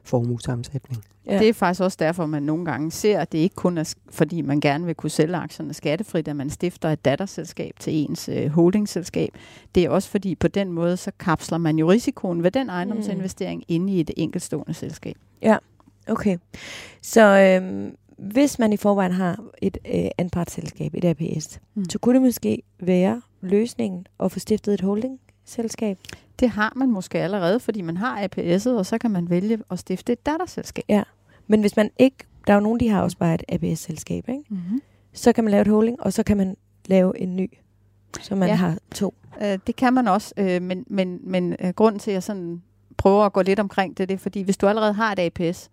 formuesammensætning. 0.10 1.03
Ja. 1.26 1.39
Det 1.39 1.49
er 1.49 1.53
faktisk 1.53 1.82
også 1.82 1.97
derfor, 1.99 2.26
man 2.26 2.43
nogle 2.43 2.66
gange 2.66 2.91
ser, 2.91 3.20
at 3.20 3.32
det 3.32 3.38
ikke 3.38 3.55
kun 3.55 3.78
er, 3.78 3.95
fordi 4.10 4.41
man 4.41 4.60
gerne 4.60 4.86
vil 4.86 4.95
kunne 4.95 5.10
sælge 5.10 5.36
aktierne 5.36 5.74
skattefrit, 5.74 6.28
at 6.28 6.36
man 6.36 6.49
stifter 6.49 6.89
et 6.89 7.05
datterselskab 7.05 7.74
til 7.80 7.93
ens 7.93 8.30
øh, 8.30 8.49
holdingselskab. 8.49 9.30
Det 9.76 9.86
er 9.86 9.89
også 9.89 10.10
fordi, 10.10 10.36
på 10.36 10.47
den 10.47 10.72
måde, 10.72 10.97
så 10.97 11.12
kapsler 11.20 11.57
man 11.57 11.80
jo 11.80 11.91
risikoen 11.91 12.43
ved 12.43 12.51
den 12.51 12.70
ejendomsinvestering 12.70 13.60
mm. 13.60 13.66
inde 13.68 13.93
i 13.93 13.99
et 13.99 14.12
enkeltstående 14.18 14.74
selskab. 14.74 15.16
Ja, 15.41 15.57
okay. 16.07 16.38
Så 17.01 17.22
øhm, 17.22 17.95
hvis 18.18 18.60
man 18.60 18.74
i 18.74 18.78
forvejen 18.78 19.12
har 19.12 19.43
et 19.62 19.78
øh, 19.95 20.10
anpartsselskab, 20.18 20.93
et 20.93 21.05
APS, 21.05 21.60
mm. 21.76 21.89
så 21.89 21.99
kunne 21.99 22.14
det 22.14 22.22
måske 22.22 22.62
være 22.80 23.22
løsningen 23.41 24.07
at 24.20 24.32
få 24.32 24.39
stiftet 24.39 24.74
et 24.74 24.82
holdingselskab? 25.56 25.97
Det 26.39 26.50
har 26.50 26.74
man 26.76 26.91
måske 26.91 27.20
allerede, 27.20 27.60
fordi 27.60 27.82
man 27.82 27.97
har 27.97 28.28
APS'et, 28.28 28.70
og 28.70 28.86
så 28.86 28.97
kan 28.97 29.12
man 29.12 29.30
vælge 29.30 29.60
at 29.72 29.80
stifte 29.80 30.14
et 30.14 30.26
datterselskab. 30.26 30.84
Ja, 30.89 31.04
men 31.47 31.62
hvis 31.62 31.78
man 31.78 31.91
ikke, 32.00 32.18
der 32.47 32.54
er 32.54 32.58
jo 32.58 32.64
nogen, 32.64 32.80
de 32.80 32.89
har 32.89 33.02
også 33.02 33.18
bare 33.18 33.36
et 33.36 33.43
APS-selskab, 33.50 34.30
ikke? 34.30 34.43
Mm-hmm. 34.50 34.82
så 35.14 35.34
kan 35.34 35.43
man 35.43 35.52
lave 35.52 35.62
et 35.62 35.68
holding, 35.68 36.02
og 36.02 36.14
så 36.14 36.24
kan 36.24 36.38
man 36.38 36.58
lave 36.86 37.20
en 37.20 37.36
ny, 37.36 37.50
så 38.22 38.36
man 38.36 38.50
ja. 38.50 38.56
har 38.56 38.78
to. 38.95 39.14
Øh, 39.41 39.60
det 39.68 39.76
kan 39.76 39.93
man 39.93 40.08
også, 40.08 40.34
øh, 40.38 40.62
men, 40.62 40.86
men, 40.88 41.20
men 41.24 41.56
øh, 41.60 41.70
grunden 41.70 42.00
til, 42.00 42.12
at 42.12 42.16
jeg 42.16 42.24
sådan 42.24 42.62
prøver 42.97 43.26
at 43.26 43.34
gå 43.34 43.41
lidt 43.41 43.60
omkring 43.60 43.97
det, 43.97 44.10
det 44.10 44.16
er, 44.16 44.20
fordi 44.20 44.41
hvis 44.41 44.58
du 44.58 44.68
allerede 44.68 44.93
har 44.93 45.12
et 45.12 45.20
APS, 45.20 45.70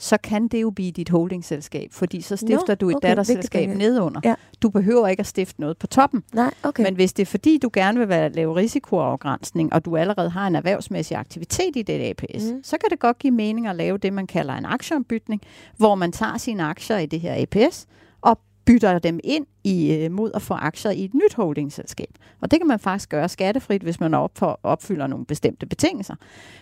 så 0.00 0.16
kan 0.22 0.48
det 0.48 0.62
jo 0.62 0.70
blive 0.70 0.92
dit 0.92 1.08
holdingselskab, 1.08 1.92
fordi 1.92 2.20
så 2.20 2.36
stifter 2.36 2.64
Nå, 2.68 2.74
du 2.74 2.88
et 2.88 2.96
okay, 2.96 3.08
datterselskab 3.08 3.68
nedunder. 3.68 4.20
Ja. 4.24 4.34
Du 4.62 4.70
behøver 4.70 5.08
ikke 5.08 5.20
at 5.20 5.26
stifte 5.26 5.60
noget 5.60 5.78
på 5.78 5.86
toppen. 5.86 6.22
Nej, 6.32 6.54
okay. 6.62 6.82
Men 6.82 6.94
hvis 6.94 7.12
det 7.12 7.22
er 7.22 7.26
fordi, 7.26 7.58
du 7.58 7.70
gerne 7.72 7.98
vil 7.98 8.08
være, 8.08 8.32
lave 8.32 8.56
risikoafgrænsning, 8.56 9.72
og 9.72 9.84
du 9.84 9.96
allerede 9.96 10.30
har 10.30 10.46
en 10.46 10.56
erhvervsmæssig 10.56 11.16
aktivitet 11.16 11.76
i 11.76 11.82
det 11.82 12.10
APS, 12.10 12.44
mm. 12.44 12.64
så 12.64 12.76
kan 12.80 12.90
det 12.90 12.98
godt 12.98 13.18
give 13.18 13.30
mening 13.30 13.66
at 13.66 13.76
lave 13.76 13.98
det, 13.98 14.12
man 14.12 14.26
kalder 14.26 14.54
en 14.54 14.64
aktieombytning, 14.64 15.42
hvor 15.76 15.94
man 15.94 16.12
tager 16.12 16.38
sine 16.38 16.62
aktier 16.62 16.98
i 16.98 17.06
det 17.06 17.20
her 17.20 17.34
APS, 17.42 17.86
og 18.20 18.38
bytter 18.64 18.98
dem 18.98 19.20
ind 19.24 19.46
i, 19.64 19.94
øh, 19.94 20.10
mod 20.10 20.30
at 20.34 20.42
få 20.42 20.54
aktier 20.54 20.92
i 20.92 21.04
et 21.04 21.14
nyt 21.14 21.34
holdingselskab. 21.34 22.14
Og 22.40 22.50
det 22.50 22.60
kan 22.60 22.66
man 22.66 22.78
faktisk 22.78 23.08
gøre 23.08 23.28
skattefrit, 23.28 23.82
hvis 23.82 24.00
man 24.00 24.14
opfylder 24.62 25.06
nogle 25.06 25.26
bestemte 25.26 25.66
betingelser. 25.66 26.14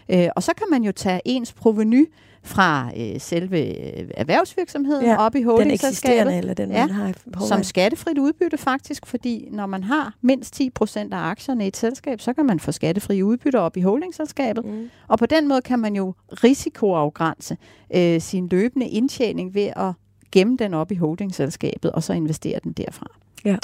Øh, 0.09 0.28
og 0.36 0.43
så 0.43 0.53
kan 0.57 0.66
man 0.70 0.82
jo 0.82 0.93
tage 0.93 1.20
ens 1.24 1.53
proveny 1.53 2.12
fra 2.49 2.90
øh, 2.96 3.20
selve 3.20 3.59
øh, 3.59 4.09
erhvervsvirksomheden 4.14 5.05
ja, 5.05 5.16
op 5.16 5.34
i 5.34 5.42
holdingselskabet. 5.42 6.26
Den 6.26 6.38
eller 6.38 6.55
den, 6.55 6.72
ja, 6.72 6.86
man 6.86 6.94
har 6.94 7.14
som 7.49 7.62
skattefrit 7.62 8.18
udbytte 8.18 8.59
faktisk, 8.59 9.07
fordi 9.07 9.49
når 9.51 9.66
man 9.66 9.84
har 9.84 10.14
mindst 10.20 10.61
10% 10.61 10.99
af 10.99 11.07
aktierne 11.12 11.64
i 11.64 11.68
et 11.68 11.76
selskab, 11.76 12.20
så 12.20 12.32
kan 12.32 12.46
man 12.46 12.61
få 12.61 12.72
skattefri 12.72 13.22
udbytte 13.22 13.61
op 13.61 13.76
i 13.76 13.80
holdingselskabet. 13.80 14.64
Mm. 14.64 14.90
Og 15.09 15.18
på 15.18 15.26
den 15.26 15.49
måde 15.49 15.61
kan 15.61 15.78
man 15.78 15.96
jo 15.96 16.14
risikoafgrænse 16.30 17.57
øh, 17.94 18.20
sin 18.20 18.49
løbende 18.49 18.88
indtjening 18.88 19.55
ved 19.55 19.70
at 19.76 19.92
gemme 20.32 20.57
den 20.57 20.74
op 20.74 20.92
i 20.92 20.94
holdingselskabet, 20.94 21.92
og 21.92 22.03
så 22.03 22.12
investere 22.12 22.61
den 22.64 22.72
derfra. 22.72 23.07
Ja. 23.44 23.57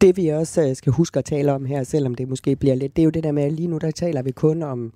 Det 0.00 0.16
vi 0.16 0.28
også 0.28 0.62
øh, 0.62 0.76
skal 0.76 0.92
huske 0.92 1.18
at 1.18 1.24
tale 1.24 1.52
om 1.52 1.64
her, 1.64 1.84
selvom 1.84 2.14
det 2.14 2.28
måske 2.28 2.56
bliver 2.56 2.74
lidt, 2.74 2.96
det 2.96 3.02
er 3.02 3.04
jo 3.04 3.10
det 3.10 3.24
der 3.24 3.32
med, 3.32 3.42
at 3.42 3.52
lige 3.52 3.68
nu 3.68 3.78
der 3.78 3.90
taler 3.90 4.22
vi 4.22 4.30
kun 4.30 4.62
om 4.62 4.92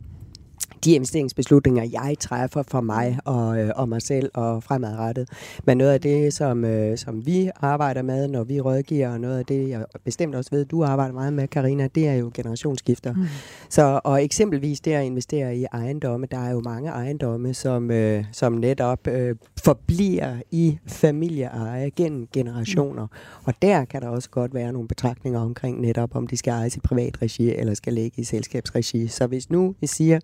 de 0.85 0.93
investeringsbeslutninger, 0.93 1.83
jeg 1.83 2.17
træffer 2.21 2.63
for 2.69 2.81
mig 2.81 3.19
og, 3.25 3.59
øh, 3.59 3.71
og 3.77 3.89
mig 3.89 4.03
selv 4.03 4.31
og 4.35 4.63
fremadrettet. 4.63 5.29
Men 5.65 5.79
noget 5.79 5.93
af 5.93 6.01
det, 6.01 6.35
som, 6.35 6.65
øh, 6.65 6.99
som 6.99 7.27
vi 7.27 7.51
arbejder 7.57 8.03
med, 8.03 8.29
når 8.29 8.45
vi 8.45 8.61
rådgiver, 8.61 9.09
og 9.09 9.21
noget 9.21 9.39
af 9.39 9.47
det, 9.47 9.69
jeg 9.69 9.85
bestemt 10.05 10.35
også 10.35 10.51
ved, 10.51 10.65
du 10.65 10.85
arbejder 10.85 11.15
meget 11.15 11.33
med, 11.33 11.49
Karina, 11.49 11.89
det 11.95 12.09
er 12.09 12.15
jo 12.15 12.31
generationsskifter. 12.35 13.13
Mm. 13.13 13.25
Så, 13.69 14.01
og 14.05 14.25
eksempelvis 14.25 14.81
det 14.81 14.93
at 14.93 15.05
investere 15.05 15.57
i 15.57 15.65
ejendomme, 15.73 16.27
der 16.31 16.39
er 16.39 16.51
jo 16.51 16.61
mange 16.61 16.91
ejendomme, 16.91 17.55
som, 17.55 17.91
øh, 17.91 18.25
som 18.33 18.53
netop 18.53 19.07
øh, 19.07 19.37
forbliver 19.65 20.37
i 20.51 20.79
familieeje 20.87 21.91
gennem 21.97 22.29
generationer. 22.33 23.03
Mm. 23.03 23.45
Og 23.45 23.55
der 23.63 23.85
kan 23.85 24.03
der 24.03 24.09
også 24.09 24.31
godt 24.31 24.55
være 24.55 24.73
nogle 24.73 24.89
betragtninger 24.89 25.41
omkring 25.41 25.81
netop, 25.81 26.17
om 26.17 26.27
de 26.27 26.37
skal 26.37 26.51
ejes 26.51 26.77
i 26.77 26.81
privat 26.81 27.23
regi 27.23 27.55
eller 27.55 27.75
skal 27.75 27.93
ligge 27.93 28.21
i 28.21 28.25
selskabsregi. 28.25 29.09
Så 29.09 29.27
hvis 29.27 29.51
nu 29.51 29.75
vi 29.81 29.87
siger, 29.87 30.19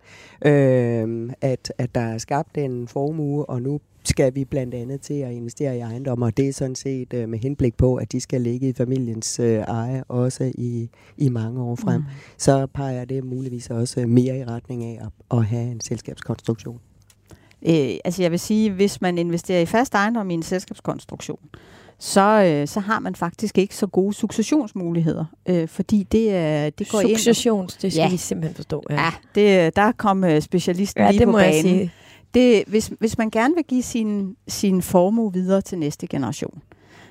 øh, 0.45 1.31
at, 1.41 1.73
at 1.79 1.95
der 1.95 2.01
er 2.01 2.19
skabt 2.19 2.59
en 2.59 2.89
formue, 2.89 3.51
og 3.51 3.63
nu 3.63 3.81
skal 4.05 4.35
vi 4.35 4.45
blandt 4.45 4.75
andet 4.75 5.01
til 5.01 5.15
at 5.15 5.33
investere 5.33 5.77
i 5.77 5.81
ejendommer, 5.81 6.27
og 6.27 6.37
det 6.37 6.49
er 6.49 6.53
sådan 6.53 6.75
set 6.75 7.13
øh, 7.15 7.29
med 7.29 7.39
henblik 7.39 7.77
på, 7.77 7.97
at 7.97 8.13
de 8.13 8.21
skal 8.21 8.41
ligge 8.41 8.69
i 8.69 8.73
familiens 8.73 9.41
øh, 9.41 9.59
eje 9.59 10.05
også 10.09 10.53
i, 10.55 10.91
i 11.17 11.29
mange 11.29 11.63
år 11.63 11.77
frem, 11.77 12.01
mm. 12.01 12.07
så 12.39 12.67
peger 12.67 13.05
det 13.05 13.25
muligvis 13.25 13.71
også 13.71 14.07
mere 14.07 14.39
i 14.39 14.45
retning 14.45 14.85
af 14.85 14.99
at, 15.01 15.39
at 15.39 15.45
have 15.45 15.71
en 15.71 15.81
selskabskonstruktion. 15.81 16.81
Øh, 17.67 17.97
altså 18.05 18.23
jeg 18.23 18.31
vil 18.31 18.39
sige, 18.39 18.73
hvis 18.73 19.01
man 19.01 19.19
investerer 19.19 19.61
i 19.61 19.67
fast 19.67 19.95
ejendom 19.95 20.31
i 20.31 20.35
en 20.35 20.43
selskabskonstruktion, 20.43 21.41
så, 21.99 22.43
øh, 22.45 22.69
så 22.69 22.81
har 22.81 22.99
man 22.99 23.15
faktisk 23.15 23.59
ikke 23.59 23.77
så 23.77 23.87
gode 23.87 24.15
successionsmuligheder, 24.15 25.25
øh, 25.49 25.69
fordi 25.69 26.03
det, 26.03 26.29
øh, 26.29 26.73
det 26.79 26.91
går 26.91 27.01
Successions, 27.01 27.75
ind... 27.75 27.81
det 27.83 27.93
skal 27.93 28.03
ja. 28.03 28.11
vi 28.11 28.17
simpelthen 28.17 28.55
forstå. 28.55 28.83
Ja, 28.91 28.95
ja 28.95 29.13
det, 29.35 29.77
der 29.77 29.93
kom 29.93 30.25
øh, 30.25 30.43
specialisten 30.43 31.03
ja, 31.03 31.11
lige 31.11 31.19
det 31.19 31.27
på 31.27 31.33
må 31.33 31.39
banen. 31.39 31.55
Jeg 31.55 31.63
sige. 31.63 31.93
Det, 32.35 32.65
hvis, 32.67 32.91
hvis 33.01 33.19
man 33.19 33.31
gerne 33.31 33.55
vil 33.55 33.65
give 33.65 33.83
sin, 33.83 34.37
sin 34.49 34.83
formue 34.83 35.33
videre 35.33 35.61
til 35.61 35.79
næste 35.79 36.07
generation, 36.07 36.63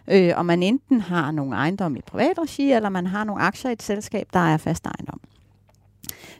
øh, 0.07 0.33
og 0.35 0.45
man 0.45 0.63
enten 0.63 1.01
har 1.01 1.31
nogle 1.31 1.55
ejendomme 1.55 1.97
i 1.97 2.01
privat 2.01 2.39
regi, 2.39 2.71
eller 2.71 2.89
man 2.89 3.07
har 3.07 3.23
nogle 3.23 3.41
aktier 3.41 3.69
i 3.69 3.73
et 3.73 3.83
selskab, 3.83 4.27
der 4.33 4.39
er 4.39 4.57
fast 4.57 4.85
ejendom, 4.85 5.19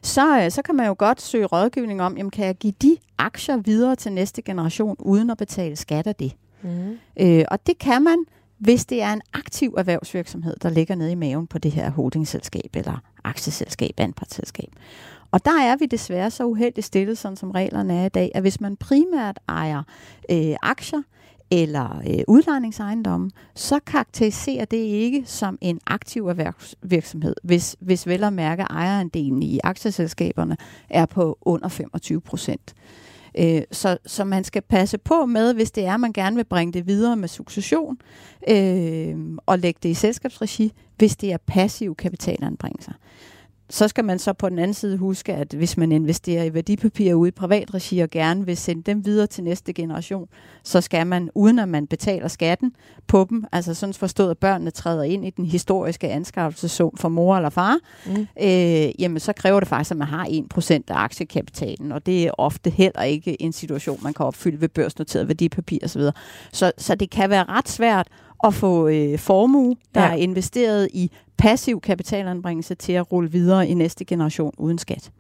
så, 0.02 0.42
øh, 0.42 0.52
så 0.52 0.62
kan 0.62 0.76
man 0.76 0.88
jo 0.88 0.96
godt 0.98 1.22
søge 1.22 1.46
rådgivning 1.46 2.02
om, 2.02 2.18
jamen, 2.18 2.32
kan 2.32 2.46
jeg 2.46 2.56
give 2.56 2.74
de 2.82 2.98
aktier 3.18 3.58
videre 3.58 3.96
til 3.96 4.12
næste 4.12 4.42
generation, 4.42 4.96
uden 5.00 5.30
at 5.30 5.38
betale 5.38 5.76
skat 5.76 6.08
af 6.08 6.16
det? 6.16 6.36
Mm. 6.62 6.98
Øh, 7.20 7.46
og 7.52 7.68
det 7.68 7.78
kan 7.78 8.04
man, 8.04 8.18
hvis 8.58 8.86
det 8.86 9.02
er 9.02 9.14
en 9.14 9.22
aktiv 9.34 9.76
erhvervsvirksomhed, 9.78 10.56
der 10.62 10.70
ligger 10.70 10.96
nede 10.96 11.12
i 11.12 11.16
maven 11.16 11.48
på 11.48 11.58
det 11.58 11.72
her 11.72 11.90
holdingselskab 11.90 12.70
eller 12.74 13.02
aktieselskab, 13.24 13.94
anpartselskab. 13.98 14.70
Og 15.32 15.46
der 15.46 15.62
er 15.62 15.76
vi 15.76 15.86
desværre 15.86 16.32
så 16.32 16.46
uheldigt 16.46 16.88
stillet, 16.88 17.18
sådan 17.18 17.36
som 17.36 17.52
reglerne 17.52 17.94
er 17.94 18.06
i 18.06 18.10
dag, 18.10 18.32
at 18.36 18.42
hvis 18.42 18.62
man 18.62 18.76
primært 18.76 19.40
ejer 19.48 19.84
øh, 20.32 20.56
aktier 20.62 21.02
eller 21.52 22.02
øh, 22.10 22.24
udlejningsejendomme, 22.28 23.32
så 23.56 23.80
karakteriserer 23.80 24.66
det 24.66 24.78
ikke 24.78 25.24
som 25.26 25.58
en 25.62 25.80
aktiv 25.88 26.28
erhvervsvirksomhed, 26.28 27.36
hvis, 27.44 27.76
hvis 27.80 28.08
vel 28.08 28.24
at 28.24 28.34
mærke 28.34 28.64
ejerandelen 28.64 29.44
i 29.44 29.60
aktieselskaberne 29.64 30.58
er 30.90 31.06
på 31.06 31.38
under 31.42 31.68
25 31.68 32.22
procent. 32.22 32.76
Øh, 33.38 33.62
så, 33.72 33.98
så 34.06 34.26
man 34.26 34.44
skal 34.44 34.62
passe 34.62 34.98
på 34.98 35.26
med, 35.26 35.54
hvis 35.54 35.72
det 35.72 35.86
er, 35.86 35.98
man 35.98 36.14
gerne 36.14 36.36
vil 36.36 36.46
bringe 36.46 36.74
det 36.74 36.88
videre 36.88 37.16
med 37.16 37.28
succession, 37.28 37.98
øh, 38.50 39.16
og 39.46 39.60
lægge 39.60 39.80
det 39.84 39.90
i 39.90 39.94
selskabsregi, 39.94 40.74
hvis 40.98 41.16
det 41.16 41.34
er 41.34 41.38
passiv 41.38 41.96
kapitalanbringelser 41.96 42.92
så 43.70 43.88
skal 43.88 44.06
man 44.06 44.20
så 44.20 44.34
på 44.34 44.50
den 44.50 44.60
anden 44.60 44.74
side 44.74 44.98
huske, 44.98 45.34
at 45.34 45.54
hvis 45.54 45.78
man 45.78 45.92
investerer 45.92 46.44
i 46.44 46.54
værdipapirer 46.54 47.16
ude 47.16 47.28
i 47.28 47.32
privat 47.32 47.74
regi 47.74 48.00
og 48.00 48.10
gerne 48.10 48.46
vil 48.46 48.58
sende 48.58 48.82
dem 48.82 49.06
videre 49.06 49.28
til 49.28 49.44
næste 49.44 49.74
generation, 49.74 50.28
så 50.64 50.82
skal 50.82 51.08
man, 51.08 51.30
uden 51.36 51.60
at 51.60 51.70
man 51.70 51.88
betaler 51.88 52.28
skatten 52.28 52.74
på 53.08 53.28
dem, 53.30 53.46
altså 53.52 53.74
sådan 53.74 53.94
forstået, 53.94 54.32
at 54.32 54.38
børnene 54.38 54.72
træder 54.72 55.04
ind 55.04 55.26
i 55.26 55.30
den 55.30 55.46
historiske 55.46 56.10
anskaffelsessum 56.10 56.98
for 56.98 57.10
mor 57.10 57.36
eller 57.36 57.50
far, 57.50 57.78
mm. 58.06 58.28
øh, 58.42 59.02
jamen 59.02 59.20
så 59.20 59.34
kræver 59.34 59.60
det 59.60 59.70
faktisk, 59.70 59.92
at 59.92 59.98
man 59.98 60.08
har 60.08 60.26
1% 60.58 60.74
af 60.74 60.82
aktiekapitalen, 60.88 61.92
og 61.92 62.06
det 62.06 62.28
er 62.28 62.32
ofte 62.38 62.70
heller 62.70 63.02
ikke 63.02 63.42
en 63.42 63.54
situation, 63.54 64.00
man 64.04 64.14
kan 64.14 64.26
opfylde 64.26 64.62
ved 64.62 64.70
børsnoteret 64.70 65.28
værdipapir 65.28 65.80
osv. 65.84 66.02
Så, 66.52 66.72
så 66.78 66.96
det 66.96 67.10
kan 67.10 67.30
være 67.30 67.44
ret 67.44 67.70
svært 67.70 68.08
at 68.44 68.54
få 68.54 68.88
øh, 68.88 69.20
formue, 69.20 69.76
der 69.96 70.02
ja. 70.02 70.12
er 70.12 70.16
investeret 70.16 70.90
i 70.94 71.12
passiv 71.38 71.82
kapitalanbringelse 71.82 72.76
til 72.76 72.94
at 72.94 73.12
rulle 73.12 73.32
videre 73.32 73.68
i 73.68 73.74
næste 73.74 74.06
generation 74.06 74.54
uden 74.58 74.78
skat. 74.78 75.12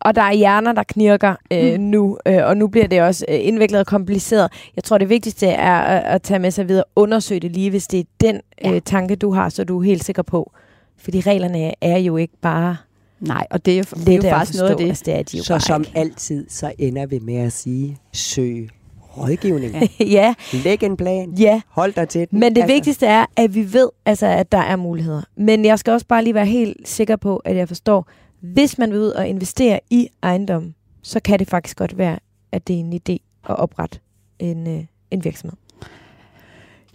Og 0.00 0.14
der 0.14 0.22
er 0.22 0.32
hjerner, 0.32 0.72
der 0.72 0.82
knirker 0.82 1.34
øh, 1.52 1.74
mm. 1.74 1.80
nu, 1.80 2.18
øh, 2.26 2.44
og 2.44 2.56
nu 2.56 2.68
bliver 2.68 2.86
det 2.86 3.02
også 3.02 3.24
øh, 3.28 3.38
indviklet 3.40 3.80
og 3.80 3.86
kompliceret. 3.86 4.52
Jeg 4.76 4.84
tror, 4.84 4.98
det 4.98 5.08
vigtigste 5.08 5.46
er 5.46 5.76
at, 5.76 6.02
at 6.02 6.22
tage 6.22 6.38
med 6.38 6.50
sig 6.50 6.68
videre, 6.68 6.84
undersøge 6.96 7.40
det 7.40 7.52
lige, 7.52 7.70
hvis 7.70 7.86
det 7.86 8.00
er 8.00 8.04
den 8.20 8.40
ja. 8.64 8.74
øh, 8.74 8.80
tanke, 8.80 9.16
du 9.16 9.32
har, 9.32 9.48
så 9.48 9.64
du 9.64 9.78
er 9.78 9.82
helt 9.82 10.04
sikker 10.04 10.22
på. 10.22 10.52
Fordi 10.98 11.20
reglerne 11.20 11.72
er 11.80 11.98
jo 11.98 12.16
ikke 12.16 12.34
bare 12.42 12.76
Nej, 13.20 13.46
og 13.50 13.66
det 13.66 13.74
er 13.74 13.78
jo, 13.78 13.84
det 14.06 14.08
er 14.08 14.16
jo 14.16 14.22
faktisk 14.22 14.58
noget 14.58 14.70
af 14.70 14.76
det. 14.76 14.88
Altså, 14.88 15.02
det 15.06 15.14
er 15.14 15.22
de 15.22 15.36
jo 15.36 15.42
så 15.44 15.58
som 15.58 15.80
ikke. 15.80 15.98
altid, 15.98 16.46
så 16.48 16.72
ender 16.78 17.06
vi 17.06 17.18
med 17.18 17.36
at 17.36 17.52
sige, 17.52 17.98
søg 18.12 18.68
rådgivning. 19.16 19.74
Ja. 20.00 20.34
Læg 20.52 20.82
en 20.82 20.96
plan. 20.96 21.32
Ja. 21.32 21.60
Hold 21.68 21.92
dig 21.92 22.08
til 22.08 22.30
den. 22.30 22.40
Men 22.40 22.54
det 22.54 22.62
altså. 22.62 22.74
vigtigste 22.74 23.06
er, 23.06 23.26
at 23.36 23.54
vi 23.54 23.72
ved, 23.72 23.88
altså, 24.06 24.26
at 24.26 24.52
der 24.52 24.58
er 24.58 24.76
muligheder. 24.76 25.22
Men 25.36 25.64
jeg 25.64 25.78
skal 25.78 25.92
også 25.92 26.06
bare 26.06 26.24
lige 26.24 26.34
være 26.34 26.46
helt 26.46 26.88
sikker 26.88 27.16
på, 27.16 27.36
at 27.36 27.56
jeg 27.56 27.68
forstår, 27.68 28.08
hvis 28.40 28.78
man 28.78 28.92
vil 28.92 29.00
ud 29.00 29.10
og 29.10 29.28
investere 29.28 29.80
i 29.90 30.08
ejendom, 30.22 30.74
så 31.02 31.20
kan 31.20 31.38
det 31.38 31.48
faktisk 31.48 31.76
godt 31.76 31.98
være, 31.98 32.18
at 32.52 32.68
det 32.68 32.76
er 32.76 32.80
en 32.80 32.92
idé 32.92 33.16
at 33.48 33.56
oprette 33.56 33.98
en, 34.38 34.66
øh, 34.66 34.84
en 35.10 35.24
virksomhed. 35.24 35.56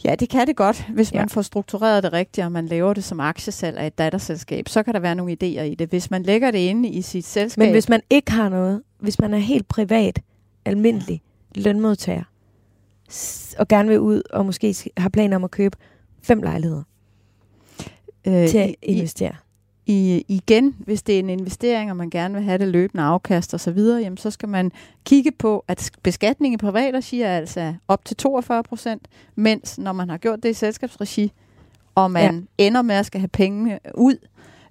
Ja, 0.06 0.16
det 0.16 0.30
kan 0.30 0.48
det 0.48 0.56
godt, 0.56 0.88
hvis 0.94 1.14
ja. 1.14 1.20
man 1.20 1.30
får 1.30 1.42
struktureret 1.42 2.04
det 2.04 2.14
rigtigt, 2.14 2.46
og 2.46 2.52
man 2.52 2.66
laver 2.66 2.94
det 2.94 3.04
som 3.04 3.20
aktiesalg 3.20 3.78
af 3.78 3.88
et 3.88 3.98
datterselskab. 3.98 4.70
Så 4.70 4.84
kan 4.84 4.94
der 4.94 5.00
være 5.00 5.16
nogle 5.16 5.32
idéer 5.44 5.62
i 5.62 5.76
det. 5.76 5.90
Hvis 5.90 6.12
man 6.12 6.24
lægger 6.24 6.52
det 6.52 6.58
inde 6.58 6.90
i 6.90 7.02
sit 7.02 7.26
selskab... 7.26 7.60
Men 7.60 7.72
hvis 7.72 7.90
man 7.90 8.02
ikke 8.10 8.32
har 8.32 8.50
noget, 8.50 8.82
hvis 9.00 9.20
man 9.20 9.34
er 9.34 9.38
helt 9.38 9.68
privat, 9.68 10.20
almindelig, 10.66 11.22
lønmodtager, 11.56 12.24
og 13.60 13.68
gerne 13.68 13.90
vil 13.90 14.00
ud 14.00 14.22
og 14.30 14.46
måske 14.46 14.76
har 14.98 15.10
planer 15.10 15.36
om 15.36 15.44
at 15.44 15.52
købe 15.52 15.78
fem 16.22 16.42
lejligheder 16.42 16.84
øh, 18.28 18.48
til 18.48 18.58
at 18.58 18.76
investere. 18.82 19.36
I, 19.86 20.26
igen, 20.28 20.76
hvis 20.80 21.04
det 21.04 21.16
er 21.16 21.20
en 21.20 21.30
investering, 21.30 21.92
og 21.92 21.98
man 21.98 22.10
gerne 22.10 22.34
vil 22.34 22.44
have 22.44 22.58
det 22.58 22.68
løbende 22.68 23.04
afkast 23.04 23.54
osv., 23.54 23.78
jamen, 23.78 24.18
så 24.18 24.32
skal 24.32 24.50
man 24.50 24.72
kigge 25.06 25.32
på, 25.32 25.66
at 25.68 25.92
beskatning 26.04 26.54
i 26.54 26.58
privat 26.58 26.94
regi 26.94 27.22
er 27.22 27.38
altså 27.38 27.74
op 27.88 28.06
til 28.06 28.18
42 28.18 28.64
procent, 28.64 29.08
mens 29.36 29.78
når 29.78 29.94
man 29.94 30.10
har 30.10 30.18
gjort 30.18 30.44
det 30.44 30.50
i 30.50 30.54
selskabsregi, 30.54 31.32
og 31.96 32.12
man 32.12 32.48
ja. 32.60 32.66
ender 32.66 32.82
med 32.82 32.96
at 32.96 33.06
skal 33.06 33.22
have 33.22 33.28
pengene 33.28 33.80
ud 33.96 34.16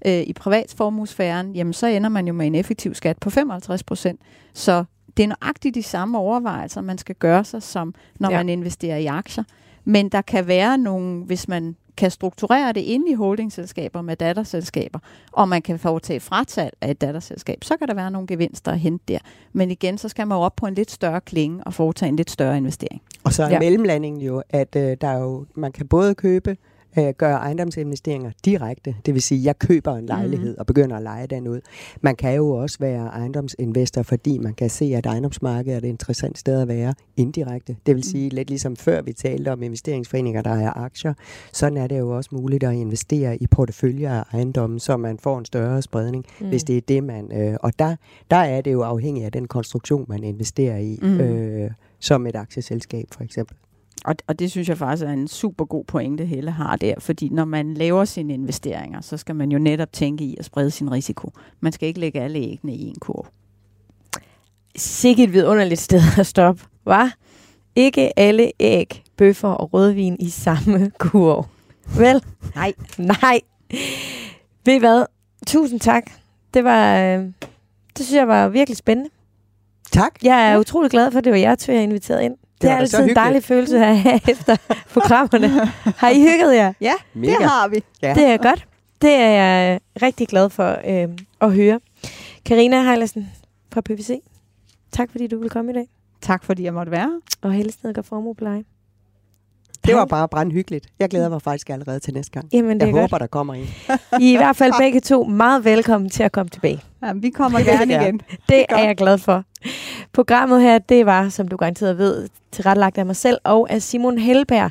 øh, 0.06 0.20
i 0.20 0.32
privatsformuesfæren, 0.32 1.54
jamen 1.54 1.72
så 1.72 1.86
ender 1.86 2.08
man 2.08 2.26
jo 2.26 2.32
med 2.32 2.46
en 2.46 2.54
effektiv 2.54 2.94
skat 2.94 3.18
på 3.18 3.30
55 3.30 3.82
procent. 3.82 4.20
Så 4.52 4.84
det 5.16 5.22
er 5.22 5.26
nøjagtigt 5.26 5.74
de 5.74 5.82
samme 5.82 6.18
overvejelser, 6.18 6.80
man 6.80 6.98
skal 6.98 7.14
gøre 7.14 7.44
sig, 7.44 7.62
som 7.62 7.94
når 8.18 8.30
ja. 8.30 8.36
man 8.36 8.48
investerer 8.48 8.96
i 8.96 9.06
aktier. 9.06 9.44
Men 9.84 10.08
der 10.08 10.22
kan 10.22 10.46
være 10.46 10.78
nogle, 10.78 11.24
hvis 11.24 11.48
man 11.48 11.76
kan 11.96 12.10
strukturere 12.10 12.72
det 12.72 12.80
ind 12.80 13.08
i 13.08 13.14
holdingselskaber 13.14 14.02
med 14.02 14.16
datterselskaber, 14.16 14.98
og 15.32 15.48
man 15.48 15.62
kan 15.62 15.78
foretage 15.78 16.20
fratal 16.20 16.70
af 16.80 16.90
et 16.90 17.00
datterselskab, 17.00 17.64
så 17.64 17.76
kan 17.76 17.88
der 17.88 17.94
være 17.94 18.10
nogle 18.10 18.26
gevinster 18.26 18.72
at 18.72 18.78
hente 18.78 19.04
der. 19.08 19.18
Men 19.52 19.70
igen, 19.70 19.98
så 19.98 20.08
skal 20.08 20.26
man 20.26 20.36
jo 20.38 20.42
op 20.42 20.56
på 20.56 20.66
en 20.66 20.74
lidt 20.74 20.90
større 20.90 21.20
klinge 21.20 21.64
og 21.64 21.74
foretage 21.74 22.08
en 22.08 22.16
lidt 22.16 22.30
større 22.30 22.56
investering. 22.56 23.02
Og 23.24 23.32
så 23.32 23.42
er 23.42 23.50
ja. 23.50 23.58
mellemlandingen 23.58 24.22
jo, 24.22 24.42
at 24.50 24.76
øh, 24.76 24.96
der 25.00 25.08
er 25.08 25.18
jo, 25.18 25.46
man 25.54 25.72
kan 25.72 25.88
både 25.88 26.14
købe 26.14 26.56
øh, 26.98 27.14
gøre 27.18 27.36
ejendomsinvesteringer 27.36 28.30
direkte. 28.44 28.94
Det 29.06 29.14
vil 29.14 29.22
sige, 29.22 29.38
at 29.38 29.44
jeg 29.44 29.58
køber 29.58 29.96
en 29.96 30.06
lejlighed 30.06 30.52
mm. 30.52 30.58
og 30.58 30.66
begynder 30.66 30.96
at 30.96 31.02
lege 31.02 31.26
den 31.26 31.48
ud. 31.48 31.60
Man 32.00 32.16
kan 32.16 32.34
jo 32.34 32.50
også 32.50 32.76
være 32.80 33.06
ejendomsinvestor, 33.06 34.02
fordi 34.02 34.38
man 34.38 34.54
kan 34.54 34.70
se, 34.70 34.84
at 34.84 35.06
ejendomsmarkedet 35.06 35.74
er 35.74 35.78
et 35.78 35.84
interessant 35.84 36.38
sted 36.38 36.62
at 36.62 36.68
være 36.68 36.94
indirekte. 37.16 37.76
Det 37.86 37.96
vil 37.96 38.04
sige, 38.04 38.28
mm. 38.28 38.34
lidt 38.34 38.48
ligesom 38.48 38.76
før 38.76 39.02
vi 39.02 39.12
talte 39.12 39.52
om 39.52 39.62
investeringsforeninger, 39.62 40.42
der 40.42 40.50
er 40.50 40.78
aktier, 40.78 41.14
sådan 41.52 41.78
er 41.78 41.86
det 41.86 41.98
jo 41.98 42.16
også 42.16 42.30
muligt 42.32 42.64
at 42.64 42.74
investere 42.74 43.36
i 43.36 43.46
porteføljer 43.46 44.12
af 44.12 44.24
ejendommen, 44.32 44.78
så 44.78 44.96
man 44.96 45.18
får 45.18 45.38
en 45.38 45.44
større 45.44 45.82
spredning, 45.82 46.24
mm. 46.40 46.48
hvis 46.48 46.64
det 46.64 46.76
er 46.76 46.80
det, 46.80 47.04
man... 47.04 47.32
Øh, 47.32 47.56
og 47.60 47.78
der, 47.78 47.96
der 48.30 48.36
er 48.36 48.60
det 48.60 48.72
jo 48.72 48.82
afhængigt 48.82 49.26
af 49.26 49.32
den 49.32 49.48
konstruktion, 49.48 50.04
man 50.08 50.24
investerer 50.24 50.78
i, 50.78 50.98
mm. 51.02 51.20
øh, 51.20 51.70
som 51.98 52.26
et 52.26 52.36
aktieselskab 52.36 53.06
for 53.12 53.22
eksempel. 53.22 53.56
Og, 54.04 54.14
og 54.26 54.38
det 54.38 54.50
synes 54.50 54.68
jeg 54.68 54.78
faktisk 54.78 55.06
er 55.06 55.12
en 55.12 55.28
super 55.28 55.64
god 55.64 55.84
pointe, 55.84 56.24
Helle 56.24 56.50
har 56.50 56.76
der, 56.76 56.94
fordi 56.98 57.28
når 57.28 57.44
man 57.44 57.74
laver 57.74 58.04
sine 58.04 58.34
investeringer, 58.34 59.00
så 59.00 59.16
skal 59.16 59.36
man 59.36 59.52
jo 59.52 59.58
netop 59.58 59.92
tænke 59.92 60.24
i 60.24 60.36
at 60.38 60.44
sprede 60.44 60.70
sin 60.70 60.92
risiko. 60.92 61.32
Man 61.60 61.72
skal 61.72 61.88
ikke 61.88 62.00
lægge 62.00 62.20
alle 62.20 62.38
æggene 62.38 62.74
i 62.74 62.88
en 62.88 62.98
kurv. 63.00 63.26
Sikkert 64.76 65.28
et 65.28 65.32
vidunderligt 65.32 65.80
sted 65.80 66.02
at 66.18 66.26
stoppe, 66.26 66.62
var? 66.84 67.14
ikke 67.76 68.18
alle 68.18 68.52
æg, 68.60 69.02
bøffer 69.16 69.48
og 69.48 69.74
rødvin 69.74 70.16
i 70.20 70.28
samme 70.28 70.90
kurv. 70.98 71.46
Vel? 71.98 72.24
Nej. 72.54 72.72
Nej. 72.98 73.40
Ved 74.64 74.74
I 74.74 74.78
hvad? 74.78 75.04
Tusind 75.46 75.80
tak. 75.80 76.10
Det 76.54 76.64
var, 76.64 76.98
øh, 76.98 77.24
det 77.96 78.06
synes 78.06 78.12
jeg 78.12 78.28
var 78.28 78.48
virkelig 78.48 78.76
spændende. 78.76 79.10
Tak. 79.92 80.12
Jeg 80.22 80.46
er 80.46 80.52
ja. 80.52 80.58
utrolig 80.58 80.90
glad 80.90 81.10
for, 81.10 81.18
at 81.18 81.24
det 81.24 81.32
var 81.32 81.38
jer 81.38 81.54
to, 81.54 81.72
jeg 81.72 81.82
inviteret 81.82 82.22
ind. 82.22 82.36
Det, 82.60 82.68
var 82.68 82.74
er 82.74 82.78
altid 82.78 82.98
en 82.98 83.02
hyggeligt. 83.04 83.16
dejlig 83.16 83.44
følelse 83.44 83.78
at 83.86 83.98
have 83.98 84.20
efter 84.30 84.56
programmerne. 84.92 85.48
Har 85.96 86.08
I 86.10 86.20
hygget 86.20 86.54
jer? 86.56 86.72
Ja, 86.80 86.92
Mega. 87.14 87.32
det 87.32 87.44
har 87.44 87.68
vi. 87.68 87.82
Ja. 88.02 88.14
Det 88.14 88.24
er 88.24 88.36
godt. 88.36 88.66
Det 89.02 89.14
er 89.14 89.28
jeg 89.30 89.80
rigtig 90.02 90.28
glad 90.28 90.50
for 90.50 90.76
øh, 90.86 91.08
at 91.40 91.52
høre. 91.54 91.80
Karina 92.46 92.82
Heilersen 92.82 93.30
fra 93.72 93.80
PVC. 93.80 94.20
Tak 94.92 95.10
fordi 95.10 95.26
du 95.26 95.36
ville 95.36 95.50
komme 95.50 95.70
i 95.70 95.74
dag. 95.74 95.88
Tak 96.22 96.44
fordi 96.44 96.64
jeg 96.64 96.74
måtte 96.74 96.92
være. 96.92 97.20
Og 97.42 97.52
Helle 97.52 97.72
Snedgaard 97.72 98.04
fra 98.04 98.16
Formopleje. 98.16 98.64
Det 99.86 99.94
var 99.94 100.04
bare 100.04 100.28
brandhyggeligt. 100.28 100.86
Jeg 100.98 101.08
glæder 101.08 101.28
mig 101.28 101.42
faktisk 101.42 101.70
allerede 101.70 102.00
til 102.00 102.14
næste 102.14 102.32
gang. 102.32 102.48
Jamen, 102.52 102.80
det 102.80 102.86
Jeg 102.86 102.88
er 102.88 102.92
godt. 102.92 103.00
håber, 103.00 103.18
der 103.18 103.26
kommer 103.26 103.54
en. 103.54 103.60
I 104.20 104.28
er 104.30 104.32
i 104.32 104.36
hvert 104.36 104.56
fald 104.56 104.72
begge 104.78 105.00
to 105.00 105.24
meget 105.24 105.64
velkommen 105.64 106.10
til 106.10 106.22
at 106.22 106.32
komme 106.32 106.50
tilbage. 106.50 106.80
Jamen, 107.02 107.22
vi 107.22 107.30
kommer 107.30 107.58
Det 107.58 107.66
gerne 107.66 107.92
igen. 107.94 108.20
Det 108.48 108.64
godt. 108.68 108.80
er 108.80 108.84
jeg 108.84 108.96
glad 108.96 109.18
for. 109.18 109.44
Programmet 110.12 110.62
her, 110.62 110.78
det 110.78 111.06
var, 111.06 111.28
som 111.28 111.48
du 111.48 111.56
garanteret 111.56 111.98
ved, 111.98 112.28
tilrettelagt 112.52 112.98
af 112.98 113.06
mig 113.06 113.16
selv 113.16 113.38
og 113.44 113.70
af 113.70 113.82
Simon 113.82 114.18
Helberg. 114.18 114.70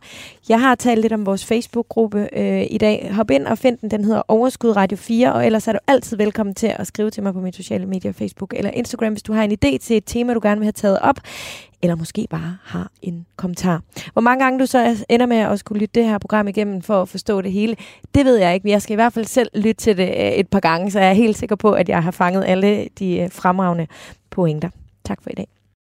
Jeg 0.50 0.62
har 0.62 0.76
talt 0.76 1.02
lidt 1.02 1.14
om 1.14 1.26
vores 1.26 1.46
Facebook-gruppe 1.46 2.30
øh, 2.34 2.66
i 2.70 2.78
dag. 2.78 3.12
Hop 3.14 3.32
ind 3.32 3.48
og 3.48 3.58
find 3.58 3.78
den. 3.78 3.92
Den 3.92 4.06
hedder 4.06 4.22
Overskud 4.28 4.76
Radio 4.76 4.98
4, 4.98 5.34
og 5.34 5.46
ellers 5.46 5.68
er 5.68 5.72
du 5.72 5.80
altid 5.88 6.18
velkommen 6.18 6.56
til 6.56 6.74
at 6.76 6.88
skrive 6.88 7.10
til 7.10 7.24
mig 7.24 7.34
på 7.34 7.40
mine 7.40 7.54
sociale 7.54 7.86
medier, 7.86 8.12
Facebook 8.12 8.54
eller 8.58 8.72
Instagram, 8.72 9.14
hvis 9.14 9.24
du 9.24 9.34
har 9.34 9.44
en 9.44 9.52
idé 9.52 9.78
til 9.78 9.98
et 9.98 10.04
tema, 10.06 10.34
du 10.34 10.40
gerne 10.44 10.60
vil 10.60 10.66
have 10.66 10.72
taget 10.72 11.00
op, 11.00 11.20
eller 11.82 11.96
måske 11.96 12.28
bare 12.30 12.58
har 12.64 12.90
en 13.02 13.26
kommentar. 13.36 13.82
Hvor 14.14 14.22
mange 14.22 14.44
gange 14.44 14.60
du 14.60 14.66
så 14.66 15.06
ender 15.10 15.26
med 15.26 15.38
at 15.38 15.60
skulle 15.60 15.80
lytte 15.80 16.02
det 16.02 16.10
her 16.10 16.18
program 16.18 16.48
igennem 16.48 16.82
for 16.82 17.02
at 17.02 17.10
forstå 17.10 17.42
det 17.42 17.52
hele, 17.52 17.76
det 18.16 18.26
ved 18.26 18.38
jeg 18.38 18.54
ikke. 18.54 18.64
Men 18.64 18.72
jeg 18.72 18.82
skal 18.82 18.94
i 18.94 18.96
hvert 18.96 19.14
fald 19.14 19.26
selv 19.26 19.50
lytte 19.56 19.82
til 19.82 19.98
det 19.98 20.08
øh, 20.08 20.32
et 20.32 20.48
par 20.48 20.60
gange, 20.60 20.92
så 20.92 21.00
jeg 21.00 21.10
er 21.10 21.14
helt 21.14 21.38
sikker 21.38 21.56
på, 21.56 21.72
at 21.72 21.90
jeg 21.90 22.04
har 22.04 22.12
fanget 22.12 22.46
alle 22.46 22.88
de 23.00 23.20
øh, 23.20 23.32
fremragende 23.32 23.88
pointer. 24.30 24.70
Tak 25.10 25.22
for 25.22 25.32
i 25.32 25.36
dag. 25.36 25.59